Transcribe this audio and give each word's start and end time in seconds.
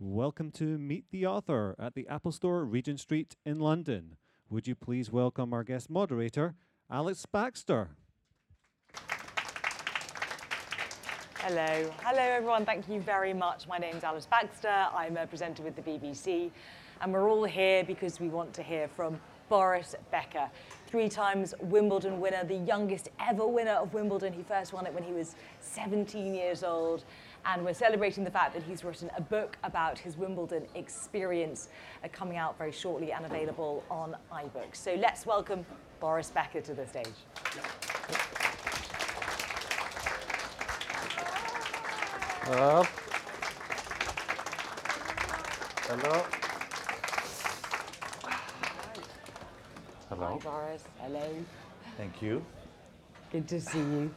Welcome 0.00 0.52
to 0.52 0.78
Meet 0.78 1.06
the 1.10 1.26
Author 1.26 1.74
at 1.76 1.96
the 1.96 2.06
Apple 2.06 2.30
Store, 2.30 2.64
Regent 2.64 3.00
Street 3.00 3.34
in 3.44 3.58
London. 3.58 4.14
Would 4.48 4.68
you 4.68 4.76
please 4.76 5.10
welcome 5.10 5.52
our 5.52 5.64
guest 5.64 5.90
moderator, 5.90 6.54
Alex 6.88 7.26
Baxter? 7.26 7.96
Hello. 11.38 11.90
Hello, 12.04 12.22
everyone. 12.22 12.64
Thank 12.64 12.88
you 12.88 13.00
very 13.00 13.34
much. 13.34 13.66
My 13.66 13.78
name's 13.78 14.04
Alice 14.04 14.26
Baxter. 14.26 14.86
I'm 14.94 15.16
a 15.16 15.26
presenter 15.26 15.64
with 15.64 15.74
the 15.74 15.82
BBC. 15.82 16.52
And 17.00 17.12
we're 17.12 17.28
all 17.28 17.42
here 17.42 17.82
because 17.82 18.20
we 18.20 18.28
want 18.28 18.54
to 18.54 18.62
hear 18.62 18.86
from 18.86 19.18
Boris 19.48 19.96
Becker, 20.12 20.48
three 20.86 21.08
times 21.08 21.54
Wimbledon 21.60 22.20
winner, 22.20 22.44
the 22.44 22.54
youngest 22.54 23.08
ever 23.18 23.46
winner 23.46 23.72
of 23.72 23.94
Wimbledon. 23.94 24.32
He 24.32 24.44
first 24.44 24.72
won 24.72 24.86
it 24.86 24.94
when 24.94 25.02
he 25.02 25.12
was 25.12 25.34
17 25.60 26.34
years 26.34 26.62
old. 26.62 27.04
And 27.50 27.64
we're 27.64 27.72
celebrating 27.72 28.24
the 28.24 28.30
fact 28.30 28.52
that 28.52 28.62
he's 28.62 28.84
written 28.84 29.10
a 29.16 29.22
book 29.22 29.56
about 29.64 29.98
his 29.98 30.18
Wimbledon 30.18 30.66
experience 30.74 31.70
uh, 32.04 32.08
coming 32.12 32.36
out 32.36 32.58
very 32.58 32.72
shortly 32.72 33.10
and 33.10 33.24
available 33.24 33.82
on 33.90 34.14
iBooks. 34.30 34.76
So 34.76 34.94
let's 34.96 35.24
welcome 35.24 35.64
Boris 35.98 36.28
Becker 36.28 36.60
to 36.60 36.74
the 36.74 36.86
stage. 36.86 37.06
Up. 42.50 42.86
Hello. 45.86 46.24
Hello. 50.10 50.38
Hi, 50.38 50.50
Boris. 50.50 50.84
Hello. 50.98 51.44
Thank 51.96 52.20
you. 52.20 52.44
Good 53.32 53.48
to 53.48 53.58
see 53.58 53.78
you. 53.78 54.14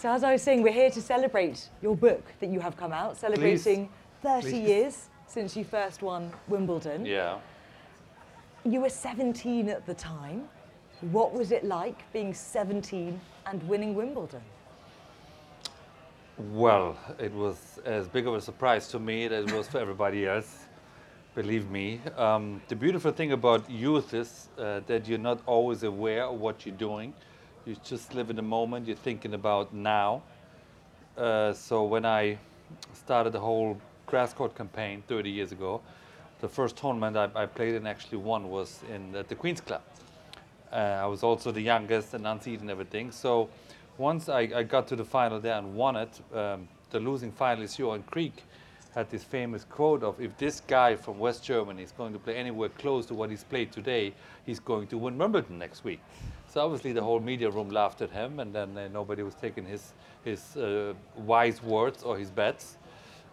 So, 0.00 0.08
as 0.08 0.24
I 0.24 0.32
was 0.32 0.40
saying, 0.40 0.62
we're 0.62 0.72
here 0.72 0.88
to 0.92 1.02
celebrate 1.02 1.68
your 1.82 1.94
book 1.94 2.24
that 2.40 2.48
you 2.48 2.58
have 2.58 2.74
come 2.74 2.90
out, 2.90 3.18
celebrating 3.18 3.90
30 4.22 4.40
Please. 4.40 4.54
years 4.54 5.08
since 5.26 5.54
you 5.54 5.62
first 5.62 6.00
won 6.00 6.32
Wimbledon. 6.48 7.04
Yeah. 7.04 7.36
You 8.64 8.80
were 8.80 8.88
17 8.88 9.68
at 9.68 9.84
the 9.84 9.92
time. 9.92 10.48
What 11.12 11.34
was 11.34 11.52
it 11.52 11.64
like 11.64 12.10
being 12.14 12.32
17 12.32 13.20
and 13.44 13.68
winning 13.68 13.94
Wimbledon? 13.94 14.40
Well, 16.38 16.96
it 17.18 17.34
was 17.34 17.78
as 17.84 18.08
big 18.08 18.26
of 18.26 18.32
a 18.32 18.40
surprise 18.40 18.88
to 18.92 18.98
me 18.98 19.26
as 19.26 19.44
it 19.44 19.52
was 19.52 19.68
for 19.68 19.80
everybody 19.80 20.26
else. 20.26 20.60
Believe 21.34 21.70
me. 21.70 22.00
Um, 22.16 22.62
the 22.68 22.74
beautiful 22.74 23.12
thing 23.12 23.32
about 23.32 23.68
youth 23.70 24.14
is 24.14 24.48
uh, 24.56 24.80
that 24.86 25.06
you're 25.06 25.18
not 25.18 25.42
always 25.44 25.82
aware 25.82 26.24
of 26.24 26.40
what 26.40 26.64
you're 26.64 26.74
doing. 26.74 27.12
You 27.66 27.76
just 27.84 28.14
live 28.14 28.30
in 28.30 28.36
the 28.36 28.42
moment. 28.42 28.86
You're 28.86 28.96
thinking 28.96 29.34
about 29.34 29.74
now. 29.74 30.22
Uh, 31.14 31.52
so 31.52 31.84
when 31.84 32.06
I 32.06 32.38
started 32.94 33.34
the 33.34 33.40
whole 33.40 33.78
grass 34.06 34.32
court 34.32 34.54
campaign 34.54 35.02
30 35.06 35.28
years 35.28 35.52
ago, 35.52 35.82
the 36.40 36.48
first 36.48 36.76
tournament 36.76 37.18
I, 37.18 37.28
I 37.34 37.44
played 37.44 37.74
and 37.74 37.86
actually 37.86 38.16
won 38.16 38.48
was 38.48 38.80
in 38.90 39.14
at 39.14 39.28
the 39.28 39.34
Queen's 39.34 39.60
Club. 39.60 39.82
Uh, 40.72 40.76
I 40.76 41.06
was 41.06 41.22
also 41.22 41.52
the 41.52 41.60
youngest 41.60 42.14
and 42.14 42.24
unseeded 42.24 42.62
and 42.62 42.70
everything. 42.70 43.12
So 43.12 43.50
once 43.98 44.30
I, 44.30 44.40
I 44.54 44.62
got 44.62 44.88
to 44.88 44.96
the 44.96 45.04
final 45.04 45.38
there 45.38 45.58
and 45.58 45.74
won 45.74 45.96
it, 45.96 46.18
um, 46.34 46.66
the 46.90 46.98
losing 46.98 47.30
finalist 47.30 47.78
Johan 47.78 48.04
Kriek 48.04 48.32
had 48.94 49.10
this 49.10 49.22
famous 49.22 49.64
quote 49.64 50.02
of, 50.02 50.18
if 50.18 50.34
this 50.38 50.60
guy 50.60 50.96
from 50.96 51.18
West 51.18 51.44
Germany 51.44 51.82
is 51.82 51.92
going 51.92 52.14
to 52.14 52.18
play 52.18 52.36
anywhere 52.36 52.70
close 52.70 53.04
to 53.06 53.14
what 53.14 53.28
he's 53.28 53.44
played 53.44 53.70
today, 53.70 54.14
he's 54.46 54.60
going 54.60 54.86
to 54.86 54.96
win 54.96 55.18
Wimbledon 55.18 55.58
next 55.58 55.84
week. 55.84 56.00
So 56.52 56.64
obviously 56.64 56.90
the 56.92 57.02
whole 57.02 57.20
media 57.20 57.48
room 57.48 57.70
laughed 57.70 58.02
at 58.02 58.10
him 58.10 58.40
and 58.40 58.52
then 58.52 58.76
uh, 58.76 58.88
nobody 58.88 59.22
was 59.22 59.36
taking 59.36 59.64
his, 59.64 59.92
his 60.24 60.56
uh, 60.56 60.94
wise 61.16 61.62
words 61.62 62.02
or 62.02 62.18
his 62.18 62.28
bets. 62.28 62.76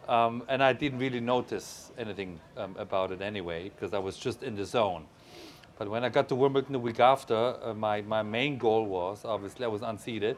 Um, 0.08 0.44
and 0.48 0.62
I 0.64 0.72
didn't 0.73 1.00
really 1.00 1.20
notice 1.20 1.92
anything 1.98 2.40
um, 2.56 2.76
about 2.78 3.12
it 3.12 3.23
anyway, 3.23 3.70
because 3.70 3.95
I 3.95 3.98
was 3.98 4.18
just 4.18 4.44
in 4.44 4.56
the 4.56 4.66
zone. 4.66 5.06
But 5.80 5.90
when 5.90 6.04
I 6.04 6.10
got 6.10 6.30
to 6.30 6.36
Wimbledon 6.36 6.73
the 6.73 6.80
week 6.80 7.00
after, 7.00 7.56
uh, 7.64 7.73
my, 7.73 8.02
my 8.02 8.22
main 8.22 8.60
goal 8.60 8.86
was, 8.86 9.26
obviously 9.26 9.66
I 9.66 9.67
was 9.67 9.82
unseeded, 9.82 10.36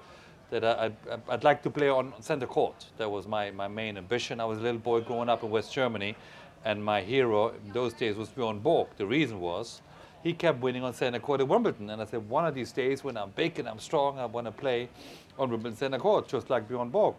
that 0.50 0.64
I, 0.64 0.86
I'd, 0.86 1.22
I'd 1.28 1.44
like 1.44 1.62
to 1.64 1.70
play 1.70 1.90
on 1.90 2.14
center 2.22 2.48
court. 2.48 2.86
That 2.98 3.12
was 3.12 3.28
my, 3.28 3.52
my 3.52 3.68
main 3.68 3.98
ambition. 3.98 4.40
I 4.40 4.46
was 4.46 4.58
a 4.58 4.62
little 4.62 4.80
boy 4.80 5.02
growing 5.02 5.28
up 5.28 5.44
in 5.44 5.50
West 5.50 5.74
Germany, 5.74 6.16
and 6.64 6.84
my 6.84 7.02
hero 7.02 7.50
in 7.50 7.74
those 7.74 7.94
days 7.94 8.16
was 8.16 8.30
Bjorn 8.30 8.60
Borg. 8.60 8.88
The 8.96 9.06
reason 9.06 9.42
was 9.42 9.82
he 10.24 10.34
kept 10.34 10.62
winning 10.62 10.84
on 10.84 10.94
center 10.94 11.20
court 11.20 11.42
at 11.42 11.48
Wimbledon. 11.48 11.90
And 11.90 12.02
I 12.02 12.06
said, 12.06 12.28
one 12.30 12.46
of 12.46 12.54
these 12.54 12.72
days 12.72 13.04
when 13.04 13.18
I'm 13.18 13.32
big 13.32 13.60
and 13.60 13.68
I'm 13.68 13.80
strong, 13.80 14.20
I 14.20 14.26
want 14.26 14.46
to 14.48 14.52
play 14.52 14.90
on 15.38 15.50
Wimbledon 15.50 15.78
center 15.78 15.98
court, 15.98 16.28
just 16.28 16.50
like 16.50 16.68
Bjorn 16.68 16.90
Borg. 16.90 17.16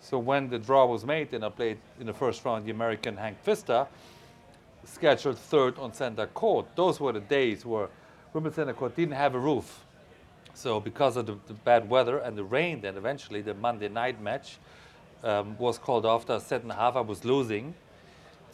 So 0.00 0.18
when 0.18 0.48
the 0.48 0.58
draw 0.58 0.86
was 0.86 1.04
made 1.04 1.32
and 1.34 1.44
I 1.44 1.48
played 1.48 1.78
in 1.98 2.06
the 2.06 2.12
first 2.12 2.44
round 2.44 2.64
the 2.64 2.70
American 2.70 3.16
Hank 3.16 3.38
Pfister, 3.42 3.86
scheduled 4.84 5.38
third 5.38 5.78
on 5.78 5.92
center 5.92 6.26
court. 6.26 6.66
Those 6.76 7.00
were 7.00 7.12
the 7.12 7.20
days 7.20 7.64
where 7.64 7.88
Wimbledon 8.32 8.54
center 8.54 8.74
court 8.74 8.94
didn't 8.94 9.14
have 9.14 9.34
a 9.34 9.38
roof. 9.38 9.84
So 10.52 10.78
because 10.78 11.16
of 11.16 11.26
the, 11.26 11.36
the 11.48 11.54
bad 11.54 11.88
weather 11.88 12.18
and 12.18 12.36
the 12.36 12.44
rain, 12.44 12.80
then 12.80 12.96
eventually 12.96 13.40
the 13.40 13.54
Monday 13.54 13.88
night 13.88 14.20
match 14.20 14.58
um, 15.24 15.56
was 15.58 15.78
called 15.78 16.04
set 16.42 16.62
and 16.62 16.70
a 16.70 16.74
half. 16.74 16.96
I 16.96 17.00
was 17.00 17.24
losing 17.24 17.74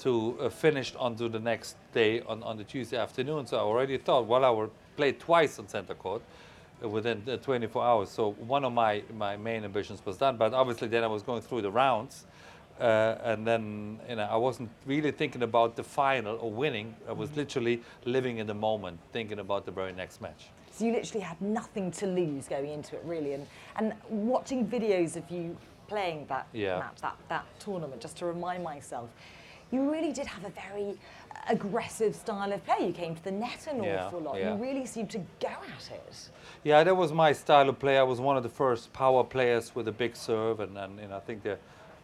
to 0.00 0.37
uh, 0.41 0.49
finish 0.49 0.94
onto 0.97 1.28
the 1.28 1.38
next 1.38 1.77
day 1.93 2.22
on, 2.22 2.43
on 2.43 2.56
the 2.56 2.65
Tuesday 2.65 2.97
afternoon. 2.97 3.47
So 3.47 3.59
I 3.59 3.61
already 3.61 3.99
thought, 3.99 4.27
well, 4.27 4.44
I 4.44 4.50
will 4.50 4.71
play 4.97 5.12
twice 5.12 5.59
on 5.59 5.69
center 5.69 5.94
court 5.94 6.22
uh, 6.83 6.88
within 6.88 7.22
uh, 7.28 7.37
24 7.37 7.84
hours. 7.84 8.09
So 8.09 8.33
one 8.33 8.65
of 8.65 8.72
my, 8.72 9.03
my 9.16 9.37
main 9.37 9.65
ambitions 9.65 10.05
was 10.05 10.16
done. 10.16 10.37
But 10.37 10.55
obviously 10.55 10.88
then 10.88 11.05
I 11.05 11.06
was 11.06 11.22
going 11.22 11.43
through 11.43 11.62
the 11.62 11.71
rounds. 11.71 12.25
Uh, 12.81 13.19
and 13.25 13.47
then 13.47 14.00
you 14.09 14.16
know, 14.16 14.22
I 14.22 14.37
wasn't 14.37 14.71
really 14.87 15.11
thinking 15.11 15.43
about 15.43 15.77
the 15.77 15.84
final 15.84 16.38
or 16.38 16.50
winning. 16.50 16.94
I 17.06 17.12
was 17.12 17.37
literally 17.37 17.82
living 18.06 18.38
in 18.38 18.47
the 18.47 18.55
moment, 18.55 18.99
thinking 19.12 19.38
about 19.38 19.67
the 19.67 19.71
very 19.71 19.93
next 19.93 20.22
match. 20.22 20.47
So, 20.72 20.87
you 20.87 20.93
literally 20.93 21.21
had 21.21 21.38
nothing 21.43 21.91
to 21.91 22.06
lose 22.06 22.49
going 22.49 22.71
into 22.71 22.97
it, 22.97 23.03
really. 23.05 23.34
And, 23.34 23.47
and 23.77 23.93
watching 24.09 24.67
videos 24.67 25.17
of 25.17 25.31
you 25.31 25.59
playing 25.88 26.25
that 26.28 26.47
Yeah. 26.55 26.78
match, 26.78 27.03
that, 27.03 27.17
that 27.28 27.44
tournament, 27.59 28.00
just 28.00 28.17
to 28.19 28.25
remind 28.25 28.65
myself, 28.65 29.11
you 29.70 29.91
really 29.91 30.12
did 30.12 30.26
have 30.26 30.44
a 30.44 30.50
very 30.50 30.98
aggressive 31.48 32.14
style 32.14 32.53
of 32.53 32.64
play. 32.64 32.86
You 32.86 32.92
came 32.92 33.14
to 33.14 33.25
the 33.25 33.31
net 33.31 33.66
an 33.70 33.82
Yeah, 33.82 34.06
awful 34.06 34.20
lot. 34.20 34.38
yeah. 34.38 34.54
You 34.54 34.62
really 34.62 34.86
seemed 34.86 35.10
to 35.10 35.19
go 35.41 35.48
at 35.48 35.91
it. 35.92 36.31
Yeah, 36.64 36.84
that 36.84 36.97
was 36.97 37.12
my 37.12 37.32
style 37.32 37.69
of 37.69 37.78
play. 37.78 37.98
I 37.98 38.03
was 38.03 38.20
one 38.20 38.36
of 38.36 38.42
the 38.42 38.48
first 38.48 38.92
power 38.92 39.25
players 39.25 39.75
with 39.75 39.88
a 39.88 39.92
big 39.92 40.16
serve, 40.16 40.60
and, 40.60 40.76
and 40.76 40.98
you 41.00 41.08
know, 41.08 41.16
I 41.16 41.20
think 41.20 41.42
the, 41.42 41.53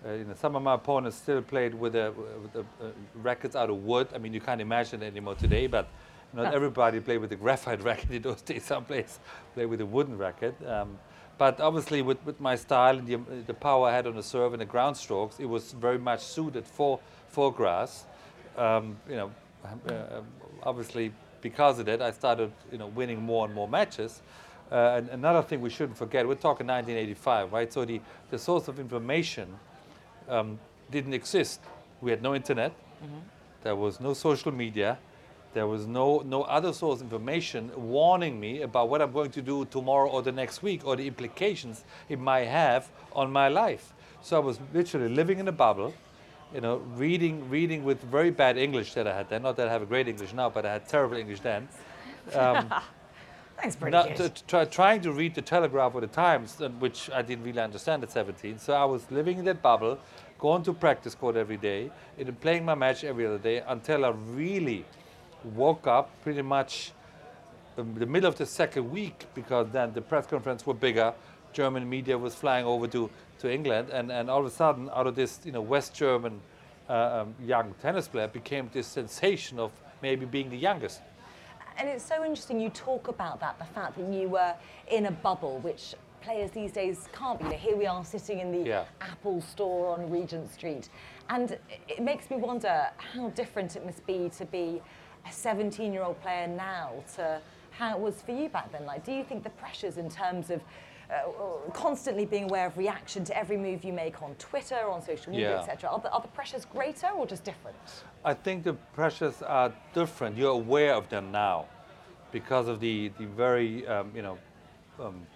uh, 0.06 0.12
you 0.12 0.24
know, 0.24 0.34
some 0.34 0.56
of 0.56 0.62
my 0.62 0.74
opponents 0.74 1.16
still 1.16 1.42
played 1.42 1.74
with, 1.74 1.94
a, 1.96 2.12
with 2.42 2.52
the, 2.52 2.60
uh, 2.60 2.90
rackets 3.16 3.56
out 3.56 3.68
of 3.70 3.84
wood. 3.84 4.08
I 4.14 4.18
mean, 4.18 4.32
you 4.32 4.40
can't 4.40 4.60
imagine 4.60 5.02
it 5.02 5.06
anymore 5.06 5.34
today, 5.34 5.66
but 5.66 5.88
not 6.32 6.54
everybody 6.54 7.00
played 7.00 7.18
with 7.18 7.32
a 7.32 7.36
graphite 7.36 7.82
racket 7.88 8.10
in 8.10 8.22
those 8.22 8.42
days. 8.42 8.64
Some 8.64 8.84
players 8.84 9.18
play 9.54 9.66
with 9.66 9.80
a 9.80 9.86
wooden 9.86 10.16
racket. 10.16 10.54
Um, 10.66 10.98
but 11.38 11.60
obviously, 11.60 12.00
with, 12.00 12.24
with 12.24 12.40
my 12.40 12.56
style 12.56 12.98
and 12.98 13.06
the, 13.06 13.16
um, 13.16 13.26
the 13.46 13.52
power 13.54 13.88
I 13.88 13.92
had 13.92 14.06
on 14.06 14.16
the 14.16 14.22
serve 14.22 14.54
and 14.54 14.60
the 14.62 14.66
ground 14.66 14.96
strokes, 14.96 15.38
it 15.38 15.44
was 15.44 15.72
very 15.72 15.98
much 15.98 16.20
suited 16.20 16.66
for, 16.66 16.98
for 17.36 17.52
grass. 17.52 18.06
Um, 18.56 18.96
you 19.06 19.16
know, 19.16 19.30
uh, 19.90 20.22
obviously, 20.62 21.12
because 21.42 21.78
of 21.78 21.84
that, 21.84 22.00
I 22.00 22.10
started 22.10 22.50
you 22.72 22.78
know, 22.78 22.86
winning 22.86 23.20
more 23.20 23.44
and 23.44 23.54
more 23.54 23.68
matches. 23.68 24.22
Uh, 24.72 24.94
and 24.96 25.10
another 25.10 25.42
thing 25.42 25.60
we 25.60 25.68
shouldn't 25.68 25.98
forget, 25.98 26.26
we're 26.26 26.34
talking 26.34 26.66
1985, 26.66 27.52
right? 27.52 27.70
So 27.70 27.84
the, 27.84 28.00
the 28.30 28.38
source 28.38 28.68
of 28.68 28.80
information 28.80 29.48
um, 30.30 30.58
didn't 30.90 31.12
exist. 31.12 31.60
We 32.00 32.10
had 32.10 32.22
no 32.22 32.34
internet. 32.34 32.72
There 33.62 33.76
was 33.76 34.00
no 34.00 34.14
social 34.14 34.50
media. 34.50 34.96
There 35.52 35.66
was 35.66 35.86
no, 35.86 36.22
no 36.24 36.44
other 36.44 36.72
source 36.72 37.00
of 37.00 37.12
information 37.12 37.70
warning 37.76 38.40
me 38.40 38.62
about 38.62 38.88
what 38.88 39.02
I'm 39.02 39.12
going 39.12 39.32
to 39.32 39.42
do 39.42 39.66
tomorrow 39.66 40.08
or 40.08 40.22
the 40.22 40.32
next 40.32 40.62
week 40.62 40.86
or 40.86 40.96
the 40.96 41.06
implications 41.06 41.84
it 42.08 42.18
might 42.18 42.46
have 42.46 42.88
on 43.12 43.30
my 43.30 43.48
life. 43.48 43.92
So 44.22 44.36
I 44.36 44.40
was 44.40 44.58
literally 44.72 45.10
living 45.14 45.38
in 45.38 45.48
a 45.48 45.52
bubble, 45.52 45.92
you 46.56 46.62
know, 46.62 46.78
reading, 46.96 47.50
reading 47.50 47.84
with 47.84 48.00
very 48.00 48.30
bad 48.30 48.56
English 48.56 48.94
that 48.94 49.06
I 49.06 49.14
had 49.14 49.28
then. 49.28 49.42
Not 49.42 49.56
that 49.58 49.68
I 49.68 49.70
have 49.70 49.82
a 49.82 49.86
great 49.86 50.08
English 50.08 50.32
now, 50.32 50.48
but 50.48 50.64
I 50.64 50.72
had 50.72 50.88
terrible 50.88 51.18
English 51.18 51.40
then. 51.40 51.68
Um, 52.32 52.72
That's 53.62 53.76
pretty 53.76 53.94
not 53.94 54.16
good. 54.16 54.34
to, 54.34 54.44
try, 54.46 54.64
trying 54.64 55.02
to 55.02 55.12
read 55.12 55.34
the 55.34 55.42
Telegraph 55.42 55.94
or 55.94 56.00
the 56.00 56.06
Times, 56.06 56.58
uh, 56.62 56.70
which 56.78 57.10
I 57.10 57.20
didn't 57.20 57.44
really 57.44 57.60
understand 57.60 58.02
at 58.04 58.10
17. 58.10 58.58
So 58.58 58.72
I 58.72 58.86
was 58.86 59.10
living 59.10 59.38
in 59.38 59.44
that 59.44 59.60
bubble, 59.60 59.98
going 60.38 60.62
to 60.62 60.72
practice 60.72 61.14
court 61.14 61.36
every 61.36 61.58
day, 61.58 61.90
and 62.18 62.40
playing 62.40 62.64
my 62.64 62.74
match 62.74 63.04
every 63.04 63.26
other 63.26 63.38
day 63.38 63.62
until 63.68 64.06
I 64.06 64.14
really 64.30 64.86
woke 65.44 65.86
up 65.86 66.10
pretty 66.22 66.42
much 66.42 66.92
in 67.76 67.94
the 67.96 68.06
middle 68.06 68.28
of 68.28 68.38
the 68.38 68.46
second 68.46 68.90
week 68.90 69.26
because 69.34 69.66
then 69.72 69.92
the 69.92 70.00
press 70.00 70.26
conference 70.26 70.66
were 70.66 70.74
bigger. 70.74 71.12
German 71.52 71.88
media 71.88 72.16
was 72.16 72.34
flying 72.34 72.64
over 72.64 72.86
to, 72.88 73.10
to 73.40 73.52
England, 73.52 73.88
and, 73.90 74.10
and 74.10 74.28
all 74.30 74.40
of 74.40 74.46
a 74.46 74.50
sudden, 74.50 74.90
out 74.94 75.06
of 75.06 75.14
this 75.14 75.40
you 75.44 75.52
know 75.52 75.62
West 75.62 75.94
German 75.94 76.40
uh, 76.88 77.22
um, 77.22 77.34
young 77.44 77.74
tennis 77.80 78.08
player, 78.08 78.28
became 78.28 78.70
this 78.72 78.86
sensation 78.86 79.58
of 79.58 79.72
maybe 80.02 80.24
being 80.26 80.50
the 80.50 80.56
youngest. 80.56 81.00
And 81.78 81.88
it's 81.88 82.04
so 82.04 82.24
interesting 82.24 82.60
you 82.60 82.70
talk 82.70 83.08
about 83.08 83.40
that, 83.40 83.58
the 83.58 83.64
fact 83.64 83.96
that 83.98 84.12
you 84.12 84.28
were 84.28 84.54
in 84.90 85.06
a 85.06 85.10
bubble, 85.10 85.58
which 85.58 85.94
players 86.22 86.50
these 86.50 86.72
days 86.72 87.08
can't 87.12 87.38
be. 87.38 87.44
You 87.44 87.50
know, 87.50 87.56
here 87.58 87.76
we 87.76 87.86
are 87.86 88.04
sitting 88.04 88.40
in 88.40 88.50
the 88.50 88.68
Yeah. 88.68 88.84
Apple 89.00 89.40
store 89.42 89.90
on 89.90 90.10
Regent 90.10 90.50
Street. 90.50 90.88
And 91.28 91.52
it- 91.52 91.60
it 91.88 92.02
makes 92.02 92.30
me 92.30 92.36
wonder 92.36 92.88
how 92.96 93.28
different 93.30 93.76
it 93.76 93.84
must 93.84 94.04
be 94.06 94.30
to 94.30 94.44
be 94.46 94.80
a 95.26 95.32
17 95.32 95.92
year 95.92 96.02
old 96.02 96.20
player 96.22 96.46
now 96.46 96.92
to 97.16 97.40
how 97.72 97.94
it 97.94 98.00
was 98.00 98.22
for 98.22 98.32
you 98.32 98.48
back 98.48 98.72
then. 98.72 98.86
Like, 98.86 99.04
do 99.04 99.12
you 99.12 99.22
think 99.22 99.42
the 99.44 99.50
pressures 99.50 99.98
in 99.98 100.08
terms 100.08 100.50
of 100.50 100.62
uh, 101.10 101.70
constantly 101.72 102.26
being 102.26 102.44
aware 102.44 102.66
of 102.66 102.76
reaction 102.76 103.24
to 103.24 103.36
every 103.36 103.56
move 103.56 103.84
you 103.84 103.92
make 103.92 104.22
on 104.22 104.34
Twitter, 104.36 104.88
on 104.88 105.00
social 105.02 105.30
media, 105.32 105.50
Yeah. 105.50 105.60
etc., 105.60 105.90
are, 105.90 106.00
the- 106.00 106.10
are 106.10 106.20
the 106.20 106.28
pressures 106.28 106.64
greater 106.64 107.08
or 107.08 107.26
just 107.26 107.44
different? 107.44 107.76
I 108.24 108.34
think 108.34 108.64
the 108.64 108.72
pressures 108.94 109.42
are 109.42 109.72
different. 109.94 110.36
You're 110.36 110.50
aware 110.52 110.94
of 110.94 111.08
them 111.08 111.30
now 111.30 111.66
because 112.32 112.66
of 112.68 112.80
the, 112.80 113.12
the 113.18 113.26
very, 113.26 113.86
um, 113.86 114.10
you 114.14 114.22
know, 114.22 114.38
um, 115.00 115.26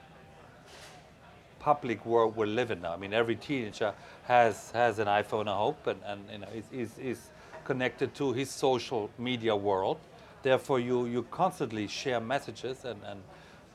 public 1.59 2.05
world 2.07 2.35
we're 2.37 2.47
living 2.47 2.81
now. 2.81 2.93
I 2.93 2.97
mean, 2.97 3.13
every 3.13 3.37
teenager 3.37 3.93
has, 4.25 4.71
has 4.73 4.99
an 4.99 5.07
iPhone, 5.07 5.47
I 5.49 5.57
hope, 5.57 5.87
and, 5.87 6.01
and 6.07 6.21
you 6.33 6.39
know, 6.39 6.49
is, 6.55 6.65
is, 6.73 6.99
is 6.99 7.21
connected 7.65 8.15
to 8.17 8.33
his 8.33 8.51
social 8.51 9.11
media 9.19 9.55
world. 9.55 9.99
Therefore, 10.43 10.81
you, 10.81 11.05
you 11.07 11.23
constantly 11.31 11.87
share 11.87 12.19
messages 12.19 12.85
and, 12.85 13.01
and, 13.07 13.21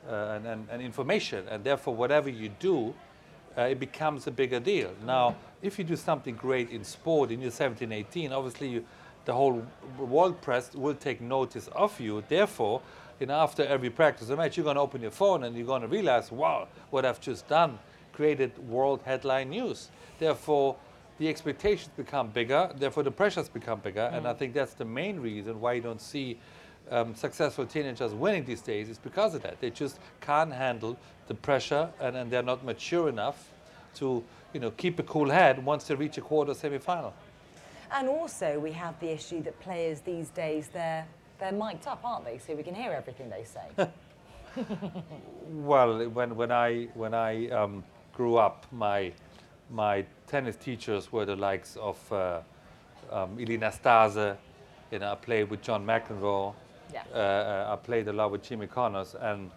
and, 0.08 0.46
and, 0.46 0.68
and 0.70 0.82
information, 0.82 1.46
and 1.48 1.64
therefore, 1.64 1.94
whatever 1.94 2.28
you 2.28 2.48
do, 2.60 2.94
uh, 3.56 3.62
it 3.62 3.80
becomes 3.80 4.26
a 4.26 4.30
bigger 4.30 4.60
deal. 4.60 4.92
Now, 5.04 5.36
if 5.62 5.78
you 5.78 5.84
do 5.84 5.96
something 5.96 6.34
great 6.34 6.70
in 6.70 6.84
sport 6.84 7.30
in 7.30 7.40
your 7.40 7.50
17, 7.50 7.90
18, 7.90 8.32
obviously 8.32 8.68
you, 8.68 8.84
the 9.24 9.32
whole 9.32 9.66
world 9.98 10.40
press 10.42 10.74
will 10.74 10.94
take 10.94 11.20
notice 11.20 11.68
of 11.68 11.98
you. 12.00 12.22
Therefore, 12.28 12.82
you 13.18 13.26
know, 13.26 13.34
after 13.34 13.64
every 13.64 13.90
practice 13.90 14.30
or 14.30 14.36
match, 14.36 14.56
you're 14.56 14.64
going 14.64 14.76
to 14.76 14.82
open 14.82 15.00
your 15.00 15.10
phone 15.10 15.44
and 15.44 15.56
you're 15.56 15.66
going 15.66 15.82
to 15.82 15.88
realize, 15.88 16.30
wow, 16.30 16.68
what 16.90 17.04
I've 17.04 17.20
just 17.20 17.48
done 17.48 17.78
created 18.12 18.56
world 18.68 19.00
headline 19.04 19.50
news. 19.50 19.90
Therefore, 20.18 20.76
the 21.18 21.28
expectations 21.28 21.90
become 21.96 22.28
bigger. 22.28 22.70
Therefore, 22.76 23.02
the 23.02 23.10
pressures 23.10 23.48
become 23.48 23.80
bigger. 23.80 24.10
And 24.12 24.26
I 24.28 24.34
think 24.34 24.52
that's 24.52 24.74
the 24.74 24.84
main 24.84 25.18
reason 25.18 25.60
why 25.60 25.74
you 25.74 25.82
don't 25.82 26.00
see 26.00 26.38
um, 26.90 27.14
successful 27.14 27.66
teenagers 27.66 28.14
winning 28.14 28.44
these 28.44 28.60
days 28.60 28.88
is 28.88 28.98
because 28.98 29.34
of 29.34 29.42
that. 29.42 29.60
They 29.60 29.70
just 29.70 29.98
can't 30.20 30.52
handle 30.52 30.96
the 31.28 31.34
pressure 31.34 31.88
and, 32.00 32.16
and 32.16 32.30
they're 32.30 32.42
not 32.42 32.64
mature 32.64 33.08
enough 33.08 33.50
to 33.96 34.22
you 34.52 34.60
know, 34.60 34.70
keep 34.72 34.98
a 34.98 35.02
cool 35.02 35.28
head 35.28 35.64
once 35.64 35.84
they 35.84 35.94
reach 35.94 36.18
a 36.18 36.20
quarter 36.20 36.54
semi-final. 36.54 37.12
And 37.92 38.08
also, 38.08 38.58
we 38.58 38.72
have 38.72 38.98
the 39.00 39.12
issue 39.12 39.42
that 39.42 39.58
players 39.60 40.00
these 40.00 40.30
days, 40.30 40.68
they're, 40.72 41.06
they're 41.38 41.52
mic'd 41.52 41.86
up, 41.86 42.00
aren't 42.04 42.24
they? 42.24 42.38
So 42.38 42.54
we 42.54 42.62
can 42.62 42.74
hear 42.74 42.92
everything 42.92 43.30
they 43.30 43.44
say. 43.44 43.88
Well, 45.48 46.08
when, 46.08 46.34
when 46.34 46.50
I, 46.50 46.88
when 46.94 47.14
I 47.14 47.48
um, 47.50 47.84
grew 48.12 48.36
up, 48.36 48.66
my, 48.72 49.12
my 49.70 50.04
tennis 50.26 50.56
teachers 50.56 51.12
were 51.12 51.24
the 51.24 51.36
likes 51.36 51.76
of 51.76 52.12
uh, 52.12 52.40
um, 53.12 53.38
Ilie 53.38 53.58
Nastase, 53.58 54.36
you 54.90 54.98
know, 54.98 55.12
I 55.12 55.14
played 55.14 55.50
with 55.50 55.62
John 55.62 55.86
McEnroe, 55.86 56.54
Yeah. 56.92 57.02
uh, 57.12 57.16
uh, 57.18 57.72
I 57.72 57.76
played 57.76 58.08
a 58.08 58.12
lot 58.12 58.30
with 58.30 58.42
Jimmy 58.42 58.66
Connors, 58.66 59.14
and, 59.14 59.50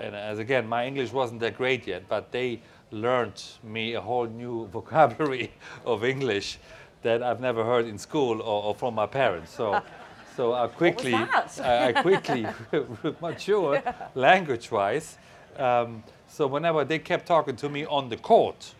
and 0.00 0.14
as 0.14 0.38
again, 0.38 0.68
my 0.68 0.86
English 0.86 1.12
wasn't 1.12 1.40
that 1.40 1.56
great 1.56 1.86
yet, 1.86 2.08
but 2.08 2.32
they 2.32 2.60
learned 2.90 3.42
me 3.62 3.94
a 3.94 4.00
whole 4.00 4.26
new 4.26 4.66
vocabulary 4.72 5.52
of 5.84 6.04
English 6.04 6.58
that 7.02 7.22
I've 7.22 7.40
never 7.40 7.64
heard 7.64 7.86
in 7.86 7.98
school 7.98 8.40
or, 8.40 8.62
or 8.64 8.74
from 8.74 8.94
my 8.94 9.06
parents. 9.06 9.52
So, 9.52 9.82
so 10.36 10.54
I 10.54 10.68
quickly? 10.68 11.14
I, 11.14 11.88
I 11.88 11.92
quickly 11.92 12.46
matured 13.20 13.82
language-wise. 14.14 15.18
Um, 15.56 16.02
so 16.28 16.46
whenever 16.46 16.84
they 16.84 16.98
kept 16.98 17.26
talking 17.26 17.56
to 17.56 17.68
me 17.68 17.84
on 17.84 18.08
the 18.08 18.16
court, 18.16 18.74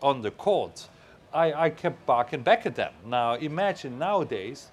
on 0.00 0.22
the 0.22 0.30
court, 0.30 0.88
I, 1.32 1.52
I 1.52 1.70
kept 1.70 2.06
barking 2.06 2.42
back 2.42 2.64
at 2.66 2.74
them. 2.74 2.92
Now 3.04 3.34
imagine 3.34 3.98
nowadays 3.98 4.70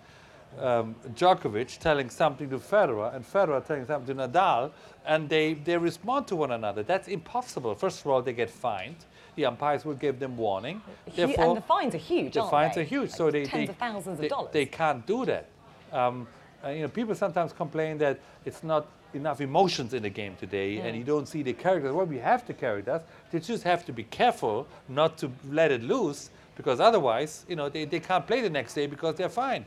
um, 0.59 0.95
Djokovic 1.15 1.79
telling 1.79 2.09
something 2.09 2.49
to 2.49 2.59
Federer 2.59 3.15
and 3.15 3.25
Federer 3.25 3.65
telling 3.65 3.85
something 3.85 4.15
to 4.15 4.27
Nadal, 4.27 4.71
and 5.05 5.29
they, 5.29 5.53
they 5.53 5.77
respond 5.77 6.27
to 6.27 6.35
one 6.35 6.51
another. 6.51 6.83
That's 6.83 7.07
impossible. 7.07 7.75
First 7.75 8.01
of 8.01 8.07
all, 8.07 8.21
they 8.21 8.33
get 8.33 8.49
fined. 8.49 8.97
The 9.35 9.45
umpires 9.45 9.83
will 9.83 9.95
give 9.95 10.19
them 10.19 10.37
warning. 10.37 10.81
Hu- 11.15 11.23
and 11.23 11.57
the 11.57 11.61
fines 11.61 11.93
are 11.93 11.99
huge, 11.99 12.33
the 12.33 12.43
fines 12.43 12.75
they? 12.75 12.81
are 12.81 12.85
huge. 12.85 13.09
Like 13.09 13.17
so 13.17 13.31
they, 13.31 13.45
tens 13.45 13.67
they, 13.67 13.71
of 13.71 13.77
thousands 13.77 14.19
they, 14.19 14.25
of 14.25 14.29
dollars. 14.29 14.53
they 14.53 14.65
can't 14.65 15.05
do 15.05 15.25
that. 15.25 15.47
Um, 15.91 16.27
uh, 16.63 16.69
you 16.69 16.81
know, 16.81 16.87
people 16.87 17.13
sometimes 17.13 17.53
complain 17.53 17.97
that 17.97 18.19
it's 18.45 18.63
not 18.63 18.87
enough 19.13 19.39
emotions 19.41 19.93
in 19.93 20.03
the 20.03 20.09
game 20.09 20.35
today, 20.39 20.79
and 20.79 20.97
you 20.97 21.03
don't 21.03 21.27
see 21.27 21.41
the 21.41 21.53
characters. 21.53 21.93
Well, 21.93 22.05
we 22.05 22.17
have 22.17 22.45
the 22.45 22.53
characters. 22.53 23.01
They 23.31 23.39
just 23.39 23.63
have 23.63 23.85
to 23.85 23.93
be 23.93 24.03
careful 24.03 24.67
not 24.89 25.17
to 25.19 25.31
let 25.49 25.71
it 25.71 25.83
loose, 25.83 26.29
because 26.55 26.79
otherwise, 26.79 27.45
you 27.47 27.55
know, 27.55 27.69
they, 27.69 27.85
they 27.85 27.99
can't 27.99 28.25
play 28.25 28.41
the 28.41 28.49
next 28.49 28.73
day 28.73 28.87
because 28.87 29.15
they're 29.15 29.29
fine. 29.29 29.65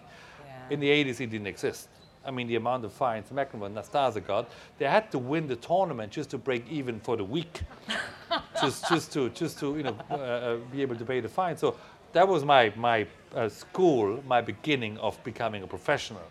In 0.71 0.81
the 0.81 0.89
80s, 0.89 1.21
it 1.21 1.31
didn't 1.31 1.47
exist. 1.47 1.89
I 2.25 2.31
mean, 2.31 2.47
the 2.47 2.57
amount 2.57 2.85
of 2.85 2.93
fines 2.93 3.31
McEnroe 3.31 3.67
and 3.67 3.77
Nastase 3.77 4.25
got, 4.27 4.51
they 4.77 4.85
had 4.85 5.11
to 5.13 5.19
win 5.19 5.47
the 5.47 5.57
tournament 5.57 6.13
just 6.13 6.31
to 6.31 6.39
break 6.39 6.65
even 6.71 7.01
for 7.01 7.17
the 7.17 7.25
week, 7.25 7.63
just, 8.61 8.89
just 8.89 9.13
to, 9.13 9.31
just 9.31 9.59
to, 9.61 9.77
you 9.77 9.83
know, 9.85 9.97
uh, 10.11 10.15
uh, 10.15 10.57
be 10.71 10.83
able 10.83 10.97
to 10.97 11.05
pay 11.05 11.21
the 11.21 11.29
fine. 11.29 11.57
So 11.57 11.77
that 12.13 12.27
was 12.29 12.45
my, 12.45 12.73
my 12.77 13.07
uh, 13.35 13.49
school, 13.49 14.23
my 14.27 14.41
beginning 14.41 14.99
of 14.99 15.23
becoming 15.25 15.63
a 15.63 15.67
professional. 15.67 16.23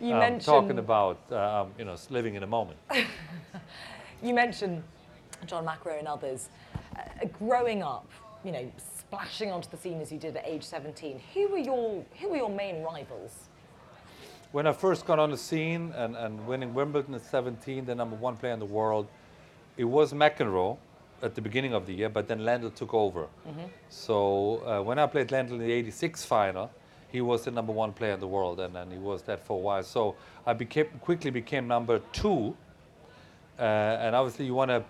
you 0.00 0.14
Um, 0.14 0.18
mentioned 0.20 0.44
talking 0.44 0.78
about, 0.78 1.18
uh, 1.30 1.62
um, 1.62 1.72
you 1.78 1.84
know, 1.84 1.96
living 2.10 2.34
in 2.34 2.42
a 2.42 2.46
moment. 2.48 2.78
You 4.22 4.34
mentioned 4.34 4.82
John 5.46 5.64
McEnroe 5.64 5.98
and 5.98 6.06
others. 6.06 6.50
Uh, 6.94 7.26
growing 7.38 7.82
up, 7.82 8.06
you 8.44 8.52
know, 8.52 8.70
splashing 8.76 9.50
onto 9.50 9.70
the 9.70 9.78
scene 9.78 9.98
as 10.00 10.12
you 10.12 10.18
did 10.18 10.36
at 10.36 10.46
age 10.46 10.62
17, 10.62 11.20
who 11.32 11.48
were 11.48 11.58
your, 11.58 12.04
who 12.20 12.28
were 12.28 12.36
your 12.36 12.50
main 12.50 12.82
rivals? 12.82 13.48
When 14.52 14.66
I 14.66 14.72
first 14.72 15.06
got 15.06 15.20
on 15.20 15.30
the 15.30 15.36
scene 15.36 15.92
and, 15.96 16.16
and 16.16 16.44
winning 16.44 16.74
Wimbledon 16.74 17.14
at 17.14 17.24
17, 17.24 17.84
the 17.84 17.94
number 17.94 18.16
one 18.16 18.36
player 18.36 18.52
in 18.52 18.58
the 18.58 18.64
world, 18.64 19.06
it 19.76 19.84
was 19.84 20.12
McEnroe 20.12 20.76
at 21.22 21.36
the 21.36 21.40
beginning 21.40 21.72
of 21.72 21.86
the 21.86 21.92
year, 21.92 22.08
but 22.08 22.26
then 22.26 22.40
Lendl 22.40 22.74
took 22.74 22.92
over. 22.92 23.28
So 23.90 24.56
uh, 24.66 24.82
when 24.82 24.98
I 24.98 25.06
played 25.06 25.28
Lendl 25.28 25.52
in 25.52 25.58
the 25.58 25.70
86 25.70 26.24
final, 26.24 26.68
he 27.12 27.20
was 27.20 27.44
the 27.44 27.52
number 27.52 27.72
one 27.72 27.92
player 27.92 28.14
in 28.14 28.20
the 28.20 28.26
world, 28.26 28.58
and, 28.58 28.76
and 28.76 28.90
he 28.90 28.98
was 28.98 29.22
that 29.22 29.46
for 29.46 29.56
a 29.56 29.60
while. 29.60 29.82
So 29.84 30.16
I 30.44 30.52
became, 30.52 30.86
quickly 31.00 31.30
became 31.30 31.68
number 31.68 32.00
two, 32.12 32.56
uh, 33.56 33.62
and 33.62 34.16
obviously 34.16 34.46
you 34.46 34.54
want 34.54 34.70
to 34.70 34.82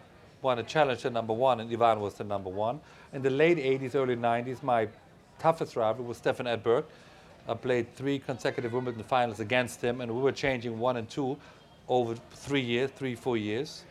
want 0.42 0.58
to 0.58 0.64
challenge 0.64 1.02
the 1.02 1.10
number 1.10 1.34
one, 1.34 1.60
and 1.60 1.70
Ivan 1.70 2.00
was 2.00 2.14
the 2.14 2.24
number 2.24 2.48
one. 2.48 2.80
In 3.12 3.20
the 3.20 3.28
late 3.28 3.58
80s, 3.58 3.94
early 3.94 4.16
90s, 4.16 4.62
my 4.62 4.88
toughest 5.38 5.76
rival 5.76 6.06
was 6.06 6.16
Stefan 6.16 6.46
Edberg. 6.46 6.84
I 7.48 7.54
played 7.54 7.94
three 7.94 8.18
consecutive 8.18 8.72
Wimbledon 8.72 9.02
finals 9.02 9.40
against 9.40 9.82
him, 9.82 10.00
and 10.00 10.14
we 10.14 10.20
were 10.20 10.32
changing 10.32 10.78
one 10.78 10.96
and 10.96 11.08
two 11.08 11.36
over 11.88 12.14
three 12.32 12.60
years, 12.60 12.90
three, 12.92 13.14
four 13.14 13.36
years. 13.36 13.84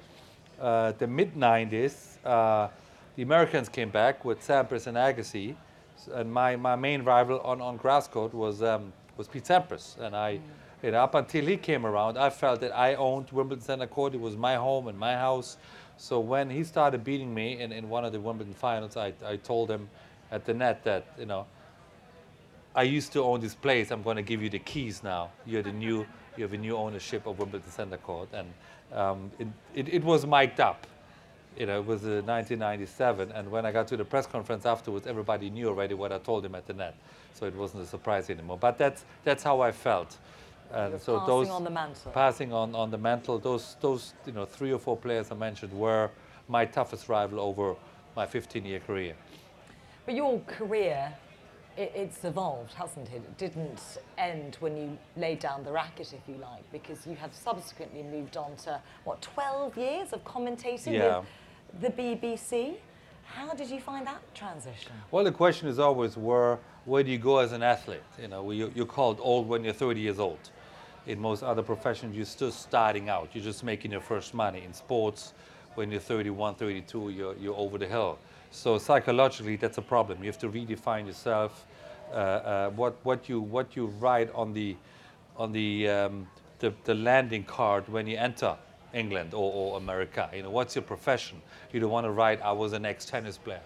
Uh, 0.59 0.93
the 0.93 1.07
mid 1.07 1.35
90s, 1.35 2.17
uh, 2.25 2.69
the 3.15 3.23
Americans 3.23 3.69
came 3.69 3.89
back 3.89 4.23
with 4.23 4.45
Sampras 4.45 4.87
and 4.87 4.97
Agassi, 4.97 5.55
and 6.13 6.31
my, 6.31 6.55
my 6.55 6.75
main 6.75 7.03
rival 7.03 7.39
on, 7.41 7.61
on 7.61 7.77
grass 7.77 8.07
court 8.07 8.33
was, 8.33 8.63
um, 8.63 8.93
was 9.17 9.27
Pete 9.27 9.43
Sampras. 9.43 9.97
And 9.99 10.15
I, 10.15 10.39
you 10.81 10.91
know, 10.91 10.99
up 10.99 11.15
until 11.15 11.45
he 11.45 11.57
came 11.57 11.85
around, 11.85 12.17
I 12.17 12.29
felt 12.29 12.61
that 12.61 12.75
I 12.75 12.95
owned 12.95 13.29
Wimbledon 13.31 13.63
Center 13.63 13.87
Court. 13.87 14.13
It 14.13 14.21
was 14.21 14.37
my 14.37 14.55
home 14.55 14.87
and 14.87 14.97
my 14.97 15.13
house. 15.13 15.57
So 15.97 16.21
when 16.21 16.49
he 16.49 16.63
started 16.63 17.03
beating 17.03 17.33
me 17.33 17.59
in, 17.59 17.73
in 17.73 17.89
one 17.89 18.05
of 18.05 18.13
the 18.13 18.19
Wimbledon 18.21 18.53
finals, 18.53 18.95
I, 18.95 19.11
I 19.25 19.35
told 19.35 19.69
him 19.69 19.89
at 20.31 20.45
the 20.45 20.53
net 20.53 20.83
that, 20.85 21.05
you 21.19 21.25
know, 21.25 21.45
I 22.75 22.83
used 22.83 23.11
to 23.13 23.23
own 23.23 23.41
this 23.41 23.55
place. 23.55 23.91
I'm 23.91 24.03
going 24.03 24.17
to 24.17 24.21
give 24.21 24.41
you 24.41 24.49
the 24.49 24.59
keys 24.59 25.03
now. 25.03 25.31
You're 25.45 25.63
the 25.63 25.71
new, 25.71 26.05
you 26.37 26.43
have 26.43 26.53
a 26.53 26.57
new 26.57 26.75
ownership 26.77 27.25
of 27.25 27.39
Wimbledon 27.39 27.69
Center 27.71 27.97
Court, 27.97 28.29
and 28.33 28.53
um, 28.93 29.31
it, 29.39 29.47
it, 29.75 29.93
it 29.95 30.03
was 30.03 30.25
mic'd 30.25 30.59
up. 30.59 30.85
You 31.57 31.65
know, 31.65 31.79
it 31.79 31.85
was 31.85 32.03
uh, 32.03 32.21
1997, 32.25 33.31
and 33.31 33.51
when 33.51 33.65
I 33.65 33.71
got 33.71 33.87
to 33.89 33.97
the 33.97 34.05
press 34.05 34.25
conference 34.27 34.65
afterwards, 34.65 35.07
everybody 35.07 35.49
knew 35.49 35.67
already 35.67 35.93
what 35.93 36.11
I 36.11 36.19
told 36.19 36.45
him 36.45 36.55
at 36.55 36.67
the 36.67 36.73
net, 36.73 36.95
so 37.33 37.45
it 37.47 37.55
wasn't 37.55 37.83
a 37.83 37.85
surprise 37.85 38.29
anymore. 38.29 38.57
But 38.57 38.77
that's 38.77 39.03
that's 39.23 39.43
how 39.43 39.59
I 39.59 39.71
felt, 39.71 40.17
and 40.71 41.01
so 41.01 41.17
passing 41.19 41.27
those 41.27 41.49
on 41.49 41.63
the 41.63 41.69
mantle. 41.69 42.11
passing 42.11 42.53
on 42.53 42.75
on 42.75 42.91
the 42.91 42.97
mantle. 42.97 43.39
Those 43.39 43.75
those 43.81 44.13
you 44.25 44.31
know 44.31 44.45
three 44.45 44.71
or 44.71 44.79
four 44.79 44.95
players 44.95 45.31
I 45.31 45.35
mentioned 45.35 45.73
were 45.73 46.11
my 46.47 46.65
toughest 46.65 47.09
rival 47.09 47.39
over 47.39 47.75
my 48.15 48.25
15-year 48.25 48.79
career. 48.81 49.15
But 50.05 50.15
your 50.15 50.39
career, 50.41 51.13
it, 51.79 51.91
it's 51.95 52.25
evolved, 52.25 52.73
hasn't 52.73 53.07
it? 53.09 53.15
It 53.15 53.37
didn't 53.37 53.81
end 54.17 54.57
when 54.59 54.75
you 54.75 54.97
laid 55.15 55.39
down 55.39 55.63
the 55.63 55.71
racket, 55.71 56.13
if 56.13 56.21
you 56.27 56.35
like, 56.41 56.69
because 56.71 57.07
you 57.07 57.15
have 57.15 57.33
subsequently 57.33 58.03
moved 58.03 58.35
on 58.37 58.55
to, 58.65 58.81
what, 59.05 59.21
12 59.21 59.77
years 59.77 60.13
of 60.13 60.23
commentating 60.25 60.93
Yeah. 60.93 61.19
with 61.71 61.81
the 61.81 61.89
BBC? 61.89 62.75
How 63.23 63.53
did 63.53 63.69
you 63.69 63.79
find 63.79 64.05
that 64.07 64.21
transition? 64.35 64.91
Well, 65.11 65.23
the 65.23 65.31
question 65.31 65.67
is 65.67 65.79
always 65.79 66.17
where 66.17 66.59
where 66.85 67.03
do 67.03 67.11
you 67.11 67.19
go 67.19 67.37
as 67.37 67.51
an 67.51 67.61
athlete? 67.61 68.01
You 68.19 68.27
know, 68.29 68.49
you, 68.49 68.71
you're 68.73 68.85
called 68.87 69.19
old 69.21 69.47
when 69.47 69.63
you're 69.63 69.73
30 69.73 69.99
years 69.99 70.17
old. 70.17 70.39
In 71.05 71.19
most 71.19 71.43
other 71.43 71.61
professions, 71.61 72.15
you're 72.15 72.25
still 72.25 72.51
starting 72.51 73.09
out. 73.09 73.29
You're 73.33 73.43
just 73.43 73.63
making 73.63 73.91
your 73.91 74.01
first 74.01 74.33
money. 74.33 74.63
In 74.65 74.73
sports, 74.73 75.33
when 75.75 75.91
you're 75.91 75.99
31, 75.99 76.55
32, 76.55 77.09
you're, 77.11 77.35
you're 77.37 77.55
over 77.55 77.77
the 77.77 77.85
hill. 77.85 78.17
So 78.51 78.77
psychologically, 78.77 79.55
that's 79.55 79.77
a 79.77 79.81
problem. 79.81 80.19
You 80.19 80.27
have 80.27 80.39
to 80.39 80.49
redefine 80.49 81.05
yourself. 81.05 81.65
Uh, 82.11 82.15
uh, 82.15 82.69
what, 82.71 82.95
what, 83.03 83.29
you, 83.29 83.39
what 83.39 83.75
you 83.75 83.85
write 83.85 84.31
on 84.33 84.53
the, 84.53 84.75
on 85.37 85.51
the, 85.51 85.87
um, 85.87 86.27
the, 86.57 86.73
the 86.83 86.95
landing 86.95 87.43
card 87.43 87.87
when 87.87 88.07
you 88.07 88.17
enter 88.17 88.57
England 88.93 89.33
or, 89.33 89.53
or 89.53 89.77
America. 89.77 90.29
You 90.33 90.43
know, 90.43 90.49
what's 90.49 90.75
your 90.75 90.81
profession? 90.81 91.41
You 91.71 91.79
don't 91.79 91.91
want 91.91 92.05
to 92.05 92.11
write, 92.11 92.41
I 92.41 92.51
was 92.51 92.73
an 92.73 92.85
ex-tennis 92.85 93.37
player. 93.37 93.61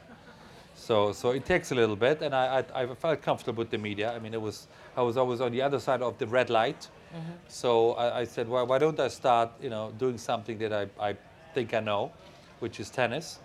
So, 0.76 1.14
so 1.14 1.30
it 1.30 1.46
takes 1.46 1.72
a 1.72 1.76
little 1.76 1.96
bit, 1.96 2.22
and 2.22 2.36
I, 2.36 2.66
I, 2.74 2.82
I 2.82 2.96
felt 2.96 3.22
comfortable 3.22 3.60
with 3.60 3.70
the 3.70 3.78
media. 3.78 4.12
I 4.12 4.20
mean, 4.20 4.34
it 4.34 4.42
was, 4.42 4.68
I 4.98 5.02
was 5.02 5.18
always 5.18 5.40
on 5.40 5.52
the 5.52 5.62
other 5.62 5.80
side 5.80 6.02
of 6.02 6.18
the 6.18 6.28
red 6.28 6.50
light. 6.50 6.90
Mm-hmm. 7.16 7.32
So 7.48 7.94
I, 7.94 8.20
I 8.22 8.24
said, 8.26 8.50
well, 8.50 8.66
why 8.66 8.80
don't 8.80 9.00
I 9.00 9.08
start, 9.08 9.52
you 9.62 9.70
know, 9.70 9.94
doing 9.98 10.18
something 10.18 10.58
that 10.58 10.74
I, 10.74 10.88
I 11.00 11.16
think 11.54 11.74
I 11.74 11.80
know, 11.80 12.12
which 12.60 12.80
is 12.80 12.90
tennis. 12.90 13.40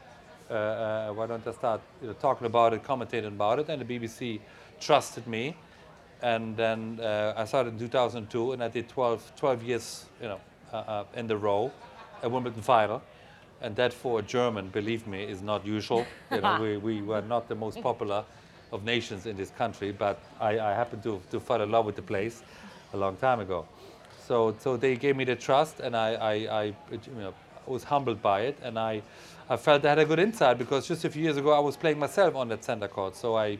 Uh, 0.50 0.54
uh, 0.54 1.12
why 1.12 1.26
don't 1.26 1.46
I 1.46 1.52
start 1.52 1.80
you 2.00 2.06
know, 2.06 2.14
talking 2.14 2.46
about 2.46 2.72
it, 2.72 2.82
commentating 2.82 3.28
about 3.28 3.58
it? 3.58 3.68
And 3.68 3.82
the 3.82 3.84
BBC 3.84 4.40
trusted 4.80 5.26
me. 5.26 5.54
And 6.22 6.56
then 6.56 6.98
uh, 7.00 7.34
I 7.36 7.44
started 7.44 7.74
in 7.74 7.78
2002, 7.78 8.52
and 8.52 8.64
I 8.64 8.68
did 8.68 8.88
12, 8.88 9.32
12 9.36 9.62
years, 9.62 10.06
you 10.20 10.28
know, 10.28 10.40
uh, 10.72 11.04
in 11.14 11.26
the 11.26 11.36
row, 11.36 11.70
a 12.22 12.28
Wimbledon 12.28 12.62
final. 12.62 13.02
And 13.60 13.76
that 13.76 13.92
for 13.92 14.20
a 14.20 14.22
German, 14.22 14.68
believe 14.68 15.06
me, 15.06 15.22
is 15.22 15.42
not 15.42 15.66
usual. 15.66 16.06
you 16.32 16.40
know, 16.40 16.58
we, 16.60 16.76
we 16.76 17.02
were 17.02 17.22
not 17.22 17.48
the 17.48 17.54
most 17.54 17.80
popular 17.82 18.24
of 18.72 18.84
nations 18.84 19.26
in 19.26 19.36
this 19.36 19.50
country, 19.50 19.92
but 19.92 20.20
I, 20.40 20.58
I 20.58 20.74
happened 20.74 21.02
to, 21.04 21.20
to 21.30 21.40
fall 21.40 21.60
in 21.60 21.70
love 21.70 21.86
with 21.86 21.96
the 21.96 22.02
place 22.02 22.42
a 22.92 22.96
long 22.96 23.16
time 23.16 23.40
ago. 23.40 23.66
So, 24.26 24.56
so 24.58 24.76
they 24.76 24.96
gave 24.96 25.16
me 25.16 25.24
the 25.24 25.36
trust, 25.36 25.80
and 25.80 25.96
I, 25.96 26.14
I, 26.14 26.32
I 26.32 26.64
you 26.64 27.00
know, 27.16 27.34
was 27.66 27.84
humbled 27.84 28.22
by 28.22 28.42
it, 28.42 28.58
and 28.62 28.78
I, 28.78 29.02
I 29.50 29.56
felt 29.56 29.84
I 29.86 29.88
had 29.90 29.98
a 29.98 30.04
good 30.04 30.18
insight 30.18 30.58
because 30.58 30.86
just 30.86 31.04
a 31.06 31.10
few 31.10 31.22
years 31.22 31.38
ago 31.38 31.52
I 31.52 31.58
was 31.58 31.76
playing 31.76 31.98
myself 31.98 32.36
on 32.36 32.48
that 32.48 32.62
center 32.62 32.86
court. 32.86 33.16
So 33.16 33.36
I, 33.36 33.58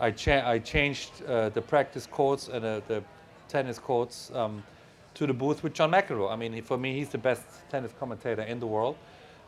I, 0.00 0.10
cha- 0.12 0.48
I 0.48 0.58
changed 0.58 1.10
uh, 1.28 1.50
the 1.50 1.60
practice 1.60 2.06
courts 2.06 2.48
and 2.48 2.64
uh, 2.64 2.80
the 2.88 3.02
tennis 3.46 3.78
courts 3.78 4.30
um, 4.34 4.62
to 5.14 5.26
the 5.26 5.34
booth 5.34 5.62
with 5.62 5.74
John 5.74 5.90
McEnroe. 5.90 6.32
I 6.32 6.36
mean, 6.36 6.62
for 6.62 6.78
me, 6.78 6.94
he's 6.94 7.10
the 7.10 7.18
best 7.18 7.42
tennis 7.70 7.92
commentator 8.00 8.42
in 8.42 8.60
the 8.60 8.66
world, 8.66 8.96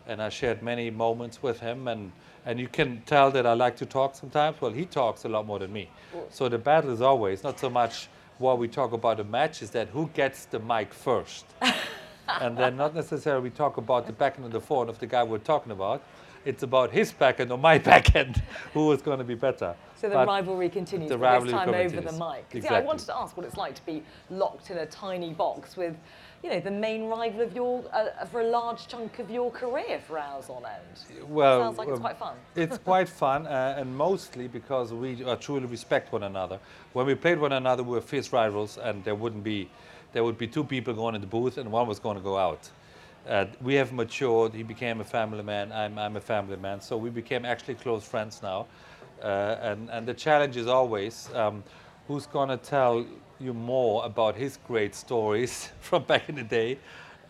and 0.06 0.20
I 0.20 0.28
shared 0.28 0.62
many 0.62 0.90
moments 0.90 1.42
with 1.42 1.60
him. 1.60 1.88
And 1.88 2.12
and 2.44 2.58
you 2.58 2.68
can 2.68 3.02
tell 3.06 3.30
that 3.30 3.46
I 3.46 3.54
like 3.54 3.76
to 3.76 3.86
talk 3.86 4.16
sometimes. 4.16 4.60
Well, 4.60 4.72
he 4.72 4.84
talks 4.84 5.24
a 5.24 5.28
lot 5.28 5.46
more 5.46 5.60
than 5.60 5.72
me. 5.72 5.88
So 6.30 6.48
the 6.48 6.58
battle 6.58 6.90
is 6.90 7.00
always 7.00 7.44
not 7.44 7.60
so 7.60 7.70
much 7.70 8.08
what 8.38 8.58
we 8.58 8.66
talk 8.66 8.92
about 8.92 9.18
the 9.18 9.24
match, 9.24 9.62
is 9.62 9.70
that 9.70 9.88
who 9.88 10.10
gets 10.12 10.46
the 10.46 10.58
mic 10.58 10.92
first. 10.92 11.44
and 12.40 12.56
then 12.56 12.76
not 12.76 12.94
necessarily 12.94 13.42
we 13.44 13.50
talk 13.50 13.76
about 13.76 14.06
the 14.06 14.12
backhand 14.12 14.44
and 14.44 14.52
the 14.54 14.60
forehand 14.60 14.90
of 14.90 14.98
the 14.98 15.06
guy 15.06 15.22
we're 15.22 15.38
talking 15.38 15.72
about. 15.72 16.02
It's 16.44 16.64
about 16.64 16.90
his 16.90 17.12
backhand 17.12 17.52
or 17.52 17.58
my 17.58 17.78
backhand, 17.90 18.42
who 18.72 18.90
is 18.90 19.00
going 19.00 19.18
to 19.18 19.24
be 19.24 19.36
better. 19.36 19.76
So 19.94 20.08
the 20.08 20.16
But 20.16 20.26
rivalry 20.26 20.68
continues, 20.68 21.08
the 21.08 21.16
but 21.16 21.40
this 21.44 21.52
rivalry 21.52 21.52
time 21.52 21.68
over 21.68 21.88
continues. 21.94 22.18
the 22.18 22.26
mic. 22.32 22.50
'Cause, 22.50 22.64
Yeah, 22.64 22.74
I 22.78 22.80
wanted 22.80 23.06
to 23.06 23.16
ask 23.16 23.36
what 23.36 23.46
it's 23.46 23.56
like 23.56 23.76
to 23.76 23.86
be 23.86 24.02
locked 24.28 24.70
in 24.70 24.78
a 24.78 24.86
tiny 24.86 25.32
box 25.32 25.76
with, 25.76 25.94
you 26.42 26.50
know, 26.50 26.58
the 26.58 26.72
main 26.72 27.04
rival 27.08 27.42
of 27.42 27.54
your, 27.54 27.84
uh, 27.92 28.24
for 28.26 28.40
a 28.40 28.44
large 28.48 28.88
chunk 28.88 29.20
of 29.20 29.30
your 29.30 29.52
career 29.52 30.00
for 30.04 30.18
hours 30.18 30.50
on 30.50 30.64
end. 30.66 31.28
Well, 31.28 31.60
Sounds 31.60 31.78
like 31.78 31.86
it's 31.88 31.98
um, 31.98 32.02
quite 32.02 32.18
fun. 32.18 32.34
it's 32.56 32.78
quite 32.78 33.08
fun, 33.08 33.46
uh, 33.46 33.76
and 33.78 33.96
mostly 33.96 34.48
because 34.48 34.92
we 34.92 35.24
uh, 35.24 35.36
truly 35.36 35.66
respect 35.66 36.12
one 36.12 36.24
another. 36.24 36.58
When 36.92 37.06
we 37.06 37.14
played 37.14 37.38
one 37.38 37.52
another, 37.52 37.84
we 37.84 37.90
were 37.92 38.00
fierce 38.00 38.32
rivals, 38.32 38.78
and 38.78 39.04
there 39.04 39.14
wouldn't 39.14 39.44
be, 39.44 39.70
there 40.12 40.24
would 40.24 40.38
be 40.38 40.46
two 40.46 40.64
people 40.64 40.94
going 40.94 41.14
in 41.14 41.20
the 41.20 41.26
booth, 41.26 41.58
and 41.58 41.70
one 41.70 41.86
was 41.86 41.98
going 41.98 42.16
to 42.16 42.22
go 42.22 42.36
out. 42.36 42.68
Uh, 43.28 43.46
we 43.60 43.74
have 43.74 43.92
matured. 43.92 44.52
He 44.52 44.62
became 44.62 45.00
a 45.00 45.04
family 45.04 45.42
man. 45.42 45.70
I'm, 45.72 45.98
I'm 45.98 46.16
a 46.16 46.20
family 46.20 46.56
man. 46.56 46.80
So 46.80 46.96
we 46.96 47.08
became 47.10 47.44
actually 47.44 47.74
close 47.74 48.04
friends 48.04 48.42
now. 48.42 48.66
Uh, 49.22 49.56
and, 49.60 49.88
and 49.90 50.06
the 50.06 50.14
challenge 50.14 50.56
is 50.56 50.66
always 50.66 51.30
um, 51.34 51.62
who's 52.08 52.26
going 52.26 52.48
to 52.48 52.56
tell 52.56 53.06
you 53.38 53.54
more 53.54 54.04
about 54.04 54.34
his 54.34 54.58
great 54.66 54.94
stories 54.94 55.70
from 55.80 56.02
back 56.02 56.28
in 56.28 56.34
the 56.34 56.42
day. 56.42 56.78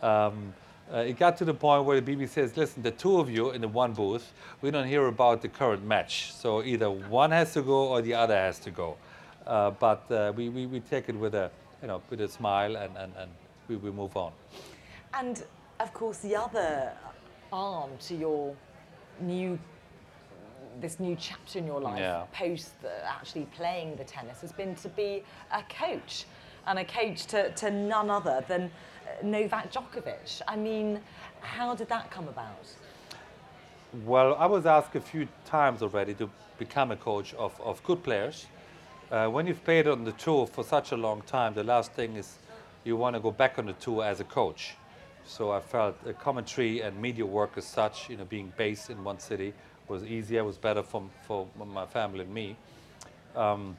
Um, 0.01 0.53
uh, 0.91 0.97
it 0.97 1.17
got 1.17 1.37
to 1.37 1.45
the 1.45 1.53
point 1.53 1.85
where 1.85 1.99
the 1.99 2.15
BBC 2.15 2.29
says, 2.29 2.57
listen, 2.57 2.83
the 2.83 2.91
two 2.91 3.19
of 3.19 3.29
you 3.29 3.51
in 3.51 3.61
the 3.61 3.67
one 3.67 3.93
booth, 3.93 4.33
we 4.61 4.69
don't 4.69 4.87
hear 4.87 5.07
about 5.07 5.41
the 5.41 5.47
current 5.47 5.83
match. 5.83 6.33
So 6.33 6.61
either 6.63 6.89
one 6.89 7.31
has 7.31 7.53
to 7.53 7.61
go 7.61 7.87
or 7.87 8.01
the 8.01 8.13
other 8.13 8.35
has 8.35 8.59
to 8.59 8.71
go. 8.71 8.97
Uh, 9.45 9.71
but 9.71 10.09
uh, 10.11 10.33
we, 10.35 10.49
we, 10.49 10.65
we 10.65 10.79
take 10.79 11.09
it 11.09 11.15
with 11.15 11.35
a, 11.35 11.51
you 11.83 11.87
know, 11.87 12.01
with 12.09 12.21
a 12.21 12.27
smile 12.29 12.77
and, 12.77 12.97
and, 12.97 13.13
and 13.17 13.29
we, 13.67 13.75
we 13.75 13.91
move 13.91 14.15
on. 14.15 14.31
And 15.13 15.43
of 15.81 15.93
course, 15.93 16.19
the 16.19 16.35
other 16.35 16.93
arm 17.51 17.91
to 18.07 18.15
your 18.15 18.55
new, 19.19 19.59
this 20.79 20.99
new 20.99 21.15
chapter 21.19 21.59
in 21.59 21.67
your 21.67 21.81
life, 21.81 21.99
Yeah. 21.99 22.23
post 22.31 22.81
the, 22.81 23.05
actually 23.05 23.45
playing 23.57 23.97
the 23.97 24.05
tennis, 24.05 24.39
has 24.41 24.53
been 24.53 24.75
to 24.75 24.89
be 24.89 25.23
a 25.51 25.61
coach, 25.63 26.25
and 26.65 26.79
a 26.79 26.85
coach 26.85 27.25
to, 27.27 27.51
to 27.51 27.69
none 27.69 28.09
other 28.09 28.43
than 28.47 28.63
uh, 28.63 29.25
Novak 29.25 29.71
Djokovic. 29.73 30.41
I 30.47 30.55
mean, 30.55 31.01
how 31.41 31.75
did 31.75 31.89
that 31.89 32.09
come 32.09 32.29
about? 32.29 32.65
Well, 34.05 34.35
I 34.35 34.45
was 34.45 34.65
asked 34.65 34.95
a 34.95 35.01
few 35.01 35.27
times 35.45 35.83
already 35.83 36.13
to 36.15 36.29
become 36.57 36.91
a 36.91 36.95
coach 36.95 37.33
of, 37.33 37.59
of 37.61 37.83
good 37.83 38.01
players. 38.03 38.47
Uh, 39.13 39.27
when 39.27 39.45
you've 39.45 39.63
played 39.63 39.87
on 39.87 40.03
the 40.03 40.11
tour 40.13 40.47
for 40.47 40.63
such 40.63 40.91
a 40.91 40.97
long 40.97 41.21
time, 41.21 41.53
the 41.53 41.63
last 41.63 41.91
thing 41.91 42.15
is 42.15 42.39
you 42.83 42.97
want 42.97 43.15
to 43.15 43.19
go 43.19 43.29
back 43.29 43.59
on 43.59 43.67
the 43.67 43.73
tour 43.73 44.03
as 44.03 44.19
a 44.19 44.23
coach. 44.23 44.73
So 45.23 45.51
I 45.51 45.59
felt 45.59 46.03
the 46.03 46.13
commentary 46.13 46.81
and 46.81 46.99
media 46.99 47.23
work 47.23 47.51
as 47.55 47.63
such, 47.63 48.09
you 48.09 48.17
know, 48.17 48.25
being 48.25 48.51
based 48.57 48.89
in 48.89 49.03
one 49.03 49.19
city 49.19 49.53
was 49.87 50.03
easier, 50.03 50.43
was 50.43 50.57
better 50.57 50.81
for, 50.81 51.03
for 51.27 51.47
my 51.55 51.85
family 51.85 52.21
and 52.21 52.33
me. 52.33 52.55
Um, 53.35 53.77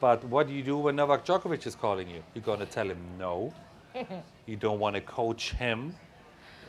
but 0.00 0.24
what 0.24 0.48
do 0.48 0.54
you 0.54 0.62
do 0.62 0.78
when 0.78 0.96
Novak 0.96 1.26
Djokovic 1.26 1.66
is 1.66 1.74
calling 1.74 2.08
you? 2.08 2.22
You're 2.34 2.44
going 2.44 2.60
to 2.60 2.66
tell 2.66 2.88
him 2.88 3.04
no. 3.18 3.52
you 4.46 4.56
don't 4.56 4.80
want 4.80 4.94
to 4.94 5.02
coach 5.02 5.52
him. 5.52 5.94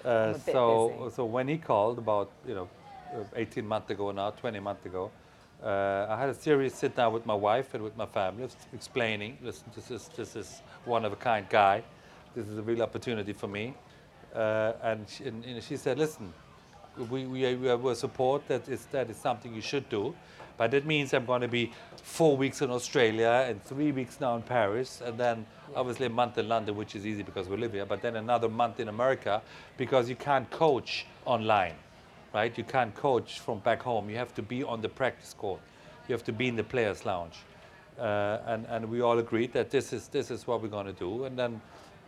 Uh, 0.03 0.09
I'm 0.09 0.29
a 0.31 0.33
bit 0.33 0.51
so, 0.51 0.95
busy. 1.05 1.15
so 1.15 1.23
when 1.23 1.47
he 1.47 1.57
called 1.57 1.97
about 1.97 2.29
you 2.45 2.55
know, 2.55 2.69
uh, 3.15 3.23
18 3.37 3.65
months 3.65 3.89
ago 3.89 4.11
now, 4.11 4.31
20 4.31 4.59
months 4.59 4.85
ago, 4.85 5.11
uh, 5.63 6.07
I 6.09 6.19
had 6.19 6.29
a 6.29 6.33
serious 6.33 6.75
sit 6.75 6.95
down 6.95 7.13
with 7.13 7.25
my 7.25 7.33
wife 7.35 7.73
and 7.73 7.83
with 7.83 7.95
my 7.95 8.05
family, 8.05 8.47
explaining, 8.73 9.37
listen, 9.43 9.65
this 9.75 9.91
is 9.91 10.09
this 10.15 10.35
is 10.35 10.61
one 10.85 11.05
of 11.05 11.13
a 11.13 11.15
kind 11.15 11.47
guy. 11.49 11.83
This 12.35 12.47
is 12.47 12.57
a 12.57 12.61
real 12.61 12.81
opportunity 12.81 13.33
for 13.33 13.47
me. 13.47 13.75
Uh, 14.33 14.73
and, 14.81 15.07
she, 15.09 15.25
and, 15.25 15.43
and 15.43 15.61
she 15.61 15.75
said, 15.75 15.99
listen, 15.99 16.33
we, 17.09 17.25
we, 17.25 17.55
we 17.55 17.75
will 17.75 17.95
support 17.95 18.47
that 18.47 18.67
is, 18.69 18.85
that 18.85 19.09
is 19.09 19.17
something 19.17 19.53
you 19.53 19.61
should 19.61 19.87
do. 19.89 20.15
But 20.57 20.71
that 20.71 20.85
means 20.85 21.13
I'm 21.13 21.25
going 21.25 21.41
to 21.41 21.47
be 21.47 21.71
four 22.03 22.37
weeks 22.37 22.61
in 22.61 22.69
Australia 22.69 23.45
and 23.47 23.63
three 23.63 23.91
weeks 23.91 24.19
now 24.19 24.35
in 24.35 24.41
Paris, 24.43 25.01
and 25.03 25.17
then 25.17 25.45
obviously 25.75 26.05
a 26.05 26.09
month 26.09 26.37
in 26.37 26.47
London, 26.47 26.75
which 26.75 26.95
is 26.95 27.05
easy 27.05 27.23
because 27.23 27.47
we 27.47 27.57
live 27.57 27.73
here, 27.73 27.85
but 27.85 28.01
then 28.01 28.15
another 28.15 28.47
month 28.49 28.79
in 28.79 28.87
America 28.87 29.41
because 29.77 30.09
you 30.09 30.15
can't 30.15 30.49
coach 30.51 31.05
online, 31.25 31.75
right? 32.33 32.57
You 32.57 32.63
can't 32.63 32.95
coach 32.95 33.39
from 33.39 33.59
back 33.59 33.81
home. 33.81 34.09
You 34.09 34.17
have 34.17 34.33
to 34.35 34.41
be 34.41 34.63
on 34.63 34.81
the 34.81 34.89
practice 34.89 35.33
court. 35.33 35.61
You 36.07 36.13
have 36.13 36.23
to 36.25 36.33
be 36.33 36.47
in 36.47 36.55
the 36.55 36.63
players' 36.63 37.05
lounge. 37.05 37.35
Uh, 37.99 38.39
and, 38.47 38.65
and 38.67 38.89
we 38.89 39.01
all 39.01 39.19
agreed 39.19 39.53
that 39.53 39.69
this 39.69 39.93
is, 39.93 40.07
this 40.07 40.31
is 40.31 40.47
what 40.47 40.61
we're 40.61 40.69
going 40.69 40.87
to 40.87 40.93
do. 40.93 41.25
And 41.25 41.37
then 41.37 41.61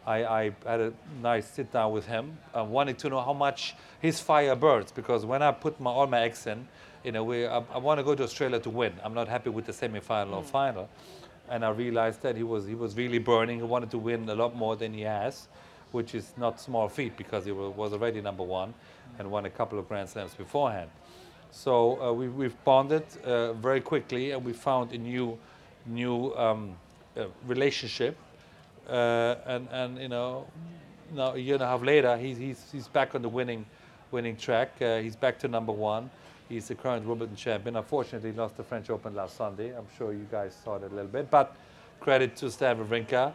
I, 0.08 0.26
I 0.26 0.44
had 0.66 0.80
a 0.80 0.94
nice 1.22 1.48
sit 1.48 1.72
down 1.72 1.92
with 1.92 2.06
him, 2.08 2.38
uh, 2.58 2.64
wanting 2.64 2.96
to 2.96 3.10
know 3.10 3.22
how 3.22 3.34
much 3.34 3.76
his 4.02 4.20
fire 4.20 4.56
burns. 4.56 4.92
Because 4.92 5.26
when 5.26 5.42
I 5.42 5.52
put 5.52 5.80
my, 5.80 5.92
all 5.92 6.08
my 6.08 6.22
eggs 6.22 6.48
in, 6.48 6.68
you 7.04 7.12
know, 7.12 7.24
we, 7.24 7.46
I, 7.46 7.58
I 7.74 7.78
want 7.78 8.00
to 8.00 8.04
go 8.04 8.16
to 8.16 8.24
Australia 8.24 8.60
to 8.62 8.70
win. 8.70 8.94
I'm 9.04 9.14
not 9.14 9.28
happy 9.28 9.50
with 9.50 9.66
the 9.66 9.74
semi-final 9.74 10.36
or 10.36 10.44
final. 10.44 10.90
And 11.50 11.66
I 11.66 11.70
realized 11.70 12.22
that 12.22 12.38
he 12.38 12.44
was, 12.44 12.66
he 12.66 12.76
was 12.76 12.96
really 12.96 13.20
burning. 13.20 13.58
He 13.58 13.64
wanted 13.64 13.92
to 13.92 13.98
win 13.98 14.28
a 14.30 14.36
lot 14.36 14.56
more 14.56 14.78
than 14.78 14.94
he 14.94 15.02
has, 15.02 15.48
which 15.92 16.16
is 16.16 16.34
not 16.38 16.60
small 16.60 16.88
feat 16.88 17.18
because 17.18 17.44
he 17.46 17.52
wa- 17.52 17.70
was 17.70 17.92
already 17.92 18.22
number 18.22 18.44
one 18.44 18.74
and 19.20 19.30
won 19.30 19.46
a 19.46 19.50
couple 19.50 19.80
of 19.80 19.88
Grand 19.88 20.10
Slams 20.10 20.34
beforehand. 20.34 20.90
So 21.52 22.02
uh, 22.02 22.12
we, 22.12 22.30
we've 22.30 22.64
bonded 22.64 23.06
uh, 23.24 23.54
very 23.54 23.82
quickly, 23.82 24.32
and 24.32 24.44
we 24.44 24.54
found 24.54 24.92
a 24.92 24.98
new, 24.98 25.38
new 25.86 26.34
um, 26.36 26.76
uh, 27.16 27.26
relationship. 27.46 28.18
Uh, 28.90 29.36
and 29.46 29.68
and 29.72 29.98
you 29.98 30.08
know, 30.10 30.46
now 31.14 31.34
a 31.34 31.38
year 31.38 31.54
and 31.54 31.64
a 31.64 31.68
half 31.68 31.82
later, 31.82 32.18
he's 32.18 32.38
he's, 32.38 32.66
he's 32.72 32.88
back 32.88 33.16
on 33.16 33.22
the 33.22 33.30
winning, 33.30 33.66
winning 34.12 34.36
track. 34.36 34.74
Uh, 34.82 34.98
he's 34.98 35.16
back 35.16 35.38
to 35.40 35.48
number 35.48 35.72
one. 35.72 36.10
He's 36.50 36.68
the 36.68 36.76
current 36.76 37.06
Wimbledon 37.06 37.36
champion. 37.36 37.76
Unfortunately, 37.78 38.32
he 38.32 38.38
lost 38.38 38.58
the 38.58 38.64
French 38.64 38.90
Open 38.90 39.16
last 39.16 39.38
Sunday. 39.38 39.76
I'm 39.76 39.88
sure 39.98 40.12
you 40.12 40.28
guys 40.30 40.56
saw 40.64 40.78
that 40.78 40.92
a 40.92 40.96
little 40.96 41.10
bit. 41.10 41.30
But 41.30 41.56
credit 42.00 42.36
to 42.38 42.52
Stan 42.52 42.78
Wawrinka. 42.78 43.32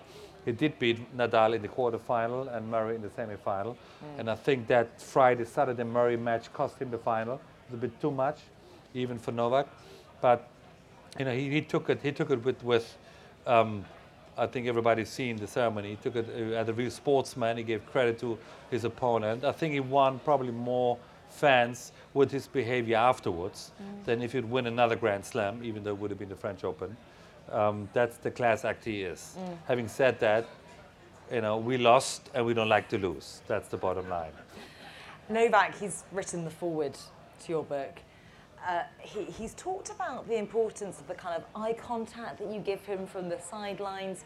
He 0.48 0.52
did 0.52 0.78
beat 0.78 1.14
Nadal 1.14 1.54
in 1.54 1.60
the 1.60 1.68
quarterfinal 1.68 2.56
and 2.56 2.70
Murray 2.70 2.94
in 2.94 3.02
the 3.02 3.08
semifinal. 3.08 3.76
And 4.16 4.30
I 4.30 4.34
think 4.34 4.66
that 4.68 4.98
Friday, 4.98 5.44
Saturday 5.44 5.84
Murray 5.84 6.16
match 6.16 6.50
cost 6.54 6.78
him 6.78 6.90
the 6.90 6.96
final. 6.96 7.34
It 7.34 7.72
was 7.72 7.74
a 7.74 7.80
bit 7.82 8.00
too 8.00 8.10
much, 8.10 8.38
even 8.94 9.18
for 9.18 9.30
Novak. 9.30 9.66
But 10.22 10.48
you 11.18 11.26
know, 11.26 11.34
he, 11.34 11.50
he 11.50 11.60
took 11.60 11.90
it. 11.90 12.00
He 12.02 12.12
took 12.12 12.30
it 12.30 12.42
with 12.42 12.64
with 12.64 12.96
um, 13.46 13.84
I 14.38 14.46
think 14.46 14.66
everybody's 14.68 15.10
seen 15.10 15.36
the 15.36 15.46
ceremony. 15.46 15.90
He 15.90 15.96
took 15.96 16.16
it 16.16 16.26
uh, 16.30 16.56
as 16.56 16.66
a 16.70 16.72
real 16.72 16.90
sportsman. 16.90 17.58
He 17.58 17.62
gave 17.62 17.84
credit 17.84 18.18
to 18.20 18.38
his 18.70 18.84
opponent. 18.84 19.44
I 19.44 19.52
think 19.52 19.74
he 19.74 19.80
won 19.80 20.18
probably 20.20 20.52
more 20.52 20.96
fans 21.28 21.92
with 22.14 22.30
his 22.30 22.46
behavior 22.46 22.96
afterwards 22.96 23.72
than 24.06 24.22
if 24.22 24.32
he'd 24.32 24.46
win 24.46 24.66
another 24.66 24.96
Grand 24.96 25.26
Slam, 25.26 25.60
even 25.62 25.84
though 25.84 25.90
it 25.90 25.98
would 25.98 26.10
have 26.10 26.18
been 26.18 26.30
the 26.30 26.36
French 26.36 26.64
Open. 26.64 26.96
Um, 27.52 27.88
that's 27.92 28.18
the 28.18 28.30
class 28.30 28.64
act 28.64 28.84
he 28.84 29.02
is. 29.02 29.36
Having 29.66 29.88
said 29.88 30.20
that, 30.20 30.46
you 31.32 31.40
know, 31.40 31.56
we 31.56 31.76
lost 31.78 32.30
and 32.34 32.44
we 32.44 32.54
don't 32.54 32.68
like 32.68 32.88
to 32.90 32.98
lose. 32.98 33.42
That's 33.46 33.68
the 33.68 33.76
bottom 33.76 34.08
line. 34.08 34.32
Novak, 35.28 35.78
he's 35.78 36.04
written 36.12 36.44
the 36.44 36.50
foreword 36.50 36.94
to 36.94 37.52
your 37.52 37.64
book. 37.64 37.98
Uh, 38.66 38.82
he, 39.00 39.24
he's 39.24 39.54
talked 39.54 39.90
about 39.90 40.26
the 40.28 40.36
importance 40.36 41.00
of 41.00 41.06
the 41.06 41.14
kind 41.14 41.36
of 41.36 41.44
eye 41.54 41.72
contact 41.74 42.38
that 42.38 42.50
you 42.52 42.60
give 42.60 42.84
him 42.84 43.06
from 43.06 43.28
the 43.28 43.38
sidelines. 43.38 44.24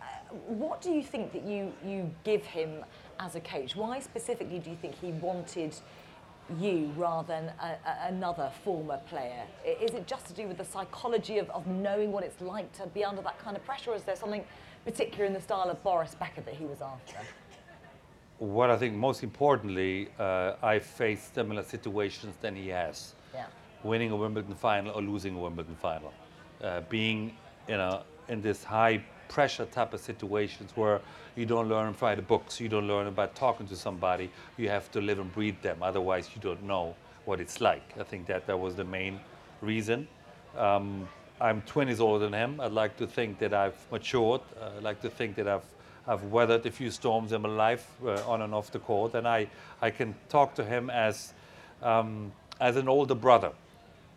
Uh, 0.00 0.04
what 0.46 0.80
do 0.80 0.90
you 0.90 1.02
think 1.02 1.32
that 1.32 1.44
you, 1.44 1.72
you 1.84 2.10
give 2.24 2.44
him 2.44 2.84
as 3.20 3.34
a 3.34 3.40
coach? 3.40 3.76
Why 3.76 4.00
specifically 4.00 4.58
do 4.58 4.70
you 4.70 4.76
think 4.76 4.94
he 4.94 5.12
wanted 5.12 5.74
you 6.58 6.92
rather 6.96 7.26
than 7.26 7.52
a, 7.60 7.76
a, 7.86 8.08
another 8.08 8.50
former 8.64 8.98
player? 9.08 9.42
Is 9.64 9.92
it 9.92 10.06
just 10.06 10.26
to 10.26 10.32
do 10.32 10.46
with 10.48 10.58
the 10.58 10.64
psychology 10.64 11.38
of, 11.38 11.50
of 11.50 11.66
knowing 11.66 12.12
what 12.12 12.24
it's 12.24 12.40
like 12.40 12.72
to 12.78 12.86
be 12.86 13.04
under 13.04 13.22
that 13.22 13.38
kind 13.38 13.56
of 13.56 13.64
pressure, 13.64 13.90
or 13.92 13.96
is 13.96 14.02
there 14.04 14.16
something 14.16 14.44
particular 14.84 15.24
in 15.24 15.32
the 15.32 15.40
style 15.40 15.70
of 15.70 15.82
Boris 15.82 16.14
Becker 16.14 16.40
that 16.42 16.54
he 16.54 16.64
was 16.64 16.80
after? 16.80 17.16
What 18.38 18.70
I 18.70 18.76
think 18.76 18.94
most 18.94 19.22
importantly, 19.22 20.08
uh, 20.18 20.54
I 20.62 20.78
faced 20.78 21.34
similar 21.34 21.62
situations 21.62 22.36
than 22.40 22.54
he 22.54 22.68
has. 22.68 23.14
Yeah. 23.34 23.46
winning 23.82 24.10
a 24.10 24.16
Wimbledon 24.16 24.54
final 24.54 24.92
or 24.92 25.02
losing 25.02 25.36
a 25.36 25.38
Wimbledon 25.38 25.76
final. 25.76 26.12
Uh, 26.62 26.80
being 26.88 27.36
you 27.68 27.76
know, 27.76 28.02
in 28.28 28.40
this 28.40 28.64
high 28.64 29.04
pressure 29.28 29.66
type 29.66 29.94
of 29.94 30.00
situations 30.00 30.72
where 30.74 31.00
you 31.36 31.46
don't 31.46 31.68
learn 31.68 31.94
by 31.98 32.14
the 32.14 32.22
books, 32.22 32.60
you 32.60 32.68
don't 32.68 32.86
learn 32.86 33.06
about 33.06 33.34
talking 33.34 33.66
to 33.68 33.76
somebody, 33.76 34.30
you 34.56 34.68
have 34.68 34.90
to 34.92 35.00
live 35.00 35.18
and 35.18 35.32
breathe 35.32 35.60
them. 35.62 35.82
Otherwise, 35.82 36.30
you 36.34 36.40
don't 36.40 36.62
know 36.62 36.94
what 37.24 37.40
it's 37.40 37.60
like. 37.60 37.82
I 37.98 38.02
think 38.02 38.26
that 38.26 38.46
that 38.46 38.58
was 38.58 38.74
the 38.74 38.84
main 38.84 39.20
reason. 39.60 40.08
Um, 40.56 41.08
I'm 41.40 41.62
20 41.62 41.90
years 41.90 42.00
older 42.00 42.24
than 42.24 42.32
him. 42.32 42.60
I'd 42.60 42.72
like 42.72 42.96
to 42.96 43.06
think 43.06 43.38
that 43.38 43.54
I've 43.54 43.76
matured. 43.92 44.40
Uh, 44.60 44.70
I'd 44.76 44.82
like 44.82 45.00
to 45.02 45.10
think 45.10 45.36
that 45.36 45.46
I've 45.46 45.62
I've 46.08 46.24
weathered 46.24 46.64
a 46.64 46.70
few 46.70 46.90
storms 46.90 47.32
in 47.32 47.42
my 47.42 47.50
life 47.50 47.86
uh, 48.02 48.14
on 48.26 48.40
and 48.40 48.54
off 48.54 48.70
the 48.70 48.78
court, 48.78 49.14
and 49.14 49.28
I, 49.28 49.46
I 49.82 49.90
can 49.90 50.14
talk 50.30 50.54
to 50.54 50.64
him 50.64 50.88
as, 50.88 51.34
um, 51.82 52.32
as 52.60 52.76
an 52.76 52.88
older 52.88 53.14
brother 53.14 53.52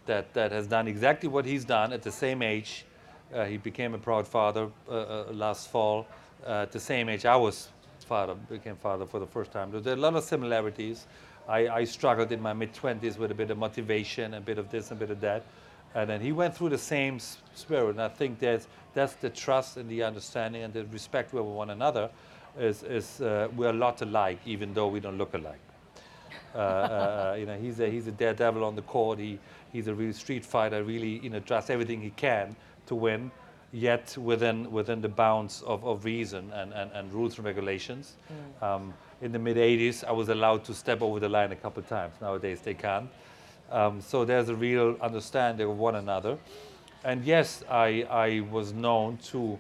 that, 0.06 0.34
that 0.34 0.54
has 0.54 0.68
done 0.68 0.88
exactly 0.88 1.28
what 1.28 1.46
he's 1.46 1.66
done 1.66 1.92
at 1.92 2.02
the 2.02 2.12
same 2.12 2.42
age. 2.42 2.86
Uh, 3.34 3.46
he 3.46 3.58
became 3.58 3.94
a 3.94 3.98
proud 3.98 4.28
father 4.28 4.70
uh, 4.90 4.92
uh, 4.92 5.26
last 5.32 5.70
fall. 5.70 6.06
Uh, 6.46 6.64
at 6.64 6.72
the 6.72 6.80
same 6.80 7.08
age 7.08 7.26
I 7.26 7.36
was 7.36 7.70
father, 8.06 8.36
became 8.50 8.76
father 8.76 9.06
for 9.06 9.20
the 9.20 9.28
first 9.28 9.52
time. 9.52 9.72
There 9.72 9.94
are 9.94 9.98
a 9.98 10.00
lot 10.00 10.16
of 10.16 10.24
similarities. 10.24 11.06
I, 11.48 11.68
I 11.68 11.84
struggled 11.86 12.32
in 12.32 12.42
my 12.42 12.52
mid 12.52 12.74
20s 12.74 13.18
with 13.18 13.32
a 13.32 13.34
bit 13.34 13.52
of 13.52 13.58
motivation, 13.58 14.34
a 14.34 14.42
bit 14.42 14.58
of 14.58 14.70
this, 14.70 14.92
a 14.92 14.96
bit 14.96 15.12
of 15.12 15.22
that. 15.22 15.46
And 15.96 16.10
then 16.10 16.20
he 16.20 16.32
went 16.32 16.56
through 16.56 16.70
the 16.70 16.78
same 16.78 17.20
spirit. 17.56 17.92
And 17.92 18.02
I 18.02 18.10
think 18.10 18.40
that's, 18.40 18.68
that's 18.94 19.14
the 19.14 19.30
trust 19.30 19.78
and 19.78 19.90
the 19.90 20.04
understanding 20.04 20.64
and 20.64 20.74
the 20.74 20.86
respect 20.86 21.34
we 21.34 21.38
have 21.38 21.46
one 21.46 21.70
another. 21.70 22.10
Is, 22.60 22.84
is 22.84 23.22
uh, 23.22 23.48
we're 23.56 23.70
a 23.70 23.74
lot 23.74 24.02
alike, 24.02 24.40
even 24.46 24.74
though 24.74 24.90
we 24.90 25.00
don't 25.00 25.18
look 25.18 25.34
alike. 25.34 25.62
Uh, 26.54 26.58
uh, 26.58 27.36
you 27.40 27.46
know, 27.46 27.58
he's 27.58 27.80
a, 27.80 27.90
he's 27.90 28.08
a 28.08 28.12
daredevil 28.12 28.64
on 28.64 28.76
the 28.76 28.82
court. 28.82 29.20
He, 29.20 29.40
he's 29.72 29.88
a 29.88 29.94
real 29.94 30.12
street 30.12 30.44
fighter, 30.44 30.84
really, 30.84 31.20
you 31.20 31.30
know, 31.30 31.40
does 31.40 31.70
everything 31.70 32.02
he 32.02 32.10
can 32.10 32.58
to 32.92 32.96
win, 32.96 33.32
yet 33.72 34.18
within, 34.18 34.70
within 34.70 35.00
the 35.00 35.08
bounds 35.08 35.62
of, 35.62 35.86
of 35.86 36.04
reason 36.04 36.52
and, 36.52 36.74
and, 36.74 36.92
and 36.92 37.14
rules 37.14 37.38
and 37.38 37.46
regulations. 37.46 38.18
Um, 38.62 38.94
in 39.22 39.32
the 39.32 39.40
mid 39.40 39.56
80s, 39.56 40.04
I 40.04 40.12
was 40.12 40.28
allowed 40.28 40.66
to 40.66 40.74
step 40.74 41.02
over 41.02 41.22
the 41.22 41.30
line 41.30 41.54
a 41.54 41.56
couple 41.56 41.82
of 41.82 41.88
times. 41.88 42.14
Nowadays, 42.20 42.60
they 42.60 42.74
can't. 42.74 43.10
Um, 43.72 44.02
so 44.02 44.26
there's 44.26 44.50
a 44.50 44.56
real 44.56 44.98
understanding 45.02 45.70
of 45.70 45.78
one 45.78 45.96
another. 45.96 46.38
And 47.06 47.24
yes, 47.24 47.64
I, 47.70 48.06
I 48.10 48.42
was 48.52 48.74
known 48.74 49.18
to, 49.32 49.58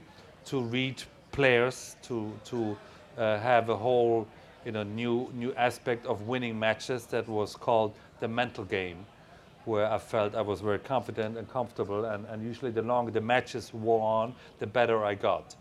to 0.47 0.59
read 0.59 1.01
players, 1.31 1.95
to, 2.03 2.33
to 2.45 2.77
uh, 3.17 3.39
have 3.39 3.69
a 3.69 3.77
whole 3.77 4.27
you 4.65 4.73
know, 4.73 4.83
new, 4.83 5.29
new 5.33 5.53
aspect 5.53 6.05
of 6.05 6.27
winning 6.27 6.59
matches 6.59 7.05
that 7.05 7.29
was 7.29 7.55
called 7.55 7.93
the 8.19 8.27
mental 8.27 8.65
game, 8.65 9.05
where 9.65 9.91
I 9.91 9.97
felt 9.97 10.35
I 10.35 10.41
was 10.41 10.61
very 10.61 10.79
confident 10.79 11.37
and 11.37 11.49
comfortable. 11.49 12.05
And, 12.05 12.25
and 12.25 12.43
usually, 12.43 12.71
the 12.71 12.81
longer 12.81 13.11
the 13.11 13.21
matches 13.21 13.73
wore 13.73 14.01
on, 14.01 14.33
the 14.59 14.67
better 14.67 15.03
I 15.05 15.15
got. 15.15 15.55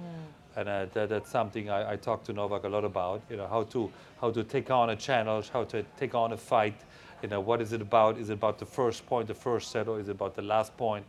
And 0.56 0.68
uh, 0.68 0.86
that, 0.94 1.08
that's 1.08 1.30
something 1.30 1.70
I, 1.70 1.92
I 1.92 1.96
talk 1.96 2.24
to 2.24 2.32
Novak 2.32 2.64
a 2.64 2.68
lot 2.68 2.84
about. 2.84 3.22
You 3.30 3.36
know, 3.36 3.46
how 3.46 3.64
to 3.64 3.90
how 4.20 4.30
to 4.30 4.42
take 4.44 4.70
on 4.70 4.90
a 4.90 4.96
challenge, 4.96 5.50
how 5.50 5.64
to 5.64 5.84
take 5.98 6.14
on 6.14 6.32
a 6.32 6.36
fight. 6.36 6.74
You 7.22 7.28
know, 7.28 7.40
what 7.40 7.60
is 7.60 7.72
it 7.72 7.82
about? 7.82 8.18
Is 8.18 8.30
it 8.30 8.34
about 8.34 8.58
the 8.58 8.66
first 8.66 9.06
point, 9.06 9.28
the 9.28 9.34
first 9.34 9.70
set, 9.70 9.86
or 9.88 10.00
is 10.00 10.08
it 10.08 10.12
about 10.12 10.34
the 10.34 10.42
last 10.42 10.76
point? 10.76 11.04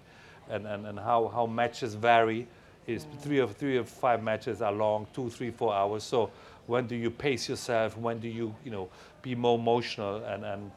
And 0.49 0.67
and, 0.67 0.85
and 0.85 0.99
how, 0.99 1.27
how 1.29 1.45
matches 1.45 1.95
vary. 1.95 2.47
Is 2.87 3.05
three 3.21 3.39
of 3.39 3.55
three 3.55 3.77
of 3.77 3.87
five 3.87 4.23
matches 4.23 4.61
are 4.61 4.71
long, 4.71 5.07
two, 5.13 5.29
three, 5.29 5.51
four 5.51 5.73
hours. 5.73 6.03
So 6.03 6.31
when 6.67 6.87
do 6.87 6.95
you 6.95 7.11
pace 7.11 7.47
yourself? 7.47 7.97
When 7.97 8.19
do 8.19 8.27
you 8.27 8.55
you 8.65 8.71
know 8.71 8.89
be 9.21 9.35
more 9.35 9.57
emotional? 9.57 10.23
And 10.25 10.43
and 10.43 10.71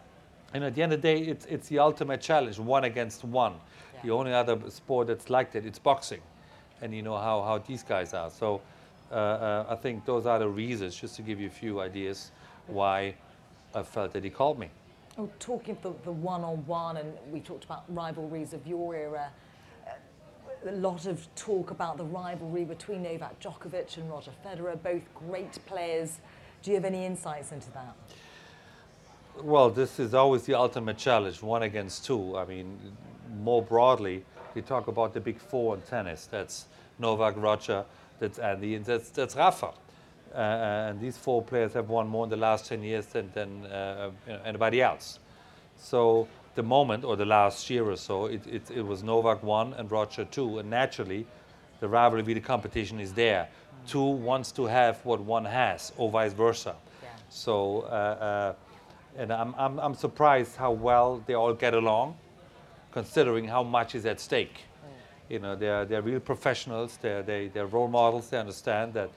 and 0.54 0.64
at 0.64 0.74
the 0.74 0.82
end 0.82 0.92
of 0.92 1.02
the 1.02 1.08
day, 1.08 1.20
it's 1.20 1.44
it's 1.46 1.68
the 1.68 1.78
ultimate 1.78 2.20
challenge, 2.20 2.58
one 2.58 2.84
against 2.84 3.24
one. 3.24 3.54
The 4.02 4.10
only 4.10 4.32
other 4.32 4.58
sport 4.70 5.08
that's 5.08 5.28
like 5.30 5.52
that, 5.52 5.66
it's 5.66 5.78
boxing 5.78 6.20
and 6.82 6.94
you 6.94 7.02
know 7.02 7.16
how, 7.16 7.42
how 7.42 7.58
these 7.58 7.82
guys 7.82 8.14
are. 8.14 8.30
So 8.30 8.60
uh, 9.10 9.14
uh, 9.14 9.66
I 9.70 9.74
think 9.76 10.04
those 10.04 10.26
are 10.26 10.38
the 10.38 10.48
reasons, 10.48 10.94
just 10.94 11.16
to 11.16 11.22
give 11.22 11.40
you 11.40 11.46
a 11.46 11.50
few 11.50 11.80
ideas, 11.80 12.30
why 12.66 13.14
I 13.74 13.82
felt 13.82 14.12
that 14.12 14.22
he 14.24 14.30
called 14.30 14.58
me. 14.58 14.68
Oh, 15.16 15.28
talking 15.38 15.76
the, 15.82 15.92
the 16.04 16.12
one-on-one, 16.12 16.96
and 16.96 17.14
we 17.30 17.40
talked 17.40 17.64
about 17.64 17.84
rivalries 17.88 18.52
of 18.52 18.66
your 18.66 18.94
era. 18.94 19.30
A 20.66 20.72
lot 20.72 21.06
of 21.06 21.26
talk 21.34 21.70
about 21.70 21.98
the 21.98 22.04
rivalry 22.04 22.64
between 22.64 23.02
Novak 23.02 23.38
Djokovic 23.40 23.96
and 23.96 24.10
Roger 24.10 24.32
Federer, 24.44 24.82
both 24.82 25.02
great 25.14 25.58
players. 25.66 26.18
Do 26.62 26.70
you 26.70 26.76
have 26.76 26.84
any 26.86 27.04
insights 27.04 27.52
into 27.52 27.70
that? 27.72 27.94
Well, 29.42 29.68
this 29.68 29.98
is 29.98 30.14
always 30.14 30.44
the 30.44 30.54
ultimate 30.54 30.96
challenge, 30.96 31.42
one 31.42 31.64
against 31.64 32.04
two. 32.04 32.36
I 32.36 32.44
mean, 32.44 32.78
more 33.42 33.62
broadly, 33.62 34.24
we 34.54 34.62
talk 34.62 34.86
about 34.86 35.12
the 35.12 35.20
big 35.20 35.38
four 35.38 35.74
in 35.74 35.82
tennis. 35.82 36.26
That's 36.26 36.66
Novak, 36.98 37.34
Roger, 37.36 37.84
that's 38.20 38.38
Andy, 38.38 38.76
and 38.76 38.84
that's, 38.84 39.10
that's 39.10 39.34
Rafa. 39.34 39.72
Uh, 40.32 40.38
and 40.38 41.00
these 41.00 41.18
four 41.18 41.42
players 41.42 41.72
have 41.72 41.88
won 41.88 42.08
more 42.08 42.24
in 42.24 42.30
the 42.30 42.36
last 42.36 42.66
10 42.66 42.82
years 42.82 43.06
than, 43.06 43.30
than 43.34 43.66
uh, 43.66 44.10
you 44.26 44.32
know, 44.32 44.40
anybody 44.44 44.80
else. 44.80 45.18
So 45.76 46.28
the 46.54 46.62
moment, 46.62 47.04
or 47.04 47.16
the 47.16 47.26
last 47.26 47.68
year 47.68 47.84
or 47.84 47.96
so, 47.96 48.26
it, 48.26 48.46
it, 48.46 48.70
it 48.70 48.82
was 48.82 49.02
Novak 49.02 49.42
one 49.42 49.74
and 49.74 49.90
Roger 49.90 50.24
two, 50.24 50.58
and 50.58 50.70
naturally, 50.70 51.26
the 51.80 51.88
rivalry, 51.88 52.34
the 52.34 52.40
competition 52.40 53.00
is 53.00 53.12
there. 53.12 53.48
Two 53.86 54.02
wants 54.02 54.52
to 54.52 54.64
have 54.66 55.04
what 55.04 55.20
one 55.20 55.44
has, 55.44 55.92
or 55.96 56.08
vice 56.10 56.32
versa. 56.32 56.76
Yeah. 57.02 57.08
So, 57.28 57.80
uh, 57.82 57.84
uh, 57.84 58.54
and 59.16 59.32
I'm, 59.32 59.54
I'm, 59.56 59.78
I'm 59.78 59.94
surprised 59.94 60.56
how 60.56 60.72
well 60.72 61.22
they 61.26 61.34
all 61.34 61.54
get 61.54 61.74
along, 61.74 62.16
considering 62.92 63.46
how 63.46 63.62
much 63.62 63.94
is 63.94 64.06
at 64.06 64.20
stake. 64.20 64.62
You 65.28 65.38
know, 65.38 65.56
they're, 65.56 65.84
they're 65.84 66.02
real 66.02 66.20
professionals, 66.20 66.98
they're, 67.00 67.22
they, 67.22 67.48
they're 67.48 67.66
role 67.66 67.88
models, 67.88 68.28
they 68.28 68.38
understand 68.38 68.92
that 68.94 69.10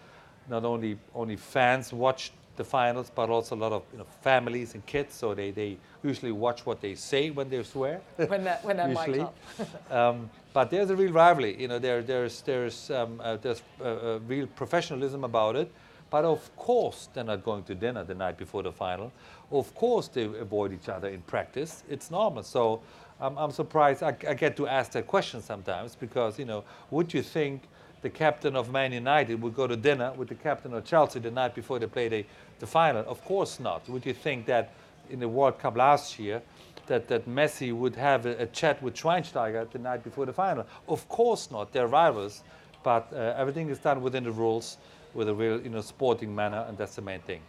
not 0.50 0.64
only, 0.64 0.98
only 1.14 1.36
fans 1.36 1.92
watch 1.92 2.32
the 2.56 2.64
finals, 2.64 3.12
but 3.14 3.30
also 3.30 3.56
a 3.56 3.58
lot 3.58 3.72
of 3.72 3.84
you 3.92 4.00
know, 4.00 4.06
families 4.22 4.74
and 4.74 4.86
kids, 4.86 5.14
so 5.14 5.34
they, 5.34 5.52
they 5.52 5.78
usually 6.04 6.32
watch 6.32 6.66
what 6.66 6.82
they 6.82 6.96
say 6.96 7.30
when 7.30 7.50
they 7.50 7.62
swear. 7.64 8.02
When 8.18 8.44
they're, 8.44 8.60
when 8.64 8.78
they're 8.78 8.90
usually. 8.90 9.26
um, 9.92 10.30
but 10.54 10.72
there's 10.72 10.90
a 10.90 10.96
real 10.96 11.12
rivalry. 11.12 11.60
You 11.60 11.68
know, 11.68 11.78
there, 11.78 12.02
there's 12.02 12.42
there's 12.42 12.90
um, 12.90 13.22
uh, 13.24 13.38
there's 13.38 13.62
uh, 13.80 13.84
uh, 13.84 14.20
real 14.28 14.48
professionalism 14.48 15.24
about 15.24 15.56
it. 15.56 15.72
But 16.10 16.24
of 16.24 16.56
course, 16.56 17.10
they're 17.14 17.24
not 17.24 17.44
going 17.44 17.64
to 17.64 17.76
dinner 17.76 18.04
the 18.04 18.16
night 18.16 18.38
before 18.38 18.64
the 18.64 18.72
final. 18.72 19.12
Of 19.52 19.74
course, 19.76 20.08
they 20.08 20.24
avoid 20.24 20.74
each 20.74 20.90
other 20.90 21.08
in 21.08 21.22
practice. 21.22 21.84
It's 21.90 22.12
normal. 22.12 22.44
So 22.44 22.82
I'm, 23.20 23.38
I'm 23.38 23.52
surprised. 23.52 24.04
I, 24.04 24.16
I 24.28 24.34
get 24.34 24.58
to 24.58 24.68
ask 24.68 24.92
that 24.92 25.08
question 25.08 25.42
sometimes 25.42 25.96
because 25.96 26.38
you 26.38 26.46
know, 26.46 26.64
would 26.92 27.14
you 27.14 27.22
think 27.22 27.64
the 28.02 28.10
captain 28.10 28.56
of 28.56 28.72
Man 28.72 28.92
United 28.92 29.42
would 29.42 29.56
go 29.56 29.68
to 29.68 29.76
dinner 29.76 30.14
with 30.16 30.30
the 30.30 30.36
captain 30.36 30.74
of 30.74 30.86
Chelsea 30.86 31.20
the 31.20 31.32
night 31.32 31.56
before 31.56 31.80
they 31.80 31.88
play 31.88 32.08
the, 32.10 32.26
the 32.60 32.68
final? 32.68 33.04
Of 33.08 33.24
course 33.24 33.60
not. 33.60 33.88
Would 33.90 34.06
you 34.06 34.14
think 34.14 34.46
that 34.48 34.74
in 35.10 35.20
the 35.20 35.30
World 35.30 35.60
Cup 35.60 35.78
last 35.78 36.20
year? 36.20 36.42
that, 36.88 37.08
that 37.10 37.28
Messi 37.28 37.74
would 37.74 37.96
have 37.96 38.26
a, 38.26 38.44
a 38.44 38.46
chat 38.48 38.82
with 38.82 38.96
Schweinsteiger 38.96 39.70
the 39.70 39.80
night 39.80 40.04
before 40.04 40.26
the 40.26 40.34
final. 40.34 40.66
Of 40.88 41.08
course 41.08 41.52
not. 41.52 41.72
They're 41.72 41.88
rivals, 41.88 42.44
but 42.84 43.12
uh, 43.14 43.36
everything 43.38 43.70
is 43.70 43.80
done 43.80 44.02
within 44.02 44.24
the 44.24 44.32
rules 44.32 44.78
with 45.14 45.30
a 45.30 45.34
real 45.34 45.62
you 45.62 45.70
know, 45.70 45.82
sporting 45.82 46.34
manner, 46.34 46.66
and 46.68 46.78
that's 46.78 46.96
the 46.96 47.02
main 47.02 47.20
thing. 47.22 47.42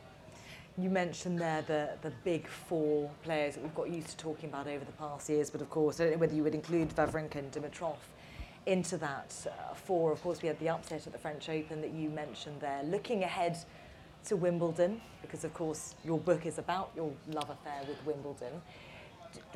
You 0.79 0.91
mentioned 0.91 1.41
there 1.41 1.62
the, 1.62 1.91
the 2.03 2.14
big 2.23 2.47
four 2.47 3.11
players 3.25 3.57
that 3.57 3.64
we've 3.64 3.75
got 3.75 3.91
used 3.91 4.11
to 4.11 4.17
talking 4.17 4.49
about 4.49 4.69
over 4.69 4.85
the 4.85 4.93
past 4.93 5.29
years, 5.29 5.51
but 5.51 5.61
of 5.61 5.69
course, 5.71 5.99
I 5.99 6.05
don't 6.05 6.12
know 6.12 6.19
whether 6.19 6.37
you 6.37 6.45
would 6.45 6.55
include 6.55 6.91
Wawrinka 6.91 7.35
and 7.35 7.51
Dimitrov 7.51 7.97
into 8.64 8.97
that. 8.99 9.35
Uh, 9.45 9.75
four, 9.75 10.12
of 10.12 10.23
course, 10.23 10.41
we 10.41 10.47
had 10.47 10.61
the 10.61 10.69
upset 10.69 11.05
at 11.05 11.12
the 11.12 11.19
French 11.19 11.49
Open 11.49 11.81
that 11.81 11.91
you 11.91 12.11
mentioned 12.11 12.61
there. 12.61 12.81
Looking 12.85 13.25
ahead 13.25 13.59
to 14.27 14.37
Wimbledon, 14.37 15.01
because 15.21 15.43
of 15.43 15.53
course 15.53 15.97
your 16.05 16.19
book 16.19 16.47
is 16.47 16.59
about 16.59 16.93
your 16.95 17.12
love 17.33 17.51
affair 17.51 17.81
with 17.88 17.99
Wimbledon. 18.07 18.62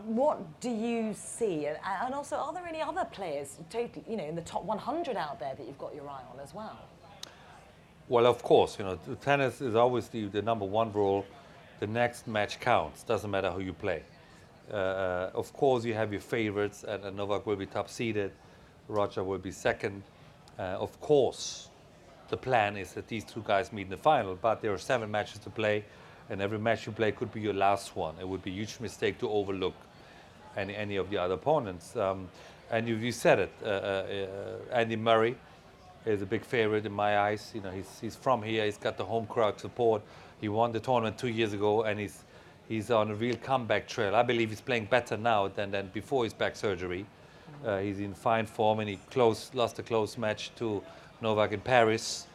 What 0.04 0.60
do 0.60 0.70
you 0.70 1.14
see, 1.14 1.66
and, 1.66 1.78
and 1.84 2.14
also 2.14 2.34
are 2.34 2.52
there 2.52 2.66
any 2.66 2.82
other 2.82 3.04
players, 3.12 3.58
totally, 3.70 4.04
you 4.08 4.16
know, 4.16 4.26
in 4.26 4.34
the 4.34 4.42
top 4.42 4.64
100 4.64 5.16
out 5.16 5.38
there 5.38 5.54
that 5.54 5.66
you've 5.66 5.78
got 5.78 5.94
your 5.94 6.08
eye 6.08 6.22
on 6.32 6.40
as 6.40 6.52
well? 6.52 6.78
Well, 8.08 8.26
of 8.26 8.42
course, 8.42 8.78
you 8.78 8.84
know, 8.84 8.98
tennis 9.20 9.60
is 9.60 9.74
always 9.74 10.08
the, 10.08 10.26
the 10.26 10.42
number 10.42 10.64
one 10.64 10.92
rule. 10.92 11.24
The 11.80 11.86
next 11.86 12.28
match 12.28 12.60
counts. 12.60 13.02
Doesn't 13.02 13.30
matter 13.30 13.50
who 13.50 13.60
you 13.60 13.72
play. 13.72 14.02
Uh, 14.70 14.76
uh, 14.76 15.30
of 15.34 15.52
course, 15.52 15.84
you 15.84 15.94
have 15.94 16.12
your 16.12 16.20
favorites, 16.20 16.84
and, 16.86 17.04
and 17.04 17.16
Novak 17.16 17.46
will 17.46 17.56
be 17.56 17.66
top 17.66 17.88
seeded. 17.88 18.32
Roger 18.88 19.24
will 19.24 19.38
be 19.38 19.50
second. 19.50 20.02
Uh, 20.58 20.62
of 20.62 21.00
course, 21.00 21.68
the 22.28 22.36
plan 22.36 22.76
is 22.76 22.92
that 22.92 23.08
these 23.08 23.24
two 23.24 23.42
guys 23.46 23.72
meet 23.72 23.82
in 23.82 23.90
the 23.90 23.96
final, 23.96 24.34
but 24.34 24.62
there 24.62 24.72
are 24.72 24.78
seven 24.78 25.10
matches 25.10 25.38
to 25.40 25.50
play, 25.50 25.84
and 26.30 26.40
every 26.40 26.58
match 26.58 26.86
you 26.86 26.92
play 26.92 27.12
could 27.12 27.32
be 27.32 27.40
your 27.40 27.54
last 27.54 27.96
one. 27.96 28.14
It 28.20 28.28
would 28.28 28.42
be 28.42 28.50
a 28.50 28.54
huge 28.54 28.78
mistake 28.80 29.18
to 29.18 29.30
overlook 29.30 29.74
any, 30.56 30.74
any 30.76 30.96
of 30.96 31.10
the 31.10 31.18
other 31.18 31.34
opponents. 31.34 31.96
Um, 31.96 32.28
and 32.70 32.88
you, 32.88 32.96
you 32.96 33.12
said 33.12 33.38
it, 33.38 33.52
uh, 33.62 33.66
uh, 33.66 33.70
uh, 33.70 34.74
Andy 34.74 34.96
Murray 34.96 35.36
is 36.06 36.22
a 36.22 36.26
big 36.26 36.44
favorite 36.44 36.86
in 36.86 36.92
my 36.92 37.18
eyes. 37.18 37.50
You 37.54 37.60
know, 37.60 37.70
he's, 37.70 37.98
he's 38.00 38.16
from 38.16 38.42
here. 38.42 38.64
He's 38.64 38.78
got 38.78 38.96
the 38.96 39.04
home 39.04 39.26
crowd 39.26 39.60
support. 39.60 40.02
He 40.40 40.48
won 40.48 40.72
the 40.72 40.80
tournament 40.80 41.18
two 41.18 41.28
years 41.28 41.52
ago, 41.52 41.82
and 41.82 41.98
he's 42.00 42.24
he's 42.68 42.90
on 42.90 43.10
a 43.10 43.14
real 43.14 43.36
comeback 43.36 43.86
trail. 43.86 44.14
I 44.14 44.22
believe 44.22 44.50
he's 44.50 44.60
playing 44.60 44.86
better 44.86 45.16
now 45.16 45.48
than, 45.48 45.70
than 45.70 45.90
before 45.92 46.24
his 46.24 46.32
back 46.32 46.56
surgery. 46.56 47.06
Uh, 47.64 47.78
he's 47.78 48.00
in 48.00 48.14
fine 48.14 48.46
form, 48.46 48.80
and 48.80 48.88
he 48.88 48.98
close, 49.10 49.50
lost 49.54 49.78
a 49.78 49.82
close 49.82 50.16
match 50.16 50.50
to 50.56 50.82
Novak 51.20 51.52
in 51.52 51.60
Paris 51.60 52.26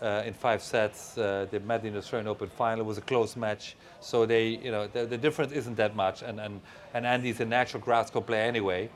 uh, 0.00 0.22
in 0.24 0.32
five 0.32 0.62
sets. 0.62 1.18
Uh, 1.18 1.46
they 1.50 1.58
met 1.58 1.84
in 1.84 1.92
the 1.92 1.98
Australian 1.98 2.28
Open 2.28 2.48
final. 2.48 2.80
It 2.80 2.88
was 2.88 2.98
a 2.98 3.02
close 3.02 3.36
match, 3.36 3.76
so 4.00 4.24
they, 4.26 4.48
you 4.48 4.70
know, 4.70 4.86
the, 4.86 5.06
the 5.06 5.18
difference 5.18 5.52
isn't 5.52 5.76
that 5.76 5.94
much. 5.94 6.22
And, 6.22 6.40
and 6.40 6.60
and 6.94 7.06
Andy's 7.06 7.40
a 7.40 7.44
natural 7.44 7.82
grass 7.82 8.10
court 8.10 8.26
player 8.26 8.44
anyway. 8.44 8.88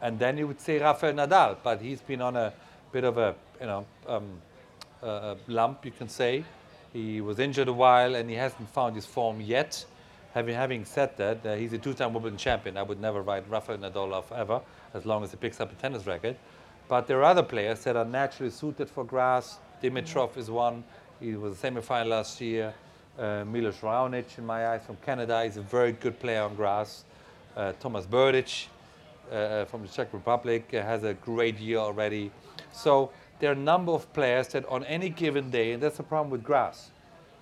And 0.00 0.18
then 0.18 0.36
you 0.36 0.48
would 0.48 0.60
say 0.60 0.78
Rafael 0.80 1.12
Nadal, 1.12 1.56
but 1.62 1.80
he's 1.80 2.00
been 2.00 2.20
on 2.20 2.36
a 2.36 2.52
bit 2.92 3.04
of 3.04 3.18
a, 3.18 3.34
you 3.60 3.66
know, 3.66 3.86
um, 4.06 4.24
uh, 5.02 5.34
lump, 5.48 5.84
you 5.84 5.90
can 5.90 6.08
say. 6.08 6.44
He 6.92 7.20
was 7.20 7.38
injured 7.38 7.68
a 7.68 7.72
while 7.72 8.14
and 8.14 8.28
he 8.28 8.36
hasn't 8.36 8.68
found 8.68 8.94
his 8.94 9.06
form 9.06 9.40
yet. 9.40 9.84
Having, 10.34 10.54
having 10.54 10.84
said 10.84 11.16
that, 11.16 11.44
uh, 11.44 11.54
he's 11.54 11.72
a 11.72 11.78
two-time 11.78 12.12
Wimbledon 12.12 12.38
champion. 12.38 12.76
I 12.76 12.82
would 12.82 13.00
never 13.00 13.22
write 13.22 13.48
Rafael 13.48 13.78
Nadal 13.78 14.12
off 14.12 14.30
ever, 14.32 14.60
as 14.94 15.04
long 15.04 15.24
as 15.24 15.30
he 15.30 15.36
picks 15.36 15.60
up 15.60 15.72
a 15.72 15.74
tennis 15.74 16.06
racket. 16.06 16.38
But 16.88 17.06
there 17.06 17.18
are 17.18 17.24
other 17.24 17.42
players 17.42 17.84
that 17.84 17.96
are 17.96 18.04
naturally 18.04 18.50
suited 18.50 18.88
for 18.88 19.04
grass. 19.04 19.58
Dimitrov 19.82 20.36
is 20.36 20.50
one. 20.50 20.84
He 21.20 21.34
was 21.34 21.54
a 21.54 21.56
semi-final 21.56 22.08
last 22.08 22.40
year. 22.40 22.74
Uh, 23.18 23.44
Milos 23.46 23.78
Raonic, 23.80 24.38
in 24.38 24.46
my 24.46 24.68
eyes, 24.68 24.82
from 24.84 24.96
Canada, 24.96 25.42
is 25.42 25.56
a 25.56 25.62
very 25.62 25.92
good 25.92 26.18
player 26.18 26.42
on 26.42 26.54
grass. 26.54 27.04
Uh, 27.56 27.72
Thomas 27.78 28.06
Berdych, 28.06 28.66
uh, 29.30 29.64
from 29.66 29.82
the 29.82 29.88
Czech 29.88 30.12
Republic 30.12 30.72
uh, 30.74 30.82
has 30.82 31.04
a 31.04 31.14
great 31.14 31.58
year 31.58 31.78
already. 31.78 32.30
So 32.72 33.10
there 33.38 33.50
are 33.50 33.54
a 33.54 33.56
number 33.56 33.92
of 33.92 34.12
players 34.12 34.48
that 34.48 34.66
on 34.66 34.84
any 34.84 35.08
given 35.08 35.50
day, 35.50 35.72
and 35.72 35.82
that's 35.82 35.96
the 35.96 36.02
problem 36.02 36.30
with 36.30 36.42
grass, 36.42 36.90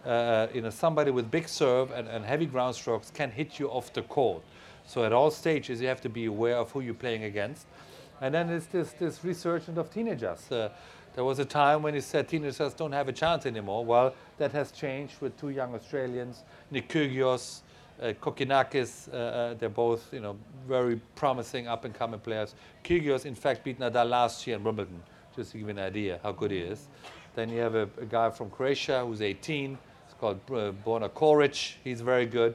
uh, 0.04 0.46
you 0.54 0.62
know, 0.62 0.70
somebody 0.70 1.10
with 1.10 1.30
big 1.30 1.48
serve 1.48 1.90
and, 1.90 2.08
and 2.08 2.24
heavy 2.24 2.46
ground 2.46 2.74
strokes 2.74 3.10
can 3.10 3.30
hit 3.30 3.58
you 3.58 3.68
off 3.68 3.92
the 3.92 4.02
court. 4.02 4.42
So 4.86 5.04
at 5.04 5.12
all 5.12 5.30
stages, 5.30 5.80
you 5.80 5.88
have 5.88 6.00
to 6.00 6.08
be 6.08 6.24
aware 6.24 6.56
of 6.56 6.70
who 6.70 6.80
you're 6.80 6.94
playing 6.94 7.24
against. 7.24 7.66
And 8.20 8.34
then 8.34 8.48
there's 8.48 8.66
this, 8.66 8.92
this 8.92 9.24
resurgence 9.24 9.78
of 9.78 9.90
teenagers. 9.90 10.50
Uh, 10.50 10.70
there 11.14 11.24
was 11.24 11.38
a 11.38 11.44
time 11.44 11.82
when 11.82 11.94
he 11.94 12.00
said 12.00 12.28
teenagers 12.28 12.74
don't 12.74 12.92
have 12.92 13.08
a 13.08 13.12
chance 13.12 13.46
anymore. 13.46 13.84
Well, 13.84 14.14
that 14.38 14.52
has 14.52 14.72
changed 14.72 15.20
with 15.20 15.38
two 15.38 15.50
young 15.50 15.74
Australians, 15.74 16.44
Nick 16.70 16.88
Kyrgios, 16.88 17.60
uh, 18.00 18.12
Kokkinakis. 18.20 19.12
Uh, 19.12 19.16
uh, 19.16 19.54
they're 19.54 19.68
both, 19.68 20.12
you 20.12 20.20
know, 20.20 20.36
very 20.66 21.00
promising 21.14 21.68
up-and-coming 21.68 22.20
players. 22.20 22.54
Kyrgios, 22.84 23.26
in 23.26 23.34
fact, 23.34 23.64
beat 23.64 23.78
Nadal 23.78 24.08
last 24.08 24.46
year 24.46 24.56
in 24.56 24.64
Wimbledon, 24.64 25.02
just 25.36 25.52
to 25.52 25.58
give 25.58 25.66
you 25.66 25.70
an 25.70 25.78
idea 25.78 26.20
how 26.22 26.32
good 26.32 26.50
he 26.50 26.58
is. 26.58 26.88
Then 27.34 27.48
you 27.50 27.60
have 27.60 27.74
a, 27.74 27.88
a 28.00 28.04
guy 28.04 28.30
from 28.30 28.50
Croatia 28.50 29.04
who's 29.06 29.22
18. 29.22 29.78
It's 30.06 30.14
called 30.18 30.40
uh, 30.48 30.72
Borna 30.84 31.08
Coric. 31.08 31.74
He's 31.84 32.00
very 32.00 32.26
good. 32.26 32.54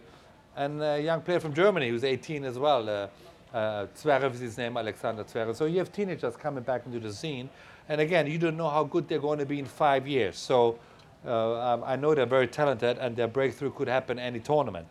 And 0.56 0.82
a 0.82 1.02
young 1.02 1.22
player 1.22 1.40
from 1.40 1.54
Germany 1.54 1.90
who's 1.90 2.04
18 2.04 2.44
as 2.44 2.60
well. 2.60 2.88
Uh, 2.88 3.08
uh, 3.56 3.88
Zverev 3.96 4.34
is 4.34 4.40
his 4.42 4.58
name, 4.58 4.76
Alexander 4.78 5.24
Zverev. 5.24 5.56
So 5.56 5.66
you 5.66 5.78
have 5.80 5.92
teenagers 5.92 6.36
coming 6.36 6.64
back 6.64 6.86
into 6.86 7.00
the 7.00 7.14
scene. 7.14 7.50
And 7.88 8.02
again, 8.02 8.28
you 8.28 8.38
don't 8.38 8.58
know 8.58 8.70
how 8.70 8.84
good 8.84 9.08
they're 9.08 9.20
going 9.20 9.40
to 9.40 9.46
be 9.46 9.60
in 9.60 9.66
five 9.66 10.08
years. 10.08 10.38
So 10.38 10.80
uh, 11.26 11.74
um, 11.74 11.84
I 11.86 11.96
know 11.96 12.14
they're 12.14 12.26
very 12.26 12.48
talented 12.48 12.98
and 12.98 13.16
their 13.16 13.28
breakthrough 13.28 13.72
could 13.72 13.88
happen 13.88 14.20
any 14.20 14.40
tournament. 14.40 14.88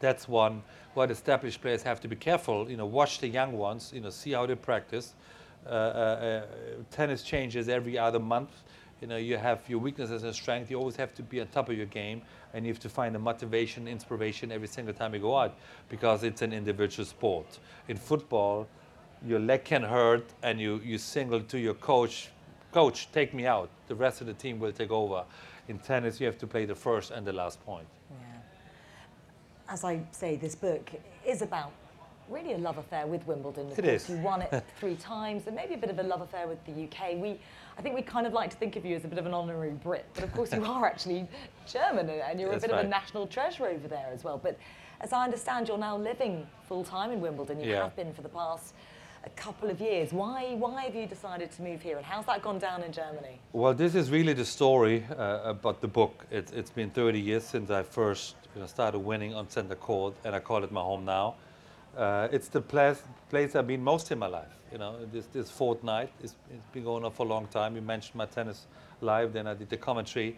That's 0.00 0.28
one 0.28 0.62
what 0.94 1.10
established 1.10 1.60
players 1.60 1.82
have 1.82 2.00
to 2.00 2.08
be 2.08 2.16
careful. 2.16 2.70
You 2.70 2.76
know, 2.76 2.86
watch 2.86 3.18
the 3.20 3.28
young 3.28 3.52
ones. 3.52 3.92
You 3.94 4.00
know, 4.00 4.10
see 4.10 4.32
how 4.32 4.46
they 4.46 4.54
practice. 4.54 5.14
Uh, 5.66 5.70
uh, 5.70 5.72
uh, 5.72 6.42
tennis 6.90 7.22
changes 7.22 7.68
every 7.68 7.98
other 7.98 8.18
month. 8.18 8.50
You 9.00 9.06
know, 9.06 9.16
you 9.16 9.36
have 9.36 9.60
your 9.68 9.78
weaknesses 9.78 10.24
and 10.24 10.34
strength. 10.34 10.70
You 10.70 10.78
always 10.78 10.96
have 10.96 11.14
to 11.14 11.22
be 11.22 11.40
on 11.40 11.46
top 11.48 11.68
of 11.68 11.76
your 11.76 11.86
game, 11.86 12.22
and 12.52 12.64
you 12.64 12.72
have 12.72 12.80
to 12.80 12.88
find 12.88 13.14
the 13.14 13.18
motivation, 13.18 13.86
inspiration 13.86 14.50
every 14.50 14.66
single 14.66 14.94
time 14.94 15.14
you 15.14 15.20
go 15.20 15.36
out, 15.36 15.54
because 15.88 16.24
it's 16.24 16.42
an 16.42 16.52
individual 16.52 17.06
sport. 17.06 17.58
In 17.86 17.96
football, 17.96 18.66
your 19.24 19.38
leg 19.38 19.64
can 19.64 19.82
hurt, 19.82 20.24
and 20.42 20.60
you 20.60 20.80
you 20.84 20.98
signal 20.98 21.40
to 21.42 21.58
your 21.58 21.74
coach, 21.74 22.30
coach, 22.72 23.10
take 23.12 23.34
me 23.34 23.46
out. 23.46 23.68
The 23.86 23.94
rest 23.94 24.20
of 24.20 24.26
the 24.26 24.34
team 24.34 24.58
will 24.58 24.72
take 24.72 24.90
over. 24.90 25.24
In 25.68 25.78
tennis, 25.78 26.18
you 26.18 26.26
have 26.26 26.38
to 26.38 26.46
play 26.46 26.64
the 26.64 26.74
first 26.74 27.10
and 27.10 27.26
the 27.26 27.32
last 27.32 27.64
point. 27.64 27.86
Yeah. 28.10 29.72
As 29.72 29.84
I 29.84 30.00
say, 30.12 30.36
this 30.36 30.54
book 30.54 30.90
is 31.26 31.42
about 31.42 31.72
really 32.30 32.52
a 32.52 32.58
love 32.58 32.78
affair 32.78 33.06
with 33.06 33.26
Wimbledon. 33.26 33.66
Of 33.70 33.78
It 33.78 33.82
course, 33.84 34.02
is. 34.04 34.10
You 34.10 34.16
won 34.18 34.42
it 34.42 34.64
three 34.80 34.96
times, 34.96 35.46
and 35.46 35.56
maybe 35.56 35.74
a 35.74 35.78
bit 35.78 35.90
of 35.90 35.98
a 35.98 36.02
love 36.02 36.20
affair 36.20 36.46
with 36.46 36.64
the 36.64 36.72
UK. 36.84 37.16
We, 37.16 37.38
I 37.78 37.82
think 37.82 37.94
we 37.94 38.02
kind 38.02 38.26
of 38.26 38.32
like 38.32 38.50
to 38.50 38.56
think 38.56 38.76
of 38.76 38.84
you 38.84 38.96
as 38.96 39.04
a 39.04 39.08
bit 39.08 39.18
of 39.18 39.26
an 39.26 39.34
honorary 39.34 39.70
Brit, 39.72 40.06
but 40.14 40.24
of 40.24 40.32
course 40.34 40.52
you 40.52 40.64
are 40.72 40.86
actually 40.86 41.26
German, 41.66 42.08
and- 42.08 42.40
you're 42.40 42.50
That's 42.50 42.64
a 42.64 42.68
bit 42.68 42.76
of 42.78 42.84
a 42.84 42.88
national 42.88 43.26
treasure 43.26 43.66
over 43.66 43.88
there 43.88 44.10
as 44.12 44.24
well. 44.24 44.38
But 44.38 44.58
as 45.00 45.12
I 45.12 45.24
understand, 45.24 45.68
you're 45.68 45.78
now 45.78 45.96
living 45.96 46.46
full 46.66 46.84
time 46.84 47.10
in 47.12 47.20
Wimbledon. 47.20 47.60
You 47.60 47.70
Yeah. 47.70 47.82
have 47.84 47.96
been 47.96 48.12
for 48.12 48.22
the 48.22 48.28
past 48.28 48.74
a 49.24 49.30
couple 49.30 49.68
of 49.68 49.80
years. 49.80 50.12
Why, 50.12 50.54
why 50.54 50.84
have 50.84 50.94
you 50.94 51.06
decided 51.06 51.50
to 51.52 51.62
move 51.62 51.82
here, 51.82 51.96
and 51.96 52.06
how's 52.06 52.26
that 52.26 52.40
gone 52.42 52.58
down 52.58 52.82
in 52.82 52.92
Germany? 52.92 53.40
Well, 53.52 53.74
this 53.74 53.94
is 53.94 54.10
really 54.10 54.32
the 54.32 54.44
story 54.44 55.04
uh, 55.16 55.40
about 55.44 55.80
the 55.80 55.88
book. 55.88 56.24
It's, 56.30 56.52
it's 56.52 56.70
been 56.70 56.90
30 56.90 57.18
years 57.20 57.44
since 57.44 57.70
I 57.70 57.82
first 57.82 58.36
you 58.54 58.60
know, 58.60 58.66
started 58.66 59.00
winning 59.00 59.34
on 59.34 59.48
center 59.48 59.74
court, 59.74 60.14
and 60.24 60.34
I 60.34 60.40
call 60.40 60.62
it 60.64 60.70
my 60.72 60.80
home 60.80 61.04
now. 61.04 61.34
Uh, 61.98 62.28
it's 62.30 62.46
the 62.46 62.60
place, 62.60 63.02
place 63.28 63.56
I've 63.56 63.66
been 63.66 63.82
most 63.82 64.12
in 64.12 64.20
my 64.20 64.28
life. 64.28 64.54
You 64.70 64.78
know, 64.78 65.04
this, 65.12 65.26
this 65.26 65.50
fortnight, 65.50 66.12
it's, 66.22 66.36
it's 66.48 66.64
been 66.72 66.84
going 66.84 67.04
on 67.04 67.10
for 67.10 67.26
a 67.26 67.28
long 67.28 67.48
time. 67.48 67.74
You 67.74 67.82
mentioned 67.82 68.14
my 68.14 68.26
tennis 68.26 68.66
live, 69.00 69.32
then 69.32 69.48
I 69.48 69.54
did 69.54 69.68
the 69.68 69.78
commentary, 69.78 70.36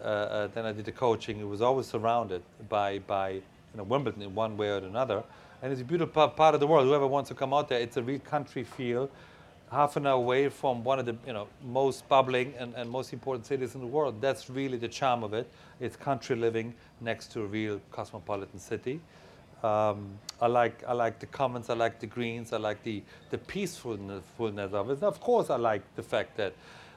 uh, 0.00 0.04
uh, 0.04 0.46
then 0.54 0.64
I 0.64 0.72
did 0.72 0.86
the 0.86 0.92
coaching. 0.92 1.38
It 1.38 1.46
was 1.46 1.60
always 1.60 1.86
surrounded 1.86 2.42
by, 2.70 3.00
by 3.00 3.30
you 3.32 3.42
know, 3.74 3.82
Wimbledon 3.82 4.22
in 4.22 4.34
one 4.34 4.56
way 4.56 4.70
or 4.70 4.78
another. 4.78 5.22
And 5.60 5.70
it's 5.70 5.82
a 5.82 5.84
beautiful 5.84 6.28
part 6.28 6.54
of 6.54 6.60
the 6.60 6.66
world. 6.66 6.86
Whoever 6.86 7.06
wants 7.06 7.28
to 7.28 7.34
come 7.34 7.52
out 7.52 7.68
there, 7.68 7.78
it's 7.78 7.98
a 7.98 8.02
real 8.02 8.20
country 8.20 8.64
feel 8.64 9.10
half 9.70 9.96
an 9.96 10.06
hour 10.06 10.14
away 10.14 10.48
from 10.48 10.82
one 10.84 10.98
of 10.98 11.06
the 11.06 11.16
you 11.26 11.32
know 11.32 11.48
most 11.62 12.08
bubbling 12.08 12.54
and, 12.56 12.72
and 12.74 12.88
most 12.88 13.12
important 13.12 13.44
cities 13.44 13.74
in 13.74 13.80
the 13.80 13.86
world. 13.86 14.20
That's 14.20 14.48
really 14.48 14.78
the 14.78 14.88
charm 14.88 15.22
of 15.24 15.34
it. 15.34 15.50
It's 15.80 15.96
country 15.96 16.36
living 16.36 16.72
next 17.00 17.32
to 17.32 17.42
a 17.42 17.46
real 17.46 17.80
cosmopolitan 17.90 18.58
city. 18.58 19.00
Um, 19.62 20.18
I 20.40 20.46
like 20.46 20.84
I 20.86 20.92
like 20.92 21.18
the 21.18 21.26
commons. 21.26 21.70
I 21.70 21.74
like 21.74 21.98
the 22.00 22.06
greens. 22.06 22.52
I 22.52 22.58
like 22.58 22.82
the 22.82 23.02
the 23.30 23.38
peacefulness 23.38 24.24
of 24.38 24.90
it. 24.90 24.94
And 24.94 25.02
of 25.04 25.20
course, 25.20 25.50
I 25.50 25.56
like 25.56 25.82
the 25.96 26.02
fact 26.02 26.36
that 26.36 26.54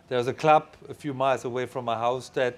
there's 0.10 0.28
a 0.28 0.34
club 0.34 0.68
a 0.90 0.94
few 0.94 1.14
miles 1.14 1.46
away 1.46 1.66
from 1.66 1.86
my 1.86 1.96
house 1.96 2.30
that 2.30 2.58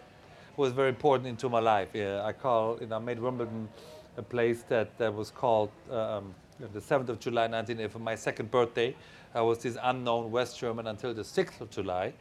was 0.58 0.74
very 0.74 0.90
important 0.90 1.28
into 1.28 1.50
my 1.50 1.60
life. 1.60 1.90
Yeah, 1.94 2.26
I 2.26 2.34
call 2.34 2.78
you 2.82 2.88
know 2.88 2.96
I 2.96 3.00
made 3.00 3.20
Wimbledon 3.20 3.70
a 4.18 4.22
place 4.22 4.64
that, 4.70 4.98
that 4.98 5.14
was 5.14 5.32
called 5.32 5.72
um, 5.90 6.34
the 6.74 6.80
7th 6.80 7.10
of 7.10 7.20
July 7.20 7.44
1980 7.48 7.92
for 7.92 8.00
my 8.00 8.16
second 8.16 8.52
birthday. 8.52 8.96
I 9.34 9.42
was 9.42 9.60
this 9.60 9.78
unknown 9.82 10.32
West 10.32 10.60
German 10.60 10.88
until 10.88 11.14
the 11.14 11.22
6th 11.22 11.62
of 11.62 11.70
July, 11.70 12.14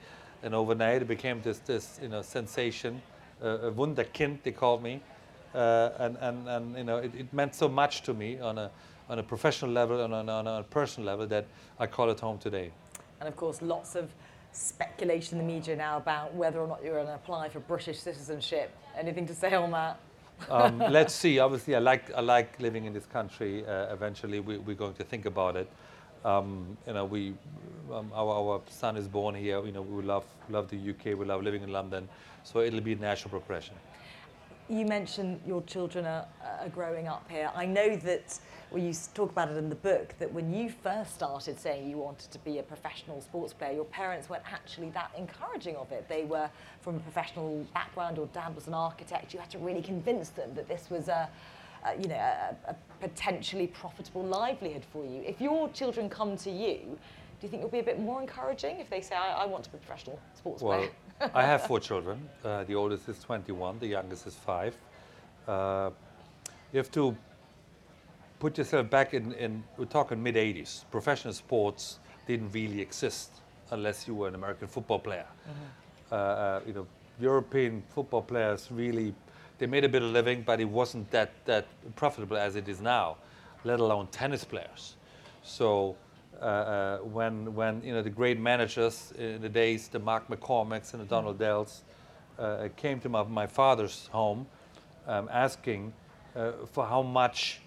and 0.43 0.55
overnight 0.55 1.03
it 1.03 1.09
became 1.09 1.43
this 1.43 1.59
this 1.59 1.99
you 2.01 2.09
know 2.09 2.23
sensation, 2.23 3.03
uh, 3.43 3.69
a 3.69 3.73
Wunderkind 3.73 4.43
they 4.43 4.53
called 4.53 4.83
me, 4.83 5.03
uh, 5.55 5.91
and, 5.99 6.17
and 6.21 6.49
and 6.49 6.77
you 6.77 6.85
know 6.85 6.99
it, 6.99 7.15
it 7.15 7.33
meant 7.33 7.55
so 7.55 7.69
much 7.69 8.03
to 8.03 8.15
me 8.15 8.39
on 8.41 8.59
a 8.59 8.71
on 9.09 9.19
a 9.19 9.23
professional 9.23 9.71
level 9.73 10.05
and 10.05 10.15
on, 10.15 10.29
a- 10.29 10.33
on 10.33 10.47
a 10.47 10.63
personal 10.63 11.07
level 11.07 11.27
that 11.27 11.45
I 11.81 11.87
call 11.89 12.11
it 12.11 12.21
home 12.21 12.39
today. 12.39 12.71
And 13.19 13.29
of 13.29 13.37
course, 13.37 13.61
lots 13.61 13.97
of 13.97 14.09
speculation 14.53 15.39
in 15.39 15.47
the 15.47 15.53
media 15.53 15.77
now 15.77 15.97
about 15.97 16.33
whether 16.35 16.61
or 16.61 16.69
not 16.69 16.83
you're 16.83 16.95
going 16.95 17.07
to 17.07 17.15
apply 17.15 17.49
for 17.49 17.61
British 17.61 17.99
citizenship. 17.99 18.71
Anything 18.97 19.27
to 19.27 19.35
say 19.35 19.53
on 19.55 19.71
that? 19.73 19.99
um, 20.49 20.79
let's 20.91 21.15
see. 21.15 21.39
Obviously, 21.41 21.75
I 21.75 21.81
like 21.81 22.13
I 22.15 22.21
like 22.21 22.59
living 22.61 22.85
in 22.85 22.93
this 22.93 23.07
country. 23.07 23.67
Uh, 23.67 23.93
eventually, 23.93 24.41
we, 24.41 24.59
we're 24.59 24.77
going 24.77 24.95
to 24.95 25.05
think 25.05 25.27
about 25.27 25.57
it. 25.57 25.69
Um, 26.25 26.77
you 26.87 26.93
know, 26.93 27.05
we, 27.07 27.35
um, 27.93 28.11
our, 28.15 28.53
our 28.53 28.61
son 28.69 28.97
is 28.97 29.09
born 29.09 29.35
here. 29.35 29.65
You 29.65 29.73
know, 29.73 29.83
we 29.83 30.03
love 30.03 30.25
love 30.49 30.69
the 30.69 30.79
UK. 30.91 31.19
We 31.19 31.25
love 31.25 31.43
living 31.43 31.63
in 31.63 31.73
London. 31.73 32.09
So 32.45 32.61
it'll 32.61 32.81
be 32.81 32.93
a 32.93 32.97
natural 32.97 33.31
progression. 33.31 33.75
You 34.71 34.87
mentioned 34.87 35.41
your 35.45 35.63
children 35.63 36.07
are, 36.07 36.29
are 36.61 36.69
growing 36.69 37.09
up 37.09 37.29
here. 37.29 37.51
I 37.57 37.67
know 37.67 37.97
that 37.97 38.39
well, 38.71 38.81
you 38.81 38.95
talk 39.15 39.31
about 39.31 39.51
it 39.51 39.57
in 39.57 39.69
the 39.69 39.75
book 39.75 40.15
that 40.21 40.33
when 40.33 40.55
you 40.55 40.71
first 40.71 41.13
started 41.13 41.59
saying 41.59 41.91
you 41.91 41.99
wanted 41.99 42.31
to 42.31 42.39
be 42.39 42.61
a 42.61 42.63
professional 42.63 43.21
sports 43.21 43.53
player, 43.53 43.73
your 43.73 43.85
parents 43.85 44.31
weren't 44.31 44.45
actually 44.51 44.91
that 44.91 45.11
encouraging 45.19 45.75
of 45.75 45.91
it. 45.91 46.09
They 46.09 46.23
were 46.23 46.49
from 46.83 46.95
a 46.97 47.01
professional 47.01 47.67
background, 47.75 48.19
or 48.21 48.27
dad 48.27 48.55
was 48.55 48.69
an 48.69 48.75
architect. 48.75 49.35
You 49.35 49.41
had 49.41 49.51
to 49.51 49.59
really 49.59 49.83
convince 49.83 50.29
them 50.29 50.55
that 50.55 50.69
this 50.69 50.89
was 50.89 51.09
a, 51.09 51.29
you 52.01 52.07
know, 52.07 52.15
a, 52.15 52.57
a 52.69 52.77
potentially 53.01 53.67
profitable 53.67 54.23
livelihood 54.23 54.85
for 54.93 55.05
you. 55.05 55.23
If 55.27 55.41
your 55.41 55.69
children 55.71 56.09
come 56.09 56.37
to 56.37 56.51
you, 56.51 56.79
do 57.41 57.47
you 57.47 57.49
think 57.49 57.63
you'll 57.63 57.71
be 57.71 57.81
a 57.81 57.83
bit 57.83 57.99
more 57.99 58.21
encouraging 58.21 58.79
if 58.79 58.89
they 58.89 59.01
say, 59.01 59.17
I, 59.17 59.43
I 59.43 59.47
want 59.47 59.65
to 59.65 59.71
be 59.71 59.79
a 59.79 59.81
professional 59.81 60.21
sports 60.35 60.63
Well, 60.63 60.79
player? 60.79 60.91
I 61.21 61.45
have 61.45 61.67
four 61.67 61.81
children. 61.81 62.29
Uh, 62.45 62.65
the 62.65 62.75
oldest 62.75 63.09
is 63.09 63.23
21, 63.23 63.79
the 63.79 63.87
youngest 63.87 64.27
is 64.27 64.35
five. 64.35 64.77
Uh, 65.47 65.91
you 66.73 66.79
have 66.79 66.91
to 66.93 67.17
put 68.39 68.57
yourself 68.57 68.89
back 68.89 69.13
in, 69.13 69.33
in 69.35 69.63
we're 69.77 69.85
talking 69.85 70.23
mid 70.23 70.37
80s. 70.37 70.85
Professional 70.91 71.35
sports 71.35 71.99
didn't 72.27 72.51
really 72.53 72.81
exist 72.81 73.31
unless 73.71 74.09
you 74.09 74.15
were 74.15 74.29
an 74.29 74.35
American 74.35 74.67
football 74.67 74.99
player. 74.99 75.27
Uh, 76.11 76.15
uh, 76.15 76.61
you 76.67 76.73
know, 76.73 76.87
European 77.21 77.83
football 77.95 78.23
players 78.23 78.69
really 78.71 79.15
they 79.59 79.67
made 79.67 79.85
a 79.85 79.89
bit 79.91 80.03
of 80.03 80.11
living, 80.11 80.41
but 80.41 80.59
it 80.59 80.65
wasn't 80.65 81.11
that 81.11 81.33
that 81.45 81.67
profitable 81.95 82.39
as 82.39 82.57
it 82.57 82.67
is 82.67 82.81
now, 82.81 83.19
let 83.65 83.79
alone 83.79 84.09
tennis 84.11 84.43
players. 84.43 84.97
So 85.43 85.97
uh, 86.41 86.45
uh, 86.45 86.99
when 86.99 87.55
when 87.55 87.83
you 87.85 87.93
know 87.93 88.03
the 88.03 88.11
great 88.11 88.39
managers 88.39 89.13
in 89.19 89.43
the 89.43 89.49
days, 89.49 89.89
the 89.89 89.99
Mark 89.99 90.29
McCormacks 90.29 90.95
and 90.95 91.03
the 91.03 91.07
Donald 91.07 91.39
Dells, 91.39 91.83
uh, 92.39 92.69
came 92.77 93.01
to 93.01 93.09
my, 93.09 93.23
my 93.25 93.47
father's 93.47 94.09
home, 94.13 94.47
um, 95.07 95.29
asking 95.31 95.93
uh, 96.35 96.53
for 96.73 96.87
how 96.87 97.03
much 97.03 97.61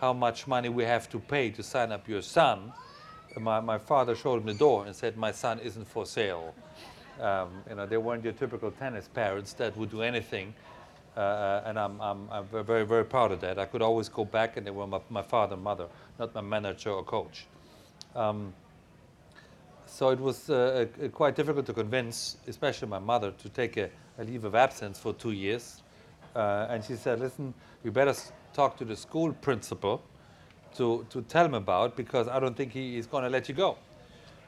how 0.00 0.12
much 0.12 0.46
money 0.46 0.68
we 0.68 0.84
have 0.84 1.08
to 1.10 1.18
pay 1.18 1.50
to 1.50 1.62
sign 1.62 1.92
up 1.92 2.08
your 2.08 2.22
son. 2.22 2.72
My, 3.38 3.60
my 3.60 3.78
father 3.78 4.16
showed 4.16 4.40
him 4.40 4.46
the 4.46 4.54
door 4.54 4.86
and 4.86 4.94
said, 4.94 5.16
"My 5.16 5.32
son 5.32 5.58
isn't 5.60 5.86
for 5.86 6.06
sale." 6.06 6.54
Um, 7.20 7.62
you 7.68 7.74
know, 7.74 7.86
they 7.86 7.98
weren't 7.98 8.24
your 8.24 8.32
typical 8.32 8.70
tennis 8.70 9.08
parents 9.08 9.52
that 9.54 9.76
would 9.76 9.90
do 9.90 10.02
anything. 10.02 10.54
Uh, 11.16 11.62
and 11.66 11.78
I'm, 11.78 12.00
I'm, 12.00 12.28
I'm 12.30 12.44
very, 12.46 12.86
very 12.86 13.04
proud 13.04 13.32
of 13.32 13.40
that. 13.40 13.58
I 13.58 13.66
could 13.66 13.82
always 13.82 14.08
go 14.08 14.24
back 14.24 14.56
and 14.56 14.66
they 14.66 14.70
were 14.70 14.86
my, 14.86 15.00
my 15.10 15.22
father 15.22 15.54
and 15.54 15.62
mother, 15.62 15.88
not 16.18 16.34
my 16.34 16.40
manager 16.40 16.90
or 16.90 17.02
coach. 17.02 17.46
Um, 18.14 18.52
so 19.86 20.10
it 20.10 20.20
was 20.20 20.48
uh, 20.48 20.86
quite 21.12 21.34
difficult 21.34 21.66
to 21.66 21.72
convince, 21.72 22.36
especially 22.46 22.88
my 22.88 22.98
mother, 22.98 23.32
to 23.32 23.48
take 23.48 23.76
a, 23.76 23.90
a 24.18 24.24
leave 24.24 24.44
of 24.44 24.54
absence 24.54 24.98
for 24.98 25.12
two 25.12 25.32
years. 25.32 25.82
Uh, 26.34 26.68
and 26.70 26.84
she 26.84 26.94
said, 26.94 27.18
listen, 27.18 27.52
you 27.82 27.90
better 27.90 28.14
talk 28.52 28.76
to 28.78 28.84
the 28.84 28.96
school 28.96 29.32
principal 29.32 30.02
to, 30.76 31.04
to 31.10 31.22
tell 31.22 31.44
him 31.44 31.54
about 31.54 31.96
because 31.96 32.28
I 32.28 32.38
don't 32.38 32.56
think 32.56 32.72
he 32.72 32.98
is 32.98 33.06
going 33.06 33.24
to 33.24 33.30
let 33.30 33.48
you 33.48 33.54
go. 33.54 33.76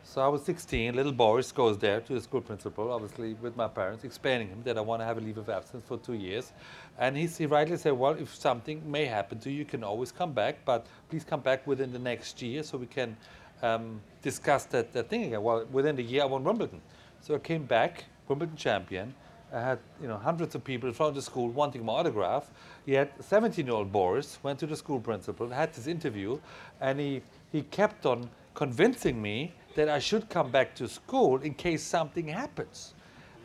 So 0.05 0.21
I 0.21 0.29
was 0.29 0.43
16. 0.45 0.95
Little 0.95 1.13
Boris 1.13 1.53
goes 1.53 1.79
there 1.79 2.01
to 2.01 2.15
the 2.15 2.21
school 2.21 2.41
principal, 2.41 2.93
obviously 2.93 3.35
with 3.35 3.57
my 3.57 3.69
parents, 3.69 4.05
explaining 4.05 4.49
him 4.49 4.63
that 4.65 4.77
I 4.77 4.81
want 4.81 5.01
to 5.01 5.07
have 5.07 5.17
a 5.17 5.21
leave 5.21 5.39
of 5.39 5.49
absence 5.49 5.85
for 5.87 5.97
two 5.97 6.15
years. 6.15 6.53
And 6.99 7.17
he, 7.17 7.27
he 7.27 7.47
rightly 7.47 7.77
said, 7.77 7.93
well, 7.93 8.15
if 8.15 8.35
something 8.35 8.83
may 8.91 9.07
happen 9.07 9.39
to 9.41 9.51
you, 9.51 9.59
you 9.59 9.65
can 9.65 9.85
always 9.85 10.13
come 10.13 10.33
back, 10.33 10.65
but 10.65 10.87
please 11.09 11.25
come 11.25 11.41
back 11.41 11.67
within 11.67 11.93
the 11.93 11.99
next 11.99 12.43
year 12.43 12.63
so 12.63 12.79
we 12.79 12.87
can 12.87 13.17
um, 13.63 14.01
discuss 14.21 14.65
that, 14.67 14.93
that 14.93 15.09
thing 15.09 15.25
again. 15.25 15.43
Well, 15.43 15.67
within 15.71 15.97
the 15.97 16.03
year, 16.03 16.23
I 16.23 16.27
won 16.27 16.45
Wimbledon. 16.45 16.81
So 17.21 17.35
I 17.35 17.39
came 17.39 17.65
back, 17.65 18.05
Wimbledon 18.29 18.57
champion. 18.57 19.15
I 19.53 19.61
had 19.61 19.79
you 20.01 20.09
know 20.09 20.17
hundreds 20.17 20.55
of 20.55 20.65
people 20.65 20.89
in 20.89 20.95
front 20.95 21.11
of 21.11 21.15
the 21.17 21.23
school 21.23 21.49
wanting 21.51 21.85
my 21.85 21.93
autograph. 21.93 22.51
Yet 22.87 23.19
17-year-old 23.21 23.93
Boris 23.93 24.39
went 24.43 24.59
to 24.61 24.67
the 24.67 24.77
school 24.77 24.99
principal, 24.99 25.49
had 25.49 25.73
this 25.75 25.87
interview, 25.87 26.39
and 26.81 26.99
he, 26.99 27.23
he 27.53 27.63
kept 27.63 28.07
on 28.07 28.29
convincing 28.55 29.21
me 29.21 29.53
that 29.75 29.89
I 29.89 29.99
should 29.99 30.29
come 30.29 30.51
back 30.51 30.75
to 30.77 30.89
school 30.89 31.39
in 31.43 31.55
case 31.55 31.83
something 31.83 32.29
happens. 32.29 32.95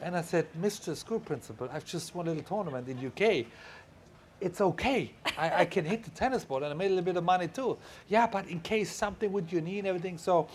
And 0.01 0.15
I 0.15 0.21
said, 0.21 0.47
Mr. 0.61 0.95
School 0.95 1.19
Principal, 1.19 1.69
I've 1.71 1.85
just 1.85 2.13
won 2.13 2.27
a 2.27 2.29
little 2.31 2.43
tournament 2.43 2.87
in 2.87 3.07
UK. 3.07 3.47
It's 4.39 4.61
okay. 4.61 5.11
I, 5.37 5.61
I 5.61 5.65
can 5.65 5.83
hit 5.83 6.03
the 6.03 6.11
tennis 6.11 6.45
ball 6.45 6.63
and 6.63 6.67
I 6.67 6.73
made 6.73 6.87
a 6.87 6.89
little 6.89 7.03
bit 7.03 7.17
of 7.17 7.23
money 7.23 7.47
too. 7.47 7.77
Yeah, 8.07 8.27
but 8.27 8.47
in 8.47 8.59
case 8.59 8.91
something 8.91 9.31
with 9.31 9.51
your 9.51 9.61
knee 9.61 9.79
and 9.79 9.87
everything. 9.87 10.17
So 10.17 10.47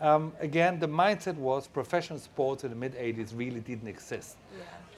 um, 0.00 0.32
again, 0.40 0.78
the 0.78 0.88
mindset 0.88 1.36
was 1.36 1.68
professional 1.68 2.18
sports 2.18 2.64
in 2.64 2.70
the 2.70 2.76
mid 2.76 2.94
80s 2.94 3.36
really 3.36 3.60
didn't 3.60 3.88
exist. 3.88 4.36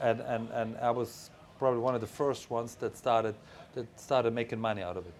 And, 0.00 0.20
and, 0.20 0.48
and 0.50 0.76
I 0.78 0.90
was 0.90 1.30
probably 1.58 1.80
one 1.80 1.94
of 1.94 2.00
the 2.00 2.06
first 2.06 2.50
ones 2.50 2.74
that 2.76 2.96
started, 2.96 3.34
that 3.74 3.86
started 4.00 4.32
making 4.32 4.60
money 4.60 4.82
out 4.82 4.96
of 4.96 5.06
it. 5.06 5.14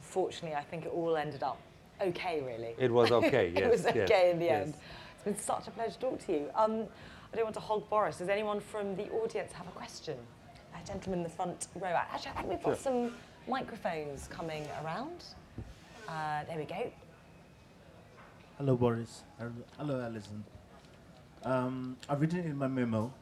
Fortunately, 0.00 0.56
I 0.56 0.62
think 0.62 0.86
it 0.86 0.92
all 0.94 1.16
ended 1.16 1.42
up 1.42 1.58
okay, 2.00 2.42
really. 2.46 2.74
It 2.78 2.90
was 2.90 3.10
okay, 3.20 3.52
yes. 3.54 3.62
it 3.62 3.70
was 3.70 3.84
yes, 3.84 3.94
yes, 3.96 4.10
okay 4.10 4.30
in 4.30 4.38
the 4.38 4.46
yes. 4.46 4.66
end. 4.66 4.74
It's 5.14 5.24
been 5.24 5.38
such 5.38 5.68
a 5.68 5.70
pleasure 5.70 5.92
to 5.92 5.98
talk 5.98 6.26
to 6.26 6.32
you. 6.32 6.50
Um, 6.54 6.84
I 7.32 7.36
don't 7.36 7.44
want 7.44 7.54
to 7.54 7.60
hog 7.60 7.88
Boris. 7.90 8.18
Does 8.18 8.28
anyone 8.28 8.60
from 8.60 8.96
the 8.96 9.10
audience 9.10 9.52
have 9.52 9.66
a 9.66 9.70
question? 9.72 10.16
A 10.88 10.92
gentleman 10.92 11.18
in 11.18 11.22
the 11.22 11.28
front 11.28 11.68
row. 11.74 11.88
Actually, 11.88 12.30
I 12.30 12.34
think 12.36 12.48
we've 12.48 12.62
got 12.62 12.70
Sure. 12.70 12.76
some 12.76 13.14
microphones 13.46 14.26
coming 14.28 14.66
around. 14.82 15.22
Uh, 16.08 16.44
there 16.44 16.56
we 16.56 16.64
go. 16.64 16.90
Hello, 18.56 18.74
Boris. 18.74 19.22
Hello, 19.76 20.00
Alison. 20.00 20.44
Um, 21.44 21.98
I've 22.08 22.22
written 22.22 22.38
in 22.40 22.56
my 22.56 22.68
memo. 22.68 23.12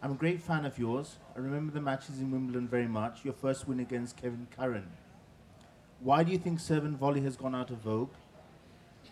I'm 0.00 0.12
a 0.12 0.14
great 0.14 0.40
fan 0.40 0.64
of 0.64 0.78
yours. 0.78 1.18
I 1.34 1.40
remember 1.40 1.72
the 1.72 1.80
matches 1.80 2.20
in 2.20 2.30
Wimbledon 2.30 2.68
very 2.68 2.86
much. 2.86 3.24
Your 3.24 3.34
first 3.34 3.66
win 3.66 3.80
against 3.80 4.16
Kevin 4.16 4.46
Curren. 4.56 4.92
Why 5.98 6.22
do 6.22 6.30
you 6.30 6.38
think 6.38 6.60
serve 6.60 6.84
and 6.84 6.96
volley 6.96 7.22
has 7.22 7.36
gone 7.36 7.54
out 7.54 7.70
of 7.70 7.78
vogue? 7.78 8.12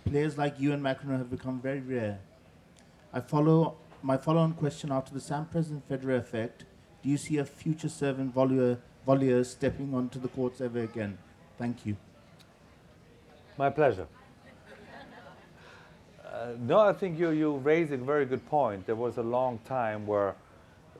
Players 0.04 0.38
like 0.38 0.60
you 0.60 0.72
and 0.72 0.80
McEnroe 0.82 1.18
have 1.18 1.30
become 1.30 1.60
very 1.60 1.80
rare. 1.80 2.20
I 3.12 3.20
follow 3.20 3.76
my 4.00 4.16
follow-on 4.16 4.52
question 4.52 4.92
after 4.92 5.12
the 5.12 5.18
Sampras 5.20 5.70
and 5.70 5.86
Federer 5.88 6.18
effect. 6.18 6.64
Do 7.02 7.08
you 7.08 7.16
see 7.16 7.38
a 7.38 7.44
future 7.44 7.88
servant 7.88 8.34
volleyer, 8.34 8.78
volleyer 9.06 9.46
stepping 9.46 9.94
onto 9.94 10.18
the 10.18 10.28
courts 10.28 10.60
ever 10.60 10.80
again? 10.80 11.16
Thank 11.56 11.86
you. 11.86 11.96
My 13.56 13.70
pleasure. 13.70 14.06
Uh, 16.24 16.52
no, 16.60 16.80
I 16.80 16.92
think 16.92 17.18
you, 17.18 17.30
you 17.30 17.56
raise 17.56 17.90
a 17.90 17.96
very 17.96 18.26
good 18.26 18.44
point. 18.48 18.86
There 18.86 18.96
was 18.96 19.16
a 19.16 19.22
long 19.22 19.58
time 19.64 20.06
where 20.06 20.34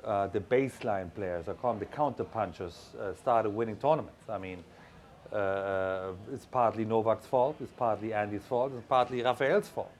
uh, 0.05 0.27
the 0.29 0.41
baseline 0.41 1.13
players, 1.15 1.49
I 1.49 1.53
call 1.53 1.73
them 1.73 1.81
the 1.81 1.87
counter 1.87 2.25
punchers, 2.25 2.91
uh, 2.99 3.15
started 3.15 3.51
winning 3.51 3.77
tournaments. 3.77 4.29
I 4.29 4.39
mean, 4.39 4.65
uh, 5.33 6.13
it's 6.33 6.47
partly 6.47 6.85
Novak's 6.85 7.27
fault, 7.27 7.57
it's 7.61 7.73
partly 7.73 8.15
Andy's 8.15 8.43
fault, 8.43 8.73
it's 8.77 8.87
partly 8.89 9.23
Rafael's 9.23 9.69
fault. 9.69 9.93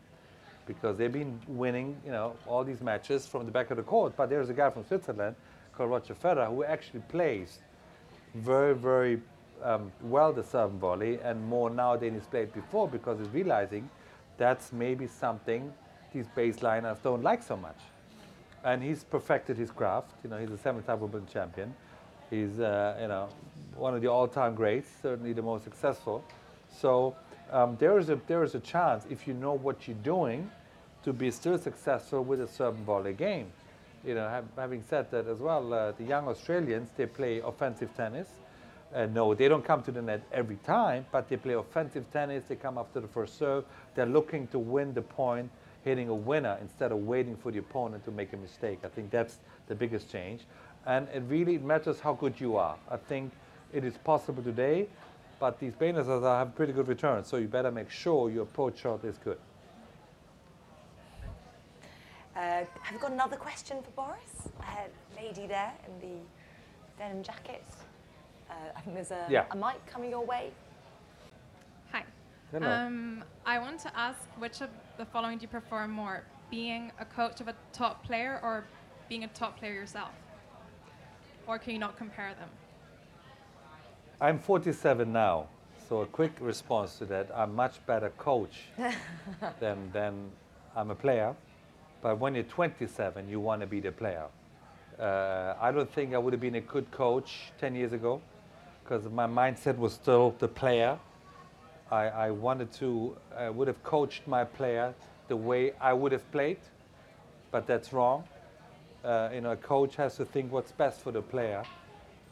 Because 0.67 0.97
they've 0.97 1.13
been 1.13 1.41
winning, 1.47 1.97
you 2.05 2.13
know, 2.13 2.35
all 2.47 2.65
these 2.65 2.81
matches 2.81 3.27
from 3.27 3.47
the 3.47 3.53
back 3.53 3.71
of 3.71 3.77
the 3.77 3.83
court. 3.83 4.15
But 4.17 4.31
there's 4.31 4.49
a 4.49 4.55
guy 4.55 4.71
from 4.71 4.85
Switzerland 4.87 5.37
called 5.79 5.91
Roger 5.91 6.15
Federer 6.15 6.49
who 6.49 6.65
actually 6.65 7.01
plays 7.09 7.61
very, 8.35 8.75
very 8.75 9.21
um, 9.63 9.91
well 10.03 10.33
the 10.33 10.45
serve 10.45 10.73
volley 10.73 11.19
and 11.23 11.43
more 11.43 11.71
now 11.71 11.97
than 11.97 12.15
he's 12.15 12.27
played 12.27 12.53
before 12.53 12.89
because 12.89 13.19
he's 13.19 13.29
realizing 13.31 13.89
that's 14.37 14.73
maybe 14.73 15.07
something 15.07 15.73
these 16.13 16.27
baseliners 16.37 17.03
don't 17.03 17.23
like 17.23 17.43
so 17.43 17.57
much. 17.57 17.79
And 18.65 18.83
he's 18.83 19.05
perfected 19.05 19.57
his 19.57 19.71
craft. 19.71 20.11
You 20.25 20.31
know, 20.31 20.39
he's 20.39 20.51
a 20.51 20.59
seven-time 20.59 21.01
Wimbledon 21.01 21.29
champion. 21.33 21.75
He's, 22.31 22.59
uh, 22.61 22.99
you 23.01 23.09
know, 23.09 23.29
one 23.77 23.95
of 23.95 24.03
the 24.03 24.09
all-time 24.09 24.55
greats, 24.55 24.89
certainly 25.01 25.33
the 25.33 25.43
most 25.43 25.65
successful. 25.65 26.25
So 26.71 27.15
um, 27.51 27.77
there 27.79 27.99
is 27.99 28.11
a 28.11 28.21
there 28.27 28.43
is 28.43 28.55
a 28.55 28.61
chance 28.61 29.05
if 29.09 29.27
you 29.27 29.35
know 29.35 29.55
what 29.55 29.87
you're 29.89 29.97
doing, 30.03 30.51
to 31.05 31.13
be 31.13 31.31
still 31.31 31.57
successful 31.57 32.23
with 32.23 32.41
a 32.41 32.49
serve 32.49 32.75
volley 32.77 33.13
game. 33.13 33.51
You 34.05 34.15
know, 34.15 34.43
having 34.57 34.83
said 34.89 35.11
that 35.11 35.27
as 35.27 35.39
well, 35.39 35.73
uh, 35.75 35.93
the 35.93 36.05
young 36.05 36.29
Australians 36.29 36.91
they 36.97 37.07
play 37.07 37.41
offensive 37.41 37.95
tennis. 37.97 38.29
Uh, 38.95 39.07
no, 39.07 39.35
they 39.35 39.49
don't 39.49 39.65
come 39.65 39.83
to 39.83 39.93
the 39.93 40.01
net 40.01 40.23
every 40.33 40.57
time, 40.65 41.05
but 41.13 41.29
they 41.29 41.37
play 41.37 41.55
offensive 41.55 42.05
tennis. 42.13 42.45
They 42.49 42.57
come 42.57 42.79
after 42.79 43.01
the 43.01 43.09
first 43.09 43.37
serve. 43.37 43.65
They're 43.95 44.07
looking 44.07 44.47
to 44.49 44.59
win 44.59 44.95
the 44.95 45.03
point, 45.03 45.51
hitting 45.85 46.09
a 46.09 46.15
winner 46.15 46.57
instead 46.63 46.93
of 46.93 46.99
waiting 46.99 47.37
for 47.37 47.53
the 47.53 47.59
opponent 47.59 48.05
to 48.07 48.11
make 48.11 48.33
a 48.33 48.37
mistake. 48.37 48.79
I 48.85 48.89
think 48.89 49.11
that's 49.11 49.39
the 49.67 49.75
biggest 49.75 50.11
change. 50.11 50.47
And 50.87 51.07
it 51.13 51.23
really 51.29 51.59
matters 51.59 52.01
how 52.01 52.15
good 52.15 52.41
you 52.41 52.57
are. 52.57 52.77
I 52.91 52.97
think 52.97 53.33
it 53.75 53.85
is 53.85 53.99
possible 53.99 54.43
today, 54.43 54.89
but 55.39 55.61
these 55.61 55.75
Bainers 55.75 56.07
have 56.23 56.55
pretty 56.55 56.73
good 56.73 56.89
returns, 56.89 57.27
so 57.27 57.37
you 57.37 57.47
better 57.47 57.71
make 57.71 57.91
sure 57.91 58.31
your 58.31 58.45
approach 58.45 58.79
shot 58.79 59.05
is 59.05 59.19
good. 59.19 59.39
Uh, 62.39 62.65
have 62.83 62.93
you 62.93 63.01
got 63.01 63.11
another 63.11 63.37
question 63.37 63.79
for 63.83 63.91
Boris? 63.91 64.49
A 64.61 65.21
lady 65.21 65.49
there 65.49 65.73
in 65.89 65.99
the 66.01 66.15
denim 66.97 67.21
jacket. 67.25 67.65
Uh, 68.49 68.53
I 68.77 68.81
think 68.81 68.95
there's 68.95 69.11
a, 69.11 69.27
Yeah. 69.29 69.47
a 69.51 69.57
mic 69.57 69.85
coming 69.87 70.11
your 70.11 70.25
way. 70.25 70.53
Hi. 71.91 72.05
Hello. 72.53 72.71
Um, 72.71 73.25
I 73.45 73.59
want 73.59 73.81
to 73.81 73.99
ask 73.99 74.21
which 74.39 74.61
of 74.61 74.71
the 74.99 75.05
following 75.05 75.39
do 75.39 75.43
you 75.43 75.49
prefer 75.49 75.89
more? 75.89 76.23
Being 76.49 76.93
a 77.01 77.05
coach 77.05 77.41
of 77.41 77.49
a 77.49 77.55
top 77.73 78.05
player 78.05 78.39
or 78.45 78.65
being 79.09 79.25
a 79.25 79.29
top 79.29 79.59
player 79.59 79.73
yourself? 79.75 80.11
Or 81.49 81.59
can 81.59 81.73
you 81.73 81.81
not 81.81 81.97
compare 81.97 82.35
them? 82.39 82.49
I'm 84.21 84.39
47 84.39 85.13
now, 85.13 85.49
so 85.89 86.03
a 86.03 86.07
quick 86.07 86.33
response 86.41 86.99
to 86.99 87.05
that. 87.07 87.31
I'm 87.35 87.53
much 87.57 87.85
better 87.85 88.11
coach 88.11 88.61
than, 89.61 89.91
than 89.93 90.31
I'm 90.77 90.93
a 90.93 90.95
player. 90.95 91.35
But 92.01 92.19
when 92.19 92.35
you're 92.35 92.45
27, 92.45 93.29
you 93.29 93.41
want 93.41 93.61
to 93.61 93.67
be 93.67 93.81
the 93.81 93.93
player. 93.93 94.27
Uh, 94.99 95.55
I 95.61 95.73
don't 95.73 95.93
think 95.93 96.15
I 96.15 96.19
would 96.19 96.33
have 96.33 96.41
been 96.41 96.57
a 96.57 96.61
good 96.61 96.91
coach 96.91 97.53
10 97.61 97.75
years 97.75 97.93
ago 97.93 98.21
because 98.83 99.05
my 99.11 99.27
mindset 99.27 99.77
was 99.77 99.93
still 99.93 100.35
the 100.39 100.49
player. 100.49 100.99
I, 101.91 102.09
I 102.09 102.31
wanted 102.31 102.73
to, 102.75 103.17
I 103.37 103.51
would 103.51 103.69
have 103.69 103.83
coached 103.83 104.27
my 104.27 104.45
player 104.45 104.95
the 105.29 105.37
way 105.37 105.73
I 105.81 105.93
would 105.93 106.13
have 106.13 106.31
played, 106.33 106.59
but 107.51 107.67
that's 107.67 107.93
wrong. 107.93 108.25
Uh, 109.05 109.31
you 109.33 109.41
know, 109.41 109.53
a 109.53 109.57
coach 109.57 109.97
has 109.97 110.17
to 110.17 110.25
think 110.25 110.53
what's 110.53 110.73
best 110.73 111.01
for 111.01 111.13
the 111.13 111.23
player 111.23 111.63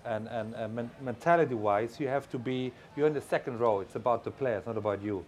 and, 0.06 0.28
and, 0.28 0.54
and 0.54 0.74
men- 0.74 0.90
mentality 1.00 1.54
wise, 1.54 1.98
you 1.98 2.08
have 2.08 2.30
to 2.30 2.38
be, 2.38 2.72
you're 2.96 3.06
in 3.06 3.14
the 3.14 3.20
second 3.20 3.58
row. 3.58 3.80
It's 3.80 3.96
about 3.96 4.24
the 4.24 4.30
player, 4.30 4.58
it's 4.58 4.66
not 4.66 4.76
about 4.76 5.02
you. 5.02 5.24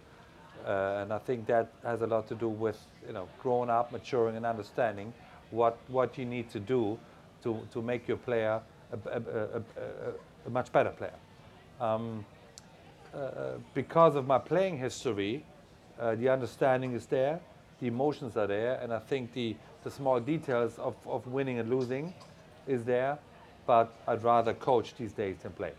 Uh, 0.65 0.99
and 1.01 1.13
I 1.13 1.19
think 1.19 1.47
that 1.47 1.71
has 1.83 2.01
a 2.01 2.07
lot 2.07 2.27
to 2.27 2.35
do 2.35 2.49
with, 2.49 2.79
you 3.07 3.13
know, 3.13 3.27
growing 3.41 3.69
up, 3.69 3.91
maturing, 3.91 4.35
and 4.35 4.45
understanding 4.45 5.13
what, 5.51 5.77
what 5.87 6.17
you 6.17 6.25
need 6.25 6.49
to 6.51 6.59
do 6.59 6.97
to, 7.43 7.67
to 7.71 7.81
make 7.81 8.07
your 8.07 8.17
player 8.17 8.61
a, 8.91 9.09
a, 9.09 9.19
a, 9.19 9.61
a, 10.45 10.49
much 10.49 10.71
better 10.71 10.91
player. 10.91 11.13
Um, 11.79 12.25
uh, 13.13 13.53
because 13.73 14.15
of 14.15 14.27
my 14.27 14.37
playing 14.37 14.77
history, 14.77 15.45
uh, 15.99 16.15
the 16.15 16.29
understanding 16.29 16.93
is 16.93 17.05
there, 17.05 17.39
the 17.79 17.87
emotions 17.87 18.37
are 18.37 18.47
there, 18.47 18.79
and 18.81 18.93
I 18.93 18.99
think 18.99 19.33
the, 19.33 19.55
the 19.83 19.91
small 19.91 20.19
details 20.19 20.77
of, 20.77 20.95
of 21.07 21.25
winning 21.27 21.59
and 21.59 21.69
losing 21.69 22.13
is 22.67 22.83
there 22.83 23.17
but 23.69 23.93
I'd 24.07 24.23
rather 24.23 24.55
coach 24.55 24.95
these 24.95 25.11
days 25.13 25.37
than 25.43 25.51
play. 25.51 25.73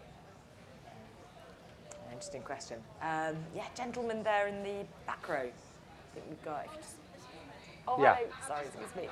Interesting 2.21 2.43
question. 2.43 2.77
Um, 3.01 3.35
yeah, 3.57 3.65
gentleman 3.75 4.23
there 4.23 4.47
in 4.47 4.63
the 4.63 4.85
back 5.07 5.27
row. 5.27 5.37
I 5.37 6.15
think 6.15 6.27
we've 6.29 6.45
got. 6.45 6.67
if 6.67 6.77
just- 6.77 6.97
Oh, 7.89 7.99
Yeah. 8.03 8.15
hello. 8.17 8.29
Sorry, 8.47 8.67
excuse 8.67 8.95
me. 8.95 9.09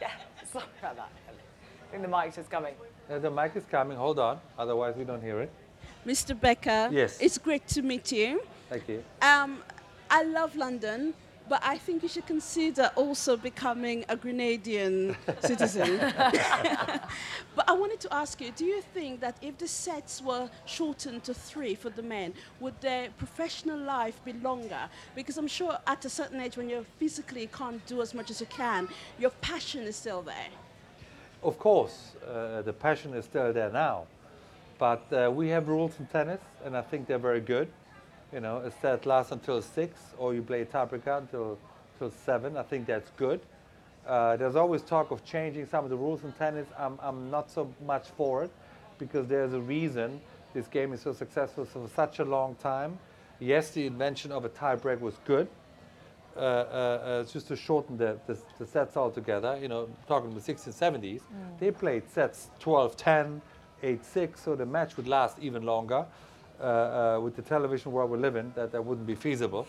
Yeah, 0.00 0.10
sorry 0.52 0.64
about 0.80 0.96
that. 0.96 1.10
I 1.28 1.90
think 1.92 2.02
the 2.02 2.08
mic's 2.08 2.34
just 2.34 2.50
coming. 2.50 2.74
Uh, 3.08 3.20
the 3.20 3.30
mic 3.30 3.54
is 3.54 3.62
coming, 3.70 3.96
hold 3.96 4.18
on, 4.18 4.40
otherwise 4.58 4.96
we 4.96 5.04
don't 5.04 5.22
hear 5.22 5.42
it. 5.42 5.50
Mr. 6.04 6.34
Becker, 6.38 6.88
Yes. 6.90 7.20
it's 7.20 7.38
great 7.38 7.68
to 7.68 7.82
meet 7.82 8.10
you. 8.10 8.42
Thank 8.68 8.88
you. 8.88 9.04
Um, 9.22 9.62
I 10.10 10.24
love 10.24 10.56
London, 10.56 11.14
but 11.52 11.62
I 11.62 11.76
think 11.76 12.02
you 12.02 12.08
should 12.08 12.24
consider 12.24 12.90
also 12.96 13.36
becoming 13.36 14.06
a 14.08 14.16
Grenadian 14.16 15.14
citizen. 15.40 15.98
but 17.56 17.68
I 17.68 17.72
wanted 17.72 18.00
to 18.00 18.14
ask 18.14 18.40
you 18.40 18.50
do 18.52 18.64
you 18.64 18.80
think 18.80 19.20
that 19.20 19.36
if 19.42 19.58
the 19.58 19.68
sets 19.68 20.22
were 20.22 20.48
shortened 20.64 21.24
to 21.24 21.34
three 21.34 21.74
for 21.74 21.90
the 21.90 22.02
men, 22.02 22.32
would 22.58 22.80
their 22.80 23.10
professional 23.18 23.78
life 23.78 24.18
be 24.24 24.32
longer? 24.32 24.88
Because 25.14 25.36
I'm 25.36 25.46
sure 25.46 25.76
at 25.86 26.02
a 26.06 26.08
certain 26.08 26.40
age, 26.40 26.56
when 26.56 26.70
you 26.70 26.86
physically 26.98 27.46
can't 27.52 27.84
do 27.84 28.00
as 28.00 28.14
much 28.14 28.30
as 28.30 28.40
you 28.40 28.46
can, 28.46 28.88
your 29.18 29.32
passion 29.42 29.82
is 29.82 29.96
still 29.96 30.22
there. 30.22 30.52
Of 31.42 31.58
course, 31.58 32.12
uh, 32.26 32.62
the 32.62 32.72
passion 32.72 33.12
is 33.12 33.26
still 33.26 33.52
there 33.52 33.70
now, 33.70 34.06
but 34.78 35.04
uh, 35.12 35.30
we 35.30 35.50
have 35.50 35.68
rules 35.68 35.92
in 35.98 36.06
tennis, 36.06 36.40
and 36.64 36.74
I 36.74 36.80
think 36.80 37.06
they're 37.06 37.26
very 37.30 37.42
good. 37.42 37.68
You 38.32 38.40
know, 38.40 38.58
a 38.58 38.70
set 38.70 39.04
lasts 39.04 39.30
until 39.30 39.60
six, 39.60 40.00
or 40.16 40.34
you 40.34 40.42
play 40.42 40.64
tiebreaker 40.64 41.18
until, 41.18 41.58
until 41.94 42.10
seven. 42.24 42.56
I 42.56 42.62
think 42.62 42.86
that's 42.86 43.10
good. 43.16 43.40
Uh, 44.06 44.36
there's 44.36 44.56
always 44.56 44.82
talk 44.82 45.10
of 45.10 45.24
changing 45.24 45.66
some 45.66 45.84
of 45.84 45.90
the 45.90 45.96
rules 45.96 46.24
in 46.24 46.32
tennis. 46.32 46.66
I'm, 46.78 46.98
I'm 47.02 47.30
not 47.30 47.50
so 47.50 47.72
much 47.86 48.08
for 48.08 48.44
it 48.44 48.50
because 48.98 49.26
there's 49.28 49.52
a 49.52 49.60
reason 49.60 50.20
this 50.54 50.66
game 50.66 50.92
is 50.92 51.00
so 51.00 51.12
successful 51.12 51.64
for 51.64 51.88
such 51.88 52.18
a 52.18 52.24
long 52.24 52.54
time. 52.56 52.98
Yes, 53.38 53.70
the 53.70 53.86
invention 53.86 54.32
of 54.32 54.44
a 54.44 54.48
tiebreak 54.48 55.00
was 55.00 55.14
good, 55.24 55.48
uh, 56.36 56.40
uh, 56.40 56.42
uh, 56.42 57.24
just 57.24 57.48
to 57.48 57.56
shorten 57.56 57.96
the, 57.98 58.18
the, 58.26 58.38
the 58.58 58.66
sets 58.66 58.96
altogether, 58.96 59.58
you 59.60 59.68
know, 59.68 59.88
talking 60.06 60.32
the 60.34 60.40
60s 60.40 60.66
and 60.66 61.02
70s, 61.02 61.20
they 61.58 61.70
played 61.70 62.08
sets 62.10 62.48
12 62.60 62.96
10, 62.96 63.42
8 63.82 64.04
6, 64.04 64.40
so 64.40 64.54
the 64.54 64.66
match 64.66 64.96
would 64.96 65.08
last 65.08 65.38
even 65.40 65.64
longer. 65.64 66.06
Uh, 66.62 67.16
uh, 67.16 67.20
with 67.20 67.34
the 67.34 67.42
television 67.42 67.90
world 67.90 68.08
we 68.08 68.16
live 68.16 68.36
in, 68.36 68.52
that, 68.54 68.70
that 68.70 68.84
wouldn't 68.84 69.06
be 69.06 69.16
feasible. 69.16 69.66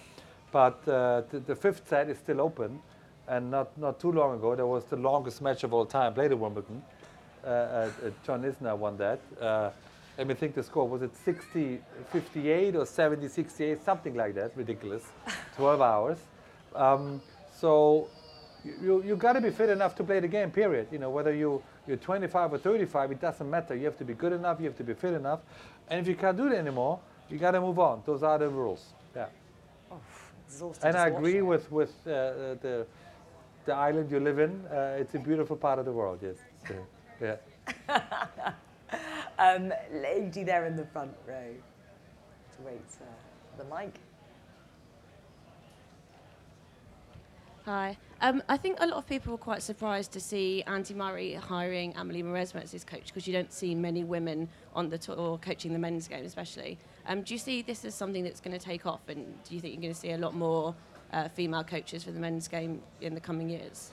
But 0.52 0.88
uh, 0.88 1.24
the, 1.32 1.40
the 1.40 1.56
fifth 1.56 1.88
set 1.90 2.08
is 2.08 2.20
still 2.20 2.40
open, 2.40 2.80
and 3.28 3.50
not, 3.50 3.76
not 3.80 4.00
too 4.00 4.12
long 4.12 4.36
ago, 4.36 4.56
there 4.56 4.68
was 4.68 4.86
the 4.86 4.98
longest 4.98 5.42
match 5.42 5.64
of 5.64 5.74
all 5.74 5.88
time, 5.88 6.14
played 6.14 6.32
at 6.32 6.38
Wimbledon. 6.38 6.84
Uh, 7.44 7.90
John 8.24 8.44
Isner 8.44 8.78
won 8.78 8.98
that. 8.98 9.20
Let 10.18 10.28
me 10.28 10.36
think 10.36 10.54
the 10.54 10.62
score. 10.62 10.88
Was 10.88 11.02
it 11.02 11.16
60, 11.18 11.80
58 12.12 12.76
or 12.76 12.86
70, 12.86 13.28
68, 13.28 13.84
something 13.84 14.14
like 14.14 14.36
that? 14.36 14.56
Ridiculous. 14.56 15.04
12 15.56 15.82
hours. 15.82 16.20
Um, 16.76 17.20
so 17.60 18.08
you, 18.64 19.02
you 19.04 19.16
got 19.16 19.34
to 19.34 19.42
be 19.42 19.50
fit 19.50 19.70
enough 19.70 19.96
to 19.96 20.04
play 20.04 20.20
the 20.20 20.28
game, 20.28 20.52
period. 20.52 20.88
You 20.92 21.00
know, 21.00 21.10
whether 21.10 21.34
you, 21.34 21.64
you're 21.88 21.98
25 21.98 22.54
or 22.54 22.58
35, 22.58 23.12
it 23.12 23.22
doesn't 23.22 23.50
matter. 23.50 23.76
You 23.76 23.86
have 23.86 23.98
to 23.98 24.06
be 24.06 24.14
good 24.14 24.34
enough, 24.34 24.60
you 24.60 24.66
have 24.66 24.78
to 24.78 24.84
be 24.84 24.94
fit 24.94 25.14
enough. 25.14 25.42
And 25.90 26.00
if 26.00 26.08
you 26.08 26.16
can't 26.16 26.38
do 26.38 26.48
it 26.48 26.54
anymore, 26.54 27.00
you 27.30 27.38
got 27.38 27.52
to 27.52 27.62
move 27.62 27.80
on. 27.80 28.04
Those 28.06 28.24
are 28.24 28.38
the 28.38 28.50
rules. 28.50 28.94
Yeah. 29.16 29.28
Exhausted 30.48 30.86
And 30.88 30.98
I 30.98 31.08
agree 31.08 31.42
watching. 31.42 31.48
with, 31.48 31.72
with 31.72 32.08
uh, 32.08 32.10
uh, 32.12 32.56
the, 32.62 32.88
the 33.66 33.74
island 33.74 34.12
you 34.12 34.20
live 34.20 34.40
in. 34.40 34.66
Uh, 34.72 34.98
it's 35.00 35.16
a 35.16 35.20
beautiful 35.20 35.56
part 35.56 35.80
of 35.80 35.86
the 35.86 35.92
world, 35.92 36.20
yes. 36.22 36.36
Yeah. 37.22 37.36
Um, 39.40 39.74
lady 39.92 40.44
there 40.44 40.66
in 40.68 40.76
the 40.76 40.86
front 40.86 41.12
row 41.28 41.54
to 42.56 42.62
wait 42.64 42.80
uh, 43.02 43.58
for 43.58 43.64
the 43.64 43.76
mic. 43.76 43.96
Hi. 47.66 47.98
Um, 48.24 48.42
I 48.48 48.56
think 48.56 48.78
a 48.80 48.88
lot 48.88 49.00
of 49.00 49.06
people 49.06 49.34
were 49.34 49.38
quite 49.38 49.62
surprised 49.62 50.14
to 50.14 50.20
see 50.22 50.64
Andy 50.66 50.94
Murray 50.94 51.34
hiring 51.34 51.94
Amelie 51.98 52.24
Mauresmo 52.24 52.64
as 52.64 52.72
his 52.72 52.86
coach 52.86 53.08
because 53.08 53.28
you 53.28 53.34
don't 53.34 53.52
see 53.52 53.76
many 53.76 54.06
women 54.06 54.48
on 54.74 54.88
the 54.90 54.98
tour 54.98 55.38
coaching 55.40 55.74
the 55.74 55.80
men's 55.80 56.08
game, 56.08 56.24
especially. 56.24 56.78
Um, 57.06 57.24
do 57.24 57.34
you 57.34 57.38
see 57.38 57.62
this 57.62 57.84
as 57.84 57.94
something 57.94 58.24
that's 58.24 58.40
going 58.40 58.58
to 58.58 58.66
take 58.66 58.86
off, 58.86 59.02
and 59.10 59.26
do 59.44 59.54
you 59.54 59.60
think 59.60 59.74
you're 59.74 59.82
going 59.82 59.94
to 59.94 60.00
see 60.00 60.12
a 60.12 60.18
lot 60.18 60.34
more 60.34 60.74
uh, 61.12 61.28
female 61.28 61.66
coaches 61.66 62.06
for 62.06 62.12
the 62.12 62.20
men's 62.22 62.48
game 62.48 62.82
in 63.02 63.14
the 63.14 63.20
coming 63.20 63.50
years? 63.50 63.92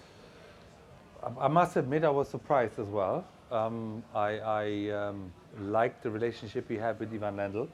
I- 1.25 1.47
I 1.47 1.49
must 1.49 1.77
admit, 1.77 2.05
I 2.05 2.11
was 2.11 2.29
surprised 2.29 2.79
as 2.79 2.87
well. 2.87 3.25
Um, 3.51 4.05
I, 4.15 4.39
I 4.39 4.91
um, 4.91 5.33
liked 5.59 6.05
the 6.05 6.11
relationship 6.11 6.69
we 6.69 6.77
had 6.77 7.01
with 7.01 7.13
Ivan 7.13 7.35
Lendl. 7.35 7.67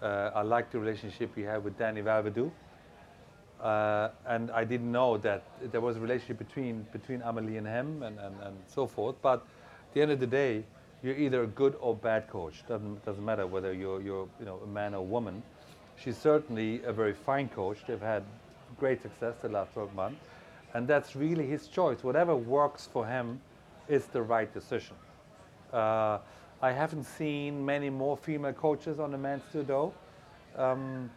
Uh, 0.00 0.30
I 0.34 0.40
liked 0.40 0.72
the 0.72 0.78
relationship 0.78 1.36
we 1.36 1.42
had 1.42 1.62
with 1.62 1.78
Dani 1.78 2.02
Vallverdu. 2.02 2.50
Uh, 3.62 4.08
and 4.26 4.50
I 4.50 4.64
didn't 4.64 4.90
know 4.90 5.18
that 5.18 5.42
there 5.70 5.80
was 5.80 5.96
a 5.96 6.00
relationship 6.00 6.38
between, 6.38 6.86
between 6.92 7.20
Amelie 7.22 7.58
and 7.58 7.66
him 7.66 8.02
and, 8.02 8.18
and, 8.18 8.34
and 8.42 8.56
so 8.66 8.86
forth. 8.86 9.16
But 9.20 9.40
at 9.40 9.94
the 9.94 10.02
end 10.02 10.10
of 10.10 10.20
the 10.20 10.26
day, 10.26 10.64
you're 11.02 11.16
either 11.16 11.42
a 11.42 11.46
good 11.46 11.76
or 11.80 11.94
bad 11.94 12.28
coach. 12.28 12.62
Doesn't, 12.66 13.04
doesn't 13.04 13.24
matter 13.24 13.46
whether 13.46 13.72
you're, 13.72 14.00
you're 14.00 14.28
you 14.38 14.46
know, 14.46 14.60
a 14.64 14.66
man 14.66 14.94
or 14.94 14.98
a 14.98 15.02
woman. 15.02 15.42
She's 16.02 16.16
certainly 16.16 16.82
a 16.84 16.92
very 16.92 17.12
fine 17.12 17.48
coach. 17.48 17.78
They've 17.86 18.00
had 18.00 18.22
great 18.78 19.02
success 19.02 19.34
the 19.42 19.50
last 19.50 19.74
12 19.74 19.94
months. 19.94 20.20
And 20.72 20.88
that's 20.88 21.14
really 21.14 21.46
his 21.46 21.66
choice. 21.66 22.02
Whatever 22.02 22.36
works 22.36 22.88
for 22.90 23.06
him 23.06 23.40
is 23.88 24.06
the 24.06 24.22
right 24.22 24.52
decision. 24.54 24.96
Uh, 25.72 26.18
I 26.62 26.72
haven't 26.72 27.04
seen 27.04 27.64
many 27.64 27.90
more 27.90 28.16
female 28.16 28.52
coaches 28.52 29.00
on 29.00 29.10
the 29.12 29.18
men's 29.18 29.42
tour. 29.52 29.92
Um, 30.56 31.10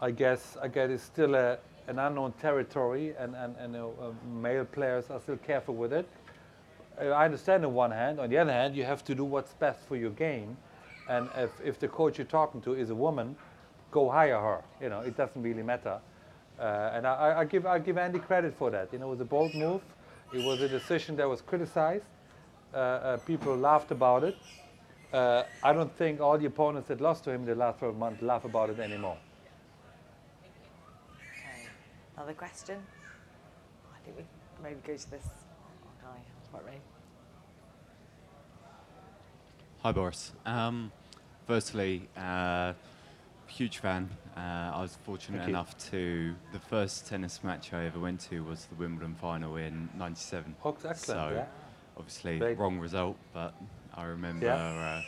I 0.00 0.10
guess 0.10 0.56
I 0.62 0.68
guess 0.68 0.90
it's 0.90 1.02
still 1.02 1.34
a, 1.34 1.58
an 1.88 1.98
unknown 1.98 2.32
territory, 2.40 3.14
and 3.18 3.34
and, 3.34 3.56
and 3.56 3.76
uh, 3.76 3.88
male 4.40 4.64
players 4.64 5.10
are 5.10 5.20
still 5.20 5.36
careful 5.38 5.74
with 5.74 5.92
it. 5.92 6.06
Uh, 7.00 7.06
I 7.08 7.24
understand 7.24 7.64
on 7.64 7.74
one 7.74 7.90
hand. 7.90 8.20
On 8.20 8.28
the 8.28 8.38
other 8.38 8.52
hand, 8.52 8.76
you 8.76 8.84
have 8.84 9.04
to 9.04 9.14
do 9.14 9.24
what's 9.24 9.52
best 9.54 9.80
for 9.88 9.96
your 9.96 10.10
game, 10.10 10.56
and 11.08 11.28
if 11.36 11.50
if 11.64 11.78
the 11.78 11.88
coach 11.88 12.18
you're 12.18 12.26
talking 12.26 12.60
to 12.62 12.74
is 12.74 12.90
a 12.90 12.94
woman, 12.94 13.36
go 13.90 14.08
hire 14.10 14.38
her. 14.40 14.62
You 14.80 14.88
know, 14.90 15.00
it 15.00 15.16
doesn't 15.16 15.42
really 15.42 15.62
matter. 15.62 16.00
Uh, 16.58 16.90
and 16.94 17.06
I, 17.06 17.14
I- 17.14 17.40
I 17.40 17.44
give 17.44 17.66
I 17.66 17.78
give 17.78 17.98
Andy 17.98 18.18
credit 18.18 18.54
for 18.54 18.70
that. 18.70 18.92
You 18.92 18.98
know, 18.98 19.06
it 19.08 19.10
was 19.10 19.20
a 19.20 19.24
bold 19.24 19.54
move. 19.54 19.80
It 20.32 20.42
was 20.44 20.60
a 20.60 20.68
decision 20.68 21.16
that 21.16 21.28
was 21.28 21.40
criticized. 21.40 22.04
Uh, 22.72 22.76
uh, 22.76 23.16
people 23.18 23.56
laughed 23.56 23.90
about 23.90 24.22
it. 24.24 24.36
Uh, 25.12 25.42
I 25.62 25.72
don't 25.72 25.92
think 25.96 26.20
all 26.20 26.38
the 26.38 26.46
opponents 26.46 26.86
that 26.88 27.00
lost 27.00 27.24
to 27.24 27.30
him 27.30 27.40
in 27.40 27.46
the 27.46 27.54
last 27.56 27.80
12 27.80 27.96
months 27.96 28.22
laugh 28.22 28.44
about 28.44 28.70
it 28.70 28.78
anymore. 28.78 29.16
Okay. 32.20 32.28
Another 32.28 32.38
question? 32.38 32.82
I 33.94 34.04
think 34.04 34.16
we 34.18 34.24
maybe 34.62 34.80
go 34.86 34.94
to 34.96 35.10
this 35.10 35.26
guy. 36.02 36.08
Quite 36.50 36.64
ready. 36.66 36.78
Hi, 39.82 39.92
Boris. 39.92 40.32
Um, 40.44 40.92
firstly, 41.46 42.08
uh, 42.18 42.74
huge 43.46 43.78
fan. 43.78 44.10
Uh, 44.36 44.40
I 44.74 44.82
was 44.82 44.98
fortunate 45.04 45.38
Thank 45.38 45.48
you. 45.48 45.54
enough 45.54 45.90
to 45.90 46.34
the 46.52 46.58
first 46.58 47.06
tennis 47.08 47.42
match 47.42 47.72
I 47.72 47.86
ever 47.86 47.98
went 47.98 48.20
to 48.28 48.44
was 48.44 48.66
the 48.66 48.74
Wimbledon 48.74 49.14
final 49.14 49.56
in 49.56 49.88
'97. 49.96 50.56
Oh, 50.64 50.70
excellent. 50.70 50.98
So 50.98 51.30
yeah. 51.34 51.46
obviously 51.96 52.38
Great. 52.38 52.58
wrong 52.58 52.78
result, 52.78 53.16
but 53.32 53.54
I 53.94 54.04
remember, 54.04 54.46
Yeah. 54.46 54.56
uh, 54.56 55.02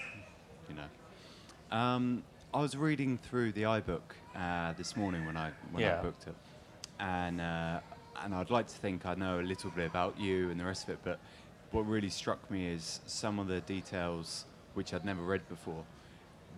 you 0.69 0.75
know. 0.77 1.77
Um, 1.77 2.23
I 2.55 2.61
was 2.61 2.77
reading 2.77 3.19
through 3.19 3.53
the 3.53 3.63
iBook 3.63 4.03
uh, 4.35 4.73
this 4.75 4.97
morning 4.97 5.27
when 5.27 5.37
I 5.37 5.51
when 5.71 5.83
Yeah. 5.83 5.99
I 5.99 6.03
booked 6.03 6.27
it, 6.27 6.35
and 7.03 7.41
uh, 7.41 7.81
and 8.23 8.35
I'd 8.35 8.51
like 8.51 8.69
to 8.69 8.75
think 8.75 9.05
I 9.05 9.15
know 9.15 9.41
a 9.41 9.43
little 9.43 9.71
bit 9.71 9.91
about 9.91 10.19
you 10.19 10.51
and 10.51 10.59
the 10.59 10.65
rest 10.65 10.85
of 10.85 10.91
it, 10.91 10.99
but 11.03 11.19
what 11.73 11.83
really 11.83 12.11
struck 12.11 12.51
me 12.51 12.69
is 12.69 13.01
some 13.07 13.39
of 13.39 13.49
the 13.49 13.61
details 13.63 14.45
which 14.75 14.95
I'd 14.95 15.05
never 15.05 15.23
read 15.23 15.47
before. 15.49 15.85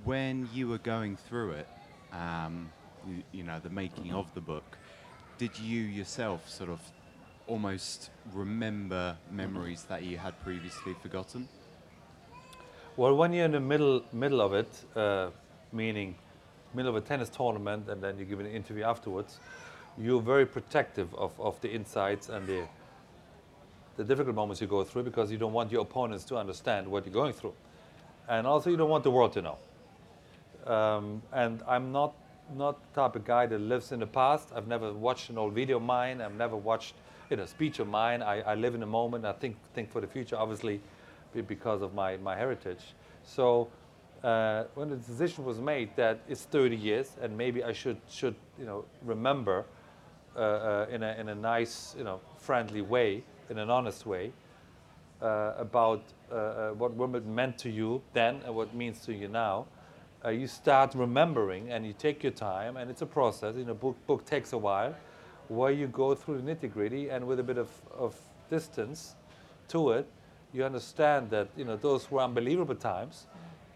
When 0.05 0.49
you 0.53 0.69
were 0.69 0.79
going 0.79 1.17
through 1.17 1.53
it, 1.53 1.69
um, 2.13 2.71
you, 3.09 3.23
you 3.33 3.43
know, 3.43 3.59
the 3.61 3.71
making 3.71 4.13
of 4.13 4.33
the 4.35 4.41
book, 4.41 4.77
did 5.39 5.59
you 5.59 5.81
yourself 5.81 6.49
sort 6.49 6.69
of 6.69 6.81
almost 7.47 8.11
remember 8.33 9.17
memories 9.31 9.85
that 9.85 10.03
you 10.03 10.19
had 10.19 10.39
previously 10.43 10.95
forgotten? 11.01 11.49
Well, 12.97 13.17
when 13.17 13.33
you're 13.33 13.47
in 13.47 13.53
the 13.53 13.61
middle 13.61 14.05
middle 14.13 14.43
of 14.43 14.53
it, 14.53 14.85
uh, 14.95 15.31
meaning 15.73 16.17
middle 16.75 16.95
of 16.95 17.03
a 17.03 17.07
tennis 17.07 17.31
tournament, 17.31 17.89
and 17.89 18.03
then 18.03 18.19
you 18.19 18.25
give 18.25 18.41
an 18.41 18.47
interview 18.47 18.85
afterwards, 18.85 19.39
you're 19.99 20.21
very 20.21 20.47
protective 20.47 21.15
of, 21.15 21.39
of 21.41 21.61
the 21.61 21.71
insights 21.71 22.29
and 22.29 22.47
the 22.47 22.65
the 23.97 24.03
difficult 24.05 24.35
moments 24.35 24.61
you 24.61 24.67
go 24.67 24.83
through 24.83 25.05
because 25.05 25.31
you 25.31 25.39
don't 25.39 25.53
want 25.53 25.71
your 25.71 25.83
opponents 25.83 26.25
to 26.25 26.37
understand 26.37 26.89
what 26.89 27.07
you're 27.07 27.13
going 27.13 27.33
through, 27.33 27.55
and 28.29 28.47
also 28.47 28.71
you 28.71 28.77
don't 28.77 28.91
want 28.91 29.05
the 29.05 29.11
world 29.11 29.33
to 29.33 29.43
know. 29.43 29.57
Um, 30.67 31.23
and 31.33 31.63
I'm 31.69 31.93
not 31.93 32.15
not 32.55 32.83
the 32.83 33.01
type 33.01 33.17
of 33.17 33.25
guy 33.25 33.47
that 33.47 33.61
lives 33.61 33.93
in 33.93 34.01
the 34.01 34.07
past. 34.07 34.49
I've 34.55 34.67
never 34.67 34.93
watched 34.93 35.31
an 35.31 35.39
old 35.39 35.55
video 35.55 35.77
of 35.77 35.83
mine. 35.83 36.21
I've 36.21 36.35
never 36.35 36.57
watched 36.57 36.95
you 37.31 37.37
know, 37.37 37.45
a 37.45 37.47
speech 37.47 37.79
of 37.79 37.89
mine. 37.89 38.23
I, 38.23 38.41
I 38.41 38.55
live 38.55 38.75
in 38.75 38.81
the 38.81 38.87
moment. 38.87 39.25
I 39.25 39.33
think 39.33 39.57
think 39.75 39.91
for 39.91 40.01
the 40.01 40.07
future, 40.07 40.37
obviously, 40.37 40.81
because 41.43 41.83
of 41.83 41.95
my, 41.95 42.17
my 42.19 42.37
heritage. 42.37 42.95
So 43.25 43.69
uh, 44.23 44.65
when 44.75 44.91
the 44.91 44.97
decision 44.97 45.45
was 45.45 45.59
made 45.59 45.95
that 45.97 46.21
it's 46.29 46.43
30 46.45 46.77
years 46.77 47.13
and 47.21 47.37
maybe 47.37 47.63
I 47.63 47.73
should 47.73 47.99
should 48.09 48.35
you 48.59 48.65
know 48.65 48.85
remember 49.03 49.65
uh, 50.37 50.41
uh, 50.41 50.87
in 50.91 51.03
a 51.03 51.15
in 51.19 51.29
a 51.29 51.35
nice 51.35 51.95
you 51.97 52.03
know 52.03 52.21
friendly 52.39 52.83
way, 52.83 53.23
in 53.51 53.59
an 53.59 53.71
honest 53.71 54.05
way, 54.05 54.33
uh, 55.23 55.53
about 55.57 56.03
what 56.77 56.93
Wimbledon 56.95 57.33
meant 57.33 57.57
to 57.59 57.71
you 57.71 58.03
then 58.15 58.41
and 58.45 58.55
what 58.55 58.69
it 58.69 58.75
means 58.75 58.99
to 59.07 59.13
you 59.13 59.29
now, 59.29 59.67
you 60.29 60.49
start 60.49 60.95
remembering 60.95 61.71
and 61.71 61.87
you 61.87 61.93
take 61.93 62.25
your 62.25 62.33
time 62.33 62.77
and 62.77 62.91
it's 62.91 63.03
a 63.03 63.07
process. 63.07 63.55
You 63.57 63.65
know, 63.65 63.75
book 63.75 63.97
book 64.07 64.25
takes 64.27 64.53
a 64.53 64.59
while, 64.59 64.95
where 65.49 65.71
you 65.71 65.87
go 65.87 66.15
through 66.15 66.41
the 66.41 66.55
nitty 66.55 66.73
gritty 66.73 67.11
and 67.11 67.25
with 67.27 67.39
a 67.39 67.45
bit 67.45 67.59
of, 67.59 67.69
of 67.97 68.17
distance 68.51 69.15
to 69.69 69.91
it, 69.91 70.07
you 70.53 70.65
understand 70.65 71.31
that 71.31 71.49
you 71.57 71.65
know 71.65 71.77
those 71.77 72.11
were 72.11 72.21
unbelievable 72.21 72.75
times, 72.75 73.27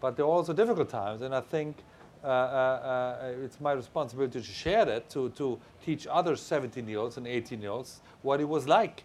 but 0.01 0.17
they're 0.17 0.25
also 0.25 0.51
difficult 0.51 0.89
times. 0.89 1.21
And 1.21 1.33
I 1.33 1.41
think 1.41 1.77
uh, 2.23 2.27
uh, 2.27 2.29
uh, 2.29 3.43
it's 3.43 3.61
my 3.61 3.71
responsibility 3.71 4.39
to 4.39 4.45
share 4.45 4.83
that 4.85 5.09
to 5.09 5.29
to 5.29 5.57
teach 5.85 6.05
other 6.07 6.35
17 6.35 6.87
year 6.87 6.99
olds 6.99 7.17
and 7.17 7.25
18 7.25 7.61
year 7.61 7.71
olds 7.71 8.01
what 8.21 8.41
it 8.41 8.47
was 8.47 8.67
like. 8.67 9.03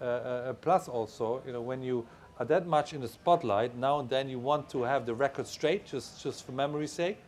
Uh, 0.00 0.04
uh, 0.04 0.52
plus 0.54 0.88
also, 0.88 1.42
you 1.46 1.52
know, 1.52 1.60
when 1.60 1.82
you 1.82 2.06
are 2.38 2.44
that 2.44 2.66
much 2.66 2.92
in 2.92 3.00
the 3.00 3.08
spotlight, 3.08 3.76
now 3.76 3.98
and 3.98 4.10
then 4.10 4.28
you 4.28 4.38
want 4.38 4.68
to 4.68 4.82
have 4.82 5.06
the 5.06 5.14
record 5.14 5.46
straight, 5.46 5.86
just, 5.86 6.22
just 6.22 6.44
for 6.44 6.52
memory's 6.52 6.92
sake. 6.92 7.18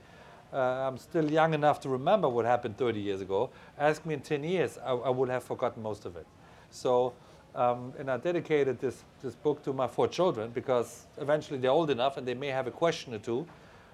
I'm 0.52 0.98
still 0.98 1.30
young 1.30 1.54
enough 1.54 1.80
to 1.80 1.88
remember 1.88 2.28
what 2.28 2.44
happened 2.44 2.76
30 2.76 3.00
years 3.00 3.20
ago. 3.20 3.50
Ask 3.78 4.04
me 4.04 4.14
in 4.14 4.20
10 4.20 4.44
years, 4.44 4.78
I, 4.84 4.92
I 4.92 5.10
would 5.10 5.28
have 5.30 5.44
forgotten 5.44 5.82
most 5.82 6.04
of 6.04 6.16
it. 6.16 6.26
So, 6.70 7.14
um, 7.54 7.92
and 7.98 8.10
I 8.10 8.18
dedicated 8.18 8.80
this, 8.80 9.02
this 9.22 9.34
book 9.34 9.62
to 9.64 9.72
my 9.72 9.86
four 9.86 10.08
children 10.08 10.50
because 10.50 11.06
eventually 11.18 11.58
they're 11.58 11.70
old 11.70 11.90
enough 11.90 12.16
and 12.18 12.26
they 12.26 12.34
may 12.34 12.48
have 12.48 12.66
a 12.66 12.70
question 12.70 13.14
or 13.14 13.18
two. 13.18 13.46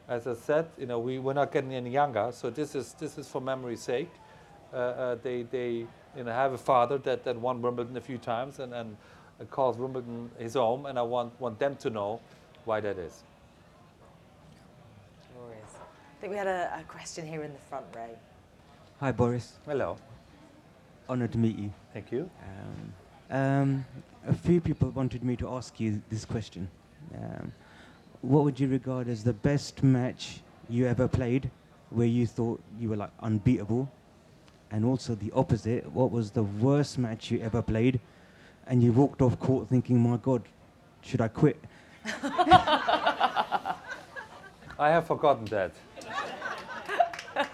As 0.08 0.26
I 0.26 0.34
said, 0.34 0.66
you 0.78 0.86
know, 0.86 0.98
we, 0.98 1.18
we're 1.18 1.32
not 1.32 1.50
getting 1.50 1.74
any 1.74 1.90
younger, 1.90 2.30
so 2.32 2.50
this 2.50 2.74
is, 2.74 2.92
this 2.94 3.16
is 3.16 3.26
for 3.26 3.40
memory's 3.40 3.80
sake. 3.80 4.10
Uh, 4.72 4.76
uh, 4.76 5.16
they, 5.22 5.42
they 5.42 5.86
you 6.16 6.24
know, 6.24 6.32
have 6.32 6.52
a 6.52 6.58
father 6.58 6.98
that, 6.98 7.24
that 7.24 7.36
won 7.38 7.62
Wimbledon 7.62 7.96
a 7.96 8.00
few 8.00 8.18
times 8.18 8.58
and, 8.58 8.74
and 8.74 8.96
uh, 9.40 9.44
calls 9.44 9.78
Wimbledon 9.78 10.30
his 10.38 10.54
home, 10.54 10.86
and 10.86 10.98
I 10.98 11.02
want, 11.02 11.38
want 11.40 11.58
them 11.58 11.76
to 11.76 11.90
know 11.90 12.20
why 12.64 12.80
that 12.80 12.98
is. 12.98 13.22
Glorious. 15.34 15.62
I 15.62 16.20
think 16.20 16.32
we 16.32 16.36
had 16.36 16.48
a, 16.48 16.80
a 16.80 16.84
question 16.84 17.26
here 17.26 17.42
in 17.42 17.52
the 17.52 17.58
front 17.58 17.86
row. 17.94 18.08
Hi, 19.00 19.10
Boris. 19.10 19.54
Hello. 19.66 19.96
Honored 21.08 21.32
to 21.32 21.38
meet 21.38 21.58
you. 21.58 21.72
Thank 21.92 22.12
you. 22.12 22.30
Um, 23.30 23.36
um, 23.36 23.84
a 24.26 24.34
few 24.34 24.60
people 24.60 24.90
wanted 24.90 25.24
me 25.24 25.36
to 25.36 25.48
ask 25.48 25.80
you 25.80 26.02
this 26.10 26.24
question. 26.24 26.68
Um, 27.14 27.52
what 28.24 28.44
would 28.44 28.58
you 28.58 28.68
regard 28.68 29.08
as 29.08 29.22
the 29.22 29.32
best 29.32 29.82
match 29.82 30.40
you 30.68 30.86
ever 30.86 31.06
played 31.06 31.50
where 31.90 32.06
you 32.06 32.26
thought 32.26 32.60
you 32.80 32.88
were 32.88 32.96
like 32.96 33.10
unbeatable? 33.20 33.90
And 34.70 34.84
also 34.84 35.14
the 35.14 35.30
opposite, 35.32 35.90
what 35.92 36.10
was 36.10 36.30
the 36.30 36.42
worst 36.42 36.98
match 36.98 37.30
you 37.30 37.40
ever 37.40 37.60
played 37.60 38.00
and 38.66 38.82
you 38.82 38.92
walked 38.92 39.20
off 39.20 39.38
court 39.38 39.68
thinking, 39.68 40.00
my 40.00 40.16
God, 40.16 40.42
should 41.02 41.20
I 41.20 41.28
quit? 41.28 41.62
I 42.06 43.76
have 44.78 45.06
forgotten 45.06 45.44
that. 45.46 45.72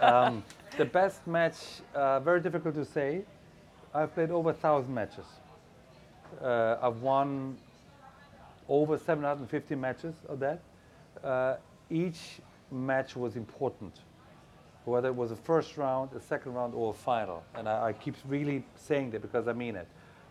um, 0.01 0.43
the 0.77 0.85
best 0.85 1.27
match, 1.27 1.55
uh, 1.93 2.21
very 2.21 2.39
difficult 2.39 2.75
to 2.75 2.85
say. 2.85 3.23
I've 3.93 4.13
played 4.13 4.31
over 4.31 4.51
a 4.51 4.53
thousand 4.53 4.93
matches. 4.93 5.25
Uh, 6.41 6.77
I've 6.81 7.01
won 7.01 7.57
over 8.71 8.97
750 8.97 9.75
matches 9.75 10.15
of 10.29 10.39
that. 10.39 10.61
Uh, 11.21 11.57
each 11.89 12.39
match 12.71 13.17
was 13.17 13.35
important, 13.35 13.99
whether 14.85 15.09
it 15.09 15.15
was 15.15 15.31
a 15.31 15.35
first 15.35 15.77
round, 15.77 16.09
a 16.15 16.21
second 16.21 16.53
round, 16.53 16.73
or 16.73 16.91
a 16.91 16.93
final. 16.93 17.43
And 17.53 17.67
I, 17.67 17.87
I 17.87 17.93
keep 17.93 18.15
really 18.25 18.63
saying 18.77 19.11
that 19.11 19.21
because 19.21 19.49
I 19.49 19.53
mean 19.53 19.75
it. 19.75 19.87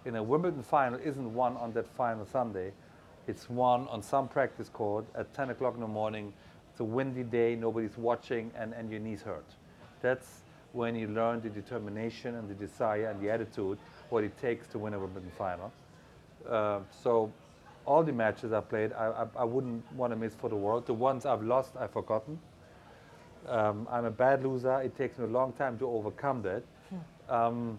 In 0.07 0.17
a 0.17 0.23
Wimbledon 0.23 0.63
final 0.63 0.99
isn't 1.05 1.35
won 1.35 1.59
on 1.59 1.73
that 1.75 1.87
final 1.87 2.25
Sunday. 2.25 2.73
It's 3.29 3.51
won 3.51 3.87
on 3.89 4.03
some 4.03 4.27
practice 4.27 4.71
court 4.71 5.05
at 5.15 5.33
10 5.35 5.51
o'clock 5.51 5.75
in 5.75 5.81
the 5.81 5.87
morning. 5.87 6.33
It's 6.71 6.81
a 6.81 6.85
windy 6.85 7.23
day, 7.23 7.55
nobody's 7.57 7.99
watching, 7.99 8.51
and, 8.57 8.73
and 8.73 8.91
your 8.91 9.01
knees 9.01 9.21
hurt. 9.21 9.45
That's 10.01 10.41
when 10.73 10.97
you 10.97 11.09
learn 11.09 11.43
the 11.43 11.51
determination 11.51 12.37
and 12.37 12.49
the 12.49 12.55
desire 12.55 13.11
and 13.11 13.21
the 13.21 13.31
attitude, 13.31 13.77
what 14.09 14.25
it 14.25 14.39
takes 14.41 14.67
to 14.69 14.79
win 14.79 14.95
a 14.95 14.99
Wimbledon 14.99 15.31
final. 15.37 15.71
Uh, 16.49 16.81
so 17.03 17.31
all 17.87 18.03
the 18.03 18.13
matches 18.13 18.53
I 18.53 18.61
played, 18.61 18.93
I, 18.93 19.07
I, 19.07 19.27
I 19.41 19.45
wouldn't 19.45 19.91
want 19.95 20.13
to 20.13 20.17
miss 20.17 20.35
for 20.35 20.49
the 20.49 20.57
world. 20.57 20.87
The 20.87 20.95
ones 20.95 21.27
I've 21.27 21.43
lost, 21.43 21.73
I've 21.79 21.93
forgotten. 21.93 22.39
Um, 23.49 23.89
I'm 23.91 24.05
a 24.05 24.11
bad 24.11 24.45
loser. 24.45 24.81
It 24.81 24.97
takes 24.97 25.19
me 25.19 25.25
a 25.25 25.29
long 25.29 25.53
time 25.53 25.79
to 25.79 25.87
overcome 25.87 26.43
that. 26.43 26.63
Um, 27.29 27.79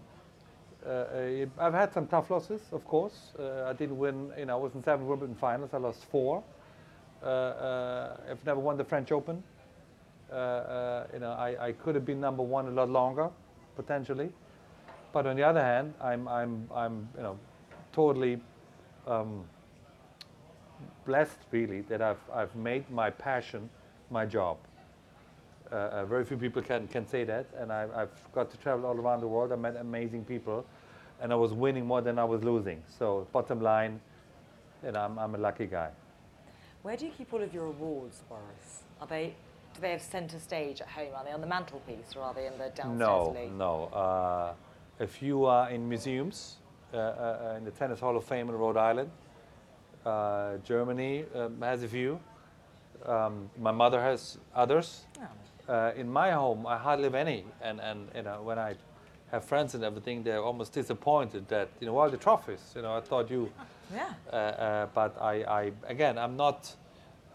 uh, 0.85 0.89
uh, 0.89 1.45
I've 1.59 1.73
had 1.73 1.93
some 1.93 2.07
tough 2.07 2.31
losses, 2.31 2.61
of 2.71 2.85
course. 2.85 3.33
Uh, 3.37 3.65
I 3.65 3.73
didn't 3.73 3.97
win, 3.97 4.31
you 4.37 4.45
know, 4.45 4.57
I 4.57 4.61
was 4.61 4.73
in 4.73 4.83
seven 4.83 5.05
Wimbledon 5.05 5.35
finals. 5.35 5.69
I 5.73 5.77
lost 5.77 6.05
four. 6.05 6.43
Uh, 7.21 7.25
uh, 7.25 8.17
I've 8.31 8.43
never 8.45 8.59
won 8.59 8.77
the 8.77 8.83
French 8.83 9.11
Open. 9.11 9.43
Uh, 10.31 10.35
uh, 10.35 11.07
you 11.13 11.19
know, 11.19 11.31
I, 11.31 11.67
I 11.67 11.71
could 11.73 11.93
have 11.93 12.05
been 12.05 12.19
number 12.19 12.41
one 12.41 12.67
a 12.67 12.71
lot 12.71 12.89
longer, 12.89 13.29
potentially. 13.75 14.31
But 15.13 15.27
on 15.27 15.35
the 15.35 15.43
other 15.43 15.61
hand, 15.61 15.93
I'm, 16.01 16.27
I'm, 16.27 16.67
I'm 16.73 17.07
you 17.15 17.23
know, 17.23 17.37
totally 17.91 18.39
um, 19.05 19.43
blessed, 21.11 21.39
really, 21.51 21.81
that 21.81 22.01
I've, 22.01 22.23
I've 22.33 22.55
made 22.55 22.89
my 22.89 23.09
passion 23.09 23.69
my 24.09 24.25
job. 24.25 24.57
Uh, 25.69 25.75
uh, 25.75 26.05
very 26.05 26.23
few 26.23 26.37
people 26.37 26.61
can, 26.61 26.87
can 26.87 27.05
say 27.05 27.25
that, 27.25 27.45
and 27.59 27.69
I, 27.69 27.85
I've 27.93 28.33
got 28.33 28.49
to 28.51 28.57
travel 28.57 28.85
all 28.85 28.95
around 28.95 29.19
the 29.19 29.27
world. 29.27 29.51
I 29.51 29.57
met 29.57 29.75
amazing 29.75 30.23
people, 30.23 30.65
and 31.21 31.33
I 31.33 31.35
was 31.35 31.51
winning 31.51 31.85
more 31.85 32.01
than 32.01 32.17
I 32.17 32.23
was 32.23 32.45
losing. 32.45 32.81
So, 32.97 33.27
bottom 33.33 33.59
line, 33.61 33.99
you 34.85 34.93
know, 34.93 35.01
I'm, 35.01 35.19
I'm 35.19 35.35
a 35.35 35.37
lucky 35.37 35.65
guy. 35.65 35.89
Where 36.83 36.95
do 36.95 37.05
you 37.05 37.11
keep 37.17 37.33
all 37.33 37.43
of 37.43 37.53
your 37.53 37.65
awards, 37.65 38.23
Boris? 38.29 38.83
Are 39.01 39.07
they 39.07 39.35
do 39.73 39.81
they 39.81 39.91
have 39.91 40.01
centre 40.01 40.39
stage 40.39 40.79
at 40.79 40.87
home? 40.87 41.11
Are 41.15 41.25
they 41.25 41.31
on 41.31 41.41
the 41.41 41.47
mantelpiece 41.47 42.15
or 42.15 42.23
are 42.23 42.33
they 42.33 42.47
in 42.47 42.53
the 42.57 42.69
downstairs 42.69 42.99
No, 42.99 43.35
league? 43.37 43.53
no. 43.53 43.85
Uh, 43.93 44.53
a 44.99 45.07
few 45.07 45.45
are 45.45 45.69
in 45.69 45.87
museums, 45.87 46.57
uh, 46.93 46.97
uh, 46.97 47.55
in 47.57 47.63
the 47.63 47.71
Tennis 47.71 47.99
Hall 47.99 48.17
of 48.17 48.23
Fame 48.25 48.49
in 48.49 48.55
Rhode 48.55 48.77
Island. 48.77 49.09
Uh, 50.05 50.57
Germany 50.63 51.25
um, 51.35 51.61
has 51.61 51.83
a 51.83 51.87
few. 51.87 52.19
Um, 53.05 53.49
my 53.59 53.71
mother 53.71 54.01
has 54.01 54.37
others. 54.55 55.05
Oh. 55.19 55.73
Uh, 55.73 55.91
in 55.95 56.09
my 56.09 56.31
home, 56.31 56.65
I 56.67 56.77
hardly 56.77 57.05
have 57.05 57.15
any, 57.15 57.45
and 57.61 57.79
and 57.79 58.09
you 58.15 58.23
know 58.23 58.41
when 58.41 58.59
I 58.59 58.75
have 59.31 59.45
friends 59.45 59.75
and 59.75 59.83
everything, 59.83 60.23
they're 60.23 60.43
almost 60.43 60.73
disappointed 60.73 61.47
that 61.47 61.69
you 61.79 61.87
know 61.87 61.97
all 61.97 62.09
the 62.09 62.17
trophies. 62.17 62.73
You 62.75 62.81
know, 62.81 62.97
I 62.97 63.01
thought 63.01 63.29
you. 63.29 63.49
Yeah. 63.93 64.13
Uh, 64.31 64.35
uh, 64.35 64.85
but 64.93 65.21
I, 65.21 65.43
I 65.43 65.71
again, 65.85 66.17
I'm 66.17 66.37
not, 66.37 66.73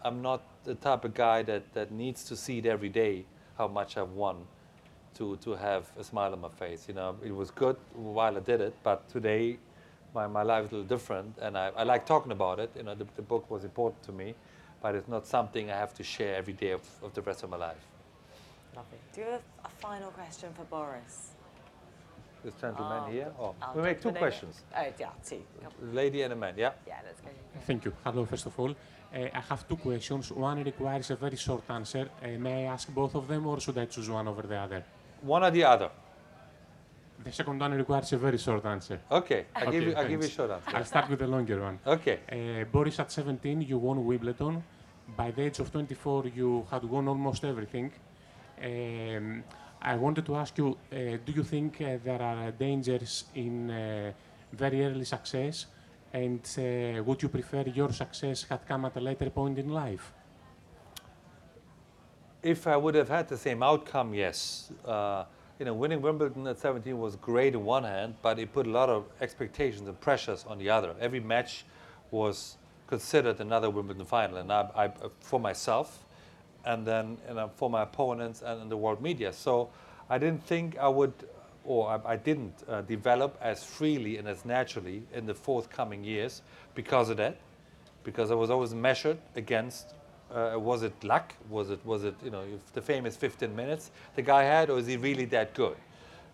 I'm 0.03 0.23
not 0.23 0.41
the 0.63 0.73
type 0.73 1.05
of 1.05 1.13
guy 1.13 1.43
that, 1.43 1.71
that 1.73 1.91
needs 1.91 2.23
to 2.23 2.35
see 2.35 2.57
it 2.57 2.65
every 2.65 2.89
day. 2.89 3.25
how 3.57 3.67
much 3.67 3.97
I've 3.97 4.11
won 4.11 4.45
to, 5.15 5.35
to 5.37 5.55
have 5.55 5.89
a 5.97 6.03
smile 6.03 6.33
on 6.33 6.41
my 6.41 6.49
face. 6.49 6.85
You 6.87 6.93
know, 6.93 7.15
it 7.23 7.35
was 7.35 7.49
good 7.51 7.75
while 7.93 8.37
I 8.37 8.39
did 8.39 8.61
it, 8.61 8.75
but 8.83 9.09
today 9.09 9.57
my, 10.17 10.25
my 10.39 10.43
life 10.53 10.65
is 10.65 10.71
a 10.71 10.75
little 10.75 10.89
different, 10.97 11.31
and 11.45 11.53
I, 11.63 11.67
I 11.81 11.83
like 11.93 12.03
talking 12.13 12.31
about 12.39 12.57
it. 12.63 12.69
You 12.77 12.83
know, 12.83 12.95
the, 13.01 13.05
the 13.19 13.21
book 13.33 13.43
was 13.55 13.63
important 13.71 14.01
to 14.09 14.11
me, 14.21 14.27
but 14.81 14.95
it's 14.95 15.07
not 15.15 15.23
something 15.35 15.63
I 15.75 15.77
have 15.85 15.93
to 15.99 16.03
share 16.03 16.33
every 16.41 16.55
day 16.63 16.71
of, 16.79 16.83
of 17.05 17.11
the 17.17 17.21
rest 17.29 17.39
of 17.43 17.49
my 17.55 17.59
life. 17.69 17.83
Lovely. 18.75 18.99
Do 19.13 19.21
you 19.21 19.27
have 19.35 19.45
a 19.69 19.71
final 19.87 20.09
question 20.19 20.49
for 20.57 20.65
Boris? 20.75 21.15
This 22.43 22.55
gentleman 22.63 23.03
Oh, 23.05 23.11
here. 23.11 23.29
Oh, 23.39 23.53
we 23.75 23.81
make 23.89 23.99
two 24.05 24.11
questions. 24.23 24.53
Oh, 24.75 24.85
yeah, 25.03 25.09
two. 25.29 25.41
Lady 25.99 26.19
and 26.25 26.33
a 26.33 26.35
man. 26.43 26.53
Yeah. 26.57 26.71
Yeah, 26.87 26.99
let's 27.07 27.21
go. 27.21 27.29
Thank 27.67 27.85
you. 27.85 27.93
Hello, 28.03 28.25
first 28.25 28.45
of 28.49 28.53
all. 28.59 28.71
Uh, 28.71 29.39
I 29.39 29.41
have 29.49 29.61
two 29.69 29.77
questions. 29.77 30.31
One 30.31 30.63
requires 30.71 31.07
a 31.11 31.15
very 31.15 31.37
short 31.47 31.63
answer. 31.69 32.03
Uh, 32.23 32.27
may 32.45 32.55
I 32.65 32.73
ask 32.73 32.85
both 33.01 33.13
of 33.15 33.27
them, 33.27 33.41
or 33.47 33.59
should 33.59 33.77
I 33.77 33.85
choose 33.85 34.09
one 34.09 34.27
over 34.27 34.43
the 34.53 34.57
other? 34.65 34.83
One 35.21 35.43
or 35.47 35.51
the 35.51 35.63
other. 35.63 35.89
The 37.27 37.33
second 37.33 37.59
one 37.59 37.73
requires 37.73 38.13
a 38.13 38.17
very 38.17 38.37
short 38.37 38.65
answer. 38.65 39.01
Okay, 39.11 39.47
I 39.53 39.65
give 39.65 39.67
Okay, 39.67 39.85
you. 39.89 39.95
I 39.97 40.03
give 40.07 40.21
you 40.21 40.27
a 40.27 40.37
short 40.37 40.51
answer. 40.51 40.77
I'll 40.77 40.85
start 40.85 41.09
with 41.09 41.19
the 41.19 41.27
longer 41.27 41.59
one. 41.61 41.77
Okay. 41.95 42.19
Uh, 42.31 42.63
Boris, 42.71 42.99
at 42.99 43.11
17, 43.11 43.63
you 43.63 43.77
won 43.77 44.05
Wimbledon. 44.05 44.63
By 45.17 45.31
the 45.31 45.41
age 45.43 45.59
of 45.59 45.69
24, 45.69 46.27
you 46.27 46.65
had 46.71 46.85
won 46.85 47.05
almost 47.09 47.43
everything. 47.43 47.91
Um, 48.63 49.43
I 49.81 49.95
wanted 49.97 50.25
to 50.25 50.35
ask 50.37 50.57
you, 50.57 50.67
uh, 50.69 50.95
do 51.25 51.31
you 51.33 51.43
think 51.43 51.81
uh, 51.81 51.97
there 52.01 52.21
are 52.21 52.51
dangers 52.51 53.25
in 53.35 53.71
uh, 53.71 54.13
very 54.53 54.85
early 54.85 55.03
success? 55.05 55.65
And 56.13 56.39
uh, 56.57 57.03
would 57.03 57.21
you 57.21 57.27
prefer 57.27 57.63
your 57.63 57.91
success 57.91 58.43
had 58.43 58.65
come 58.65 58.85
at 58.85 58.95
a 58.95 59.01
later 59.01 59.29
point 59.29 59.59
in 59.59 59.67
life? 59.67 60.13
If 62.41 62.67
I 62.67 62.77
would 62.77 62.95
have 62.95 63.09
had 63.09 63.27
the 63.27 63.37
same 63.37 63.61
outcome, 63.63 64.13
yes. 64.13 64.71
You 65.59 65.65
know, 65.65 65.73
winning 65.73 66.03
Wimbledon 66.03 66.45
at 66.45 66.59
17 66.59 66.99
was 66.99 67.15
great 67.15 67.55
on 67.55 67.65
one 67.65 67.83
hand, 67.83 68.13
but 68.21 68.37
it 68.37 68.53
put 68.53 68.67
a 68.67 68.69
lot 68.69 68.89
of 68.89 69.05
expectations 69.21 69.87
and 69.87 69.99
pressures 69.99 70.45
on 70.47 70.59
the 70.59 70.69
other. 70.69 70.93
Every 70.99 71.19
match 71.19 71.65
was 72.11 72.57
considered 72.85 73.39
another 73.39 73.71
Wimbledon 73.71 74.05
final, 74.05 74.37
and 74.37 74.51
I, 74.51 74.69
I 74.75 74.91
for 75.19 75.39
myself, 75.39 76.05
and 76.63 76.85
then 76.85 77.17
you 77.27 77.33
know, 77.33 77.49
for 77.55 77.71
my 77.71 77.81
opponents 77.81 78.43
and, 78.45 78.61
and 78.61 78.71
the 78.71 78.77
world 78.77 79.01
media. 79.01 79.33
So 79.33 79.69
I 80.11 80.19
didn't 80.19 80.43
think 80.43 80.77
I 80.77 80.87
would, 80.89 81.13
or 81.65 81.89
I, 81.89 82.13
I 82.13 82.15
didn't 82.17 82.63
uh, 82.69 82.81
develop 82.81 83.35
as 83.41 83.63
freely 83.63 84.17
and 84.17 84.27
as 84.27 84.45
naturally 84.45 85.01
in 85.11 85.25
the 85.25 85.33
forthcoming 85.33 86.03
years 86.03 86.43
because 86.75 87.09
of 87.09 87.17
that, 87.17 87.37
because 88.03 88.29
I 88.29 88.35
was 88.35 88.51
always 88.51 88.75
measured 88.75 89.17
against 89.35 89.95
uh, 90.33 90.55
was 90.57 90.83
it 90.83 90.93
luck? 91.03 91.33
Was 91.49 91.69
it 91.69 91.79
was 91.85 92.03
it 92.03 92.15
you 92.23 92.31
know 92.31 92.43
the 92.73 92.81
famous 92.81 93.15
15 93.15 93.55
minutes 93.55 93.91
the 94.15 94.21
guy 94.21 94.43
had, 94.43 94.69
or 94.69 94.79
is 94.79 94.87
he 94.87 94.97
really 94.97 95.25
that 95.25 95.53
good? 95.53 95.77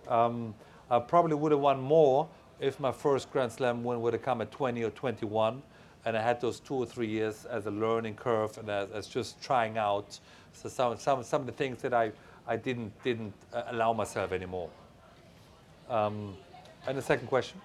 Um, 0.08 0.54
I 0.90 1.00
probably 1.00 1.36
would 1.36 1.52
have 1.52 1.62
won 1.62 1.80
more 1.80 2.28
if 2.60 2.80
my 2.80 2.92
first 2.92 3.32
Grand 3.32 3.52
Slam 3.52 3.84
win 3.84 4.02
would 4.02 4.14
have 4.14 4.22
come 4.22 4.42
at 4.42 4.52
20 4.52 4.84
or 4.84 4.90
21, 4.92 5.62
and 6.06 6.18
I 6.18 6.22
had 6.22 6.40
those 6.40 6.60
two 6.60 6.76
or 6.76 6.86
three 6.86 7.08
years 7.08 7.46
as 7.46 7.66
a 7.66 7.72
learning 7.72 8.16
curve 8.16 8.58
and 8.58 8.70
as, 8.70 8.90
as 8.92 9.08
just 9.08 9.42
trying 9.42 9.78
out 9.78 10.20
so 10.54 10.70
some, 10.70 10.98
some 10.98 11.24
some 11.24 11.42
of 11.42 11.48
the 11.48 11.54
things 11.54 11.82
that 11.82 11.94
I 11.94 12.12
I 12.48 12.58
didn't 12.58 12.92
didn't 13.04 13.34
uh, 13.54 13.64
allow 13.68 13.94
myself 13.94 14.32
anymore. 14.32 14.70
Um, 15.90 16.36
and 16.88 16.98
the 16.98 17.02
second 17.02 17.28
question. 17.28 17.62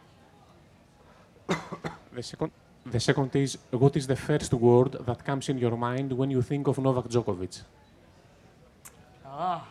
The 2.11 2.23
second, 2.23 2.51
the 2.91 3.01
second 3.01 3.35
is, 3.37 3.59
what 3.71 3.97
is 3.97 4.07
the 4.07 4.17
first 4.17 4.53
word 4.55 4.93
that 5.07 5.25
comes 5.25 5.49
in 5.49 5.59
your 5.59 5.77
mind 5.77 6.13
when 6.13 6.31
you 6.31 6.43
think 6.43 6.67
of 6.69 6.79
Novak 6.79 7.09
Djokovic? 7.09 7.63
Ah. 9.27 9.67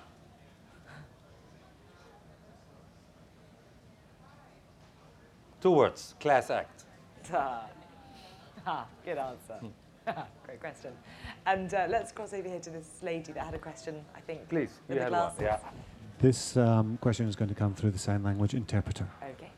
Two 5.61 5.71
words. 5.71 6.15
Class 6.19 6.49
act. 6.49 6.83
Ah, 7.33 7.67
Ah, 8.65 8.85
good 9.05 9.17
answer. 9.17 9.59
Great 10.45 10.59
question. 10.59 10.91
And 11.45 11.73
uh, 11.73 11.87
let's 11.89 12.11
cross 12.11 12.33
over 12.33 12.47
here 12.47 12.59
to 12.59 12.69
this 12.69 12.99
lady 13.01 13.31
that 13.31 13.45
had 13.45 13.53
a 13.53 13.59
question, 13.59 14.03
I 14.15 14.19
think. 14.19 14.47
Please, 14.49 14.71
with 14.87 14.95
you 14.97 14.99
the 14.99 15.03
had 15.03 15.11
one. 15.11 15.21
glasses. 15.21 15.41
Yeah. 15.41 15.59
This 16.19 16.57
um, 16.57 16.97
question 16.97 17.27
is 17.29 17.35
going 17.35 17.49
to 17.49 17.55
come 17.55 17.73
through 17.73 17.91
the 17.91 17.99
sign 17.99 18.23
language 18.23 18.53
interpreter. 18.53 19.07
Okay. 19.23 19.51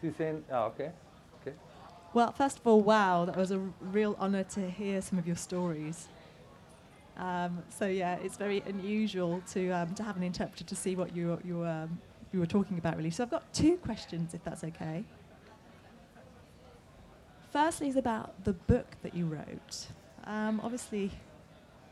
She's 0.00 0.16
saying, 0.16 0.44
oh, 0.50 0.64
okay. 0.64 0.90
Well, 2.14 2.32
first 2.32 2.58
of 2.58 2.66
all, 2.66 2.80
wow, 2.80 3.24
that 3.26 3.36
was 3.36 3.50
a 3.50 3.58
real 3.80 4.16
honour 4.18 4.44
to 4.44 4.70
hear 4.70 5.02
some 5.02 5.18
of 5.18 5.26
your 5.26 5.36
stories. 5.36 6.08
Um, 7.16 7.62
so 7.70 7.86
yeah, 7.86 8.16
it's 8.22 8.36
very 8.36 8.62
unusual 8.66 9.42
to 9.52 9.70
um, 9.70 9.94
to 9.94 10.02
have 10.02 10.16
an 10.16 10.22
interpreter 10.22 10.64
to 10.64 10.76
see 10.76 10.96
what 10.96 11.14
you 11.16 11.38
you 11.44 11.64
um, 11.64 11.98
you 12.32 12.40
were 12.40 12.46
talking 12.46 12.78
about, 12.78 12.96
really. 12.96 13.10
So 13.10 13.22
I've 13.22 13.30
got 13.30 13.52
two 13.52 13.76
questions, 13.78 14.34
if 14.34 14.44
that's 14.44 14.64
okay. 14.64 15.04
Firstly, 17.52 17.88
is 17.88 17.96
about 17.96 18.44
the 18.44 18.52
book 18.52 18.96
that 19.02 19.14
you 19.14 19.26
wrote. 19.26 19.86
Um, 20.24 20.60
obviously, 20.62 21.10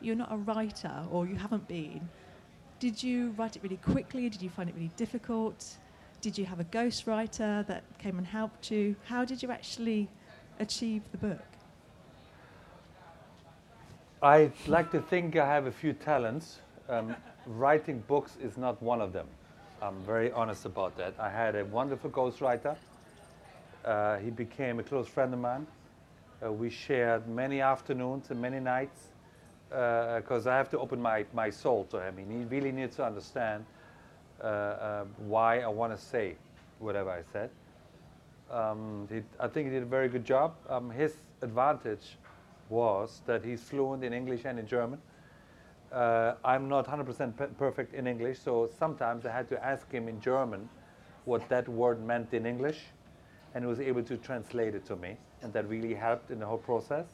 you're 0.00 0.16
not 0.16 0.32
a 0.32 0.36
writer, 0.36 1.04
or 1.10 1.26
you 1.26 1.36
haven't 1.36 1.66
been. 1.68 2.08
Did 2.80 3.02
you 3.02 3.30
write 3.38 3.56
it 3.56 3.62
really 3.62 3.78
quickly? 3.78 4.28
Did 4.28 4.42
you 4.42 4.50
find 4.50 4.68
it 4.68 4.74
really 4.74 4.90
difficult? 4.96 5.76
Did 6.24 6.38
you 6.38 6.46
have 6.46 6.58
a 6.58 6.64
ghostwriter 6.64 7.66
that 7.66 7.84
came 7.98 8.16
and 8.16 8.26
helped 8.26 8.70
you? 8.70 8.96
How 9.04 9.26
did 9.26 9.42
you 9.42 9.50
actually 9.50 10.08
achieve 10.58 11.02
the 11.12 11.18
book? 11.18 11.44
I 14.22 14.50
like 14.66 14.90
to 14.92 15.02
think 15.02 15.36
I 15.36 15.46
have 15.46 15.66
a 15.66 15.70
few 15.70 15.92
talents. 15.92 16.60
Um, 16.88 17.14
writing 17.46 18.02
books 18.08 18.38
is 18.42 18.56
not 18.56 18.82
one 18.82 19.02
of 19.02 19.12
them. 19.12 19.26
I'm 19.82 20.02
very 20.06 20.32
honest 20.32 20.64
about 20.64 20.96
that. 20.96 21.12
I 21.18 21.28
had 21.28 21.56
a 21.56 21.66
wonderful 21.66 22.08
ghostwriter. 22.08 22.74
Uh, 23.84 24.16
he 24.16 24.30
became 24.30 24.80
a 24.80 24.82
close 24.82 25.06
friend 25.06 25.34
of 25.34 25.40
mine. 25.40 25.66
Uh, 26.42 26.50
we 26.50 26.70
shared 26.70 27.28
many 27.28 27.60
afternoons 27.60 28.30
and 28.30 28.40
many 28.40 28.60
nights 28.60 29.08
because 29.68 30.46
I 30.46 30.56
have 30.56 30.70
to 30.70 30.78
open 30.78 31.02
my, 31.02 31.26
my 31.34 31.50
soul 31.50 31.84
to 31.90 32.00
him. 32.00 32.16
He 32.16 32.44
really 32.44 32.72
needs 32.72 32.96
to 32.96 33.04
understand 33.04 33.66
uh, 34.44 34.46
uh, 34.46 35.04
why 35.16 35.60
I 35.60 35.68
want 35.68 35.96
to 35.96 36.02
say 36.02 36.36
whatever 36.78 37.10
I 37.10 37.22
said. 37.32 37.50
Um, 38.50 39.08
he, 39.10 39.22
I 39.40 39.48
think 39.48 39.68
he 39.68 39.72
did 39.72 39.82
a 39.82 39.86
very 39.86 40.08
good 40.08 40.24
job. 40.24 40.54
Um, 40.68 40.90
his 40.90 41.16
advantage 41.42 42.18
was 42.68 43.22
that 43.26 43.44
he's 43.44 43.62
fluent 43.62 44.04
in 44.04 44.12
English 44.12 44.44
and 44.44 44.58
in 44.58 44.66
German. 44.66 45.00
Uh, 45.90 46.34
I'm 46.44 46.68
not 46.68 46.86
100% 46.86 47.36
pe- 47.36 47.46
perfect 47.58 47.94
in 47.94 48.06
English, 48.06 48.38
so 48.38 48.68
sometimes 48.78 49.24
I 49.26 49.32
had 49.32 49.48
to 49.48 49.64
ask 49.64 49.90
him 49.90 50.08
in 50.08 50.20
German 50.20 50.68
what 51.24 51.48
that 51.48 51.68
word 51.68 52.04
meant 52.04 52.34
in 52.34 52.46
English, 52.46 52.80
and 53.54 53.64
he 53.64 53.68
was 53.68 53.80
able 53.80 54.02
to 54.02 54.16
translate 54.18 54.74
it 54.74 54.84
to 54.86 54.96
me, 54.96 55.16
and 55.42 55.52
that 55.52 55.68
really 55.68 55.94
helped 55.94 56.30
in 56.30 56.40
the 56.40 56.46
whole 56.46 56.58
process. 56.58 57.06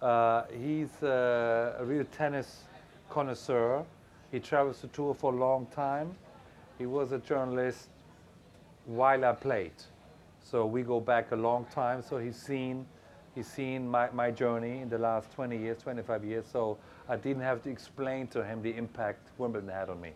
Uh, 0.00 0.44
he's 0.60 1.02
uh, 1.02 1.76
a 1.78 1.84
real 1.84 2.04
tennis 2.12 2.64
connoisseur. 3.10 3.84
He 4.30 4.40
travels 4.40 4.80
to 4.80 4.88
tour 4.88 5.14
for 5.14 5.32
a 5.32 5.36
long 5.36 5.66
time. 5.66 6.14
He 6.78 6.86
was 6.86 7.12
a 7.12 7.18
journalist 7.18 7.88
while 8.84 9.24
I 9.24 9.32
played. 9.32 9.72
So 10.42 10.66
we 10.66 10.82
go 10.82 11.00
back 11.00 11.32
a 11.32 11.36
long 11.36 11.66
time. 11.66 12.02
So 12.02 12.18
he's 12.18 12.36
seen, 12.36 12.86
he's 13.34 13.46
seen 13.46 13.88
my, 13.88 14.10
my 14.12 14.30
journey 14.30 14.80
in 14.80 14.88
the 14.88 14.98
last 14.98 15.30
20 15.32 15.56
years, 15.56 15.78
25 15.82 16.24
years. 16.24 16.44
So 16.50 16.78
I 17.08 17.16
didn't 17.16 17.42
have 17.42 17.62
to 17.64 17.70
explain 17.70 18.26
to 18.28 18.44
him 18.44 18.62
the 18.62 18.74
impact 18.76 19.28
Wimbledon 19.38 19.70
had 19.70 19.88
on 19.88 20.00
me. 20.00 20.12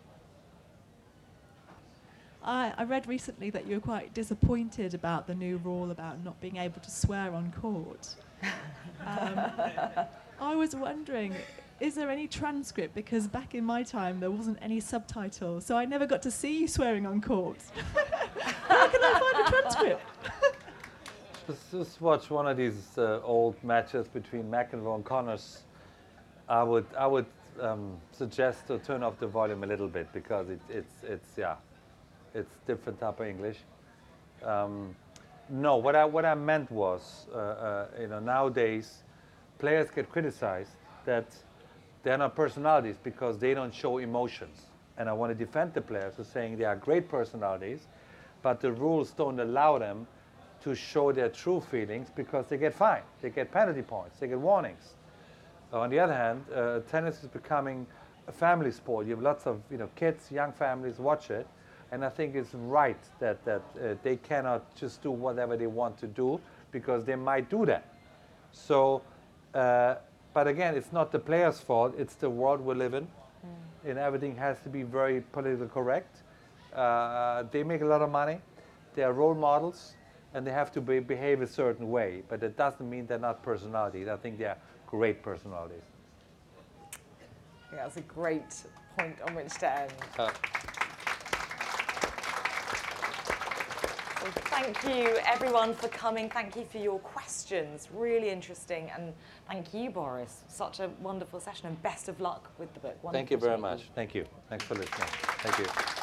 I, 2.43 2.73
I 2.77 2.83
read 2.83 3.07
recently 3.07 3.49
that 3.51 3.65
you 3.65 3.75
were 3.75 3.81
quite 3.81 4.13
disappointed 4.13 4.93
about 4.93 5.27
the 5.27 5.35
new 5.35 5.57
rule 5.57 5.91
about 5.91 6.23
not 6.23 6.39
being 6.41 6.57
able 6.57 6.81
to 6.81 6.91
swear 6.91 7.33
on 7.33 7.51
court. 7.59 8.15
Um, 9.05 9.51
I 10.39 10.55
was 10.55 10.75
wondering, 10.75 11.35
is 11.83 11.95
there 11.95 12.09
any 12.09 12.27
transcript? 12.27 12.95
Because 12.95 13.27
back 13.27 13.53
in 13.53 13.65
my 13.65 13.83
time, 13.83 14.21
there 14.21 14.31
wasn't 14.31 14.57
any 14.61 14.79
subtitles, 14.79 15.65
so 15.65 15.75
I 15.75 15.83
never 15.83 16.05
got 16.05 16.21
to 16.21 16.31
see 16.31 16.61
you 16.61 16.67
swearing 16.67 17.05
on 17.05 17.19
court. 17.19 17.57
How 18.69 18.87
can 18.87 19.03
I 19.03 19.19
find 19.19 19.47
a 19.47 19.51
transcript? 19.51 20.01
Just, 21.45 21.71
just 21.71 21.99
watch 21.99 22.29
one 22.29 22.47
of 22.47 22.55
these 22.55 22.97
uh, 22.97 23.19
old 23.21 23.61
matches 23.65 24.07
between 24.07 24.43
McEnroe 24.43 24.95
and 24.95 25.03
Connors. 25.03 25.63
I 26.47 26.63
would, 26.63 26.85
I 26.97 27.05
would 27.05 27.25
um, 27.59 27.97
suggest 28.13 28.67
to 28.67 28.77
turn 28.77 29.03
off 29.03 29.19
the 29.19 29.27
volume 29.27 29.61
a 29.65 29.67
little 29.67 29.89
bit 29.89 30.07
because 30.13 30.47
it, 30.49 30.61
it's, 30.69 30.93
it's, 31.03 31.27
yeah, 31.37 31.55
it's 32.33 32.49
different 32.65 32.97
type 32.97 33.19
of 33.19 33.27
English. 33.27 33.57
Um, 34.41 34.95
no, 35.49 35.75
what 35.75 35.97
I, 35.97 36.05
what 36.05 36.23
I 36.23 36.33
meant 36.33 36.71
was, 36.71 37.25
uh, 37.33 37.37
uh, 37.37 37.87
you 37.99 38.07
know, 38.07 38.19
nowadays 38.21 39.03
players 39.59 39.91
get 39.91 40.09
criticized 40.09 40.77
that 41.03 41.25
they're 42.03 42.17
not 42.17 42.35
personalities 42.35 42.97
because 43.01 43.39
they 43.39 43.53
don't 43.53 43.73
show 43.73 43.97
emotions. 43.97 44.67
And 44.97 45.09
I 45.09 45.13
want 45.13 45.31
to 45.31 45.35
defend 45.35 45.73
the 45.73 45.81
players 45.81 46.15
who 46.17 46.23
saying 46.23 46.57
they 46.57 46.65
are 46.65 46.75
great 46.75 47.09
personalities, 47.09 47.87
but 48.41 48.59
the 48.59 48.71
rules 48.71 49.11
don't 49.11 49.39
allow 49.39 49.79
them 49.79 50.05
to 50.61 50.75
show 50.75 51.11
their 51.11 51.29
true 51.29 51.59
feelings 51.59 52.09
because 52.15 52.45
they 52.47 52.57
get 52.57 52.73
fined, 52.73 53.03
they 53.21 53.29
get 53.29 53.51
penalty 53.51 53.81
points, 53.81 54.19
they 54.19 54.27
get 54.27 54.39
warnings. 54.39 54.93
On 55.73 55.89
the 55.89 55.99
other 55.99 56.13
hand, 56.13 56.45
uh, 56.53 56.79
tennis 56.81 57.23
is 57.23 57.27
becoming 57.29 57.87
a 58.27 58.31
family 58.31 58.71
sport. 58.71 59.05
You 59.05 59.15
have 59.15 59.23
lots 59.23 59.47
of 59.47 59.61
you 59.71 59.77
know 59.77 59.89
kids, 59.95 60.31
young 60.31 60.51
families 60.53 60.99
watch 60.99 61.31
it, 61.31 61.47
and 61.91 62.05
I 62.05 62.09
think 62.09 62.35
it's 62.35 62.53
right 62.53 62.97
that 63.19 63.43
that 63.43 63.61
uh, 63.81 63.95
they 64.03 64.17
cannot 64.17 64.75
just 64.75 65.01
do 65.01 65.11
whatever 65.11 65.57
they 65.57 65.67
want 65.67 65.97
to 65.99 66.07
do 66.07 66.39
because 66.71 67.03
they 67.03 67.15
might 67.15 67.49
do 67.49 67.65
that. 67.65 67.85
So, 68.51 69.01
uh, 69.53 69.95
but 70.33 70.47
again, 70.47 70.75
it's 70.75 70.91
not 70.91 71.11
the 71.11 71.19
players' 71.19 71.59
fault. 71.59 71.93
It's 71.97 72.15
the 72.15 72.29
world 72.29 72.61
we 72.61 72.73
live 72.75 72.93
in, 72.93 73.07
and 73.85 73.97
everything 73.97 74.35
has 74.37 74.59
to 74.61 74.69
be 74.69 74.83
very 74.83 75.21
politically 75.21 75.67
correct. 75.67 76.23
Uh, 76.73 77.43
they 77.51 77.63
make 77.63 77.81
a 77.81 77.85
lot 77.85 78.01
of 78.01 78.09
money. 78.09 78.39
They 78.95 79.03
are 79.03 79.13
role 79.13 79.35
models, 79.35 79.93
and 80.33 80.45
they 80.45 80.51
have 80.51 80.71
to 80.73 80.81
be, 80.81 80.99
behave 80.99 81.41
a 81.41 81.47
certain 81.47 81.89
way. 81.89 82.23
But 82.27 82.41
it 82.43 82.57
doesn't 82.57 82.89
mean 82.89 83.05
they're 83.05 83.19
not 83.19 83.43
personalities. 83.43 84.07
I 84.07 84.17
think 84.17 84.37
they're 84.39 84.57
great 84.87 85.21
personalities. 85.21 85.83
Think 87.69 87.81
that's 87.81 87.97
a 87.97 88.01
great 88.01 88.63
point 88.97 89.15
on 89.27 89.35
which 89.35 89.53
to 89.59 89.81
end. 89.81 89.91
Uh, 90.17 90.29
So 94.23 94.29
thank 94.29 94.81
you 94.85 95.17
everyone 95.25 95.73
for 95.73 95.89
coming. 95.89 96.29
Thank 96.29 96.55
you 96.55 96.63
for 96.63 96.77
your 96.77 96.97
questions. 96.99 97.89
Really 97.93 98.29
interesting. 98.29 98.89
And 98.95 99.13
thank 99.49 99.73
you, 99.73 99.89
Boris. 99.89 100.45
Such 100.47 100.79
a 100.79 100.87
wonderful 101.01 101.41
session 101.41 101.67
and 101.67 101.83
best 101.83 102.07
of 102.07 102.21
luck 102.21 102.49
with 102.57 102.73
the 102.73 102.79
book. 102.79 102.97
Thank 103.11 103.31
you 103.31 103.37
very 103.37 103.57
much. 103.57 103.89
Thank 103.95 104.15
you. 104.15 104.25
Thanks 104.47 104.63
for 104.63 104.75
listening. 104.75 105.09
Thank 105.09 105.59
you. 105.59 106.02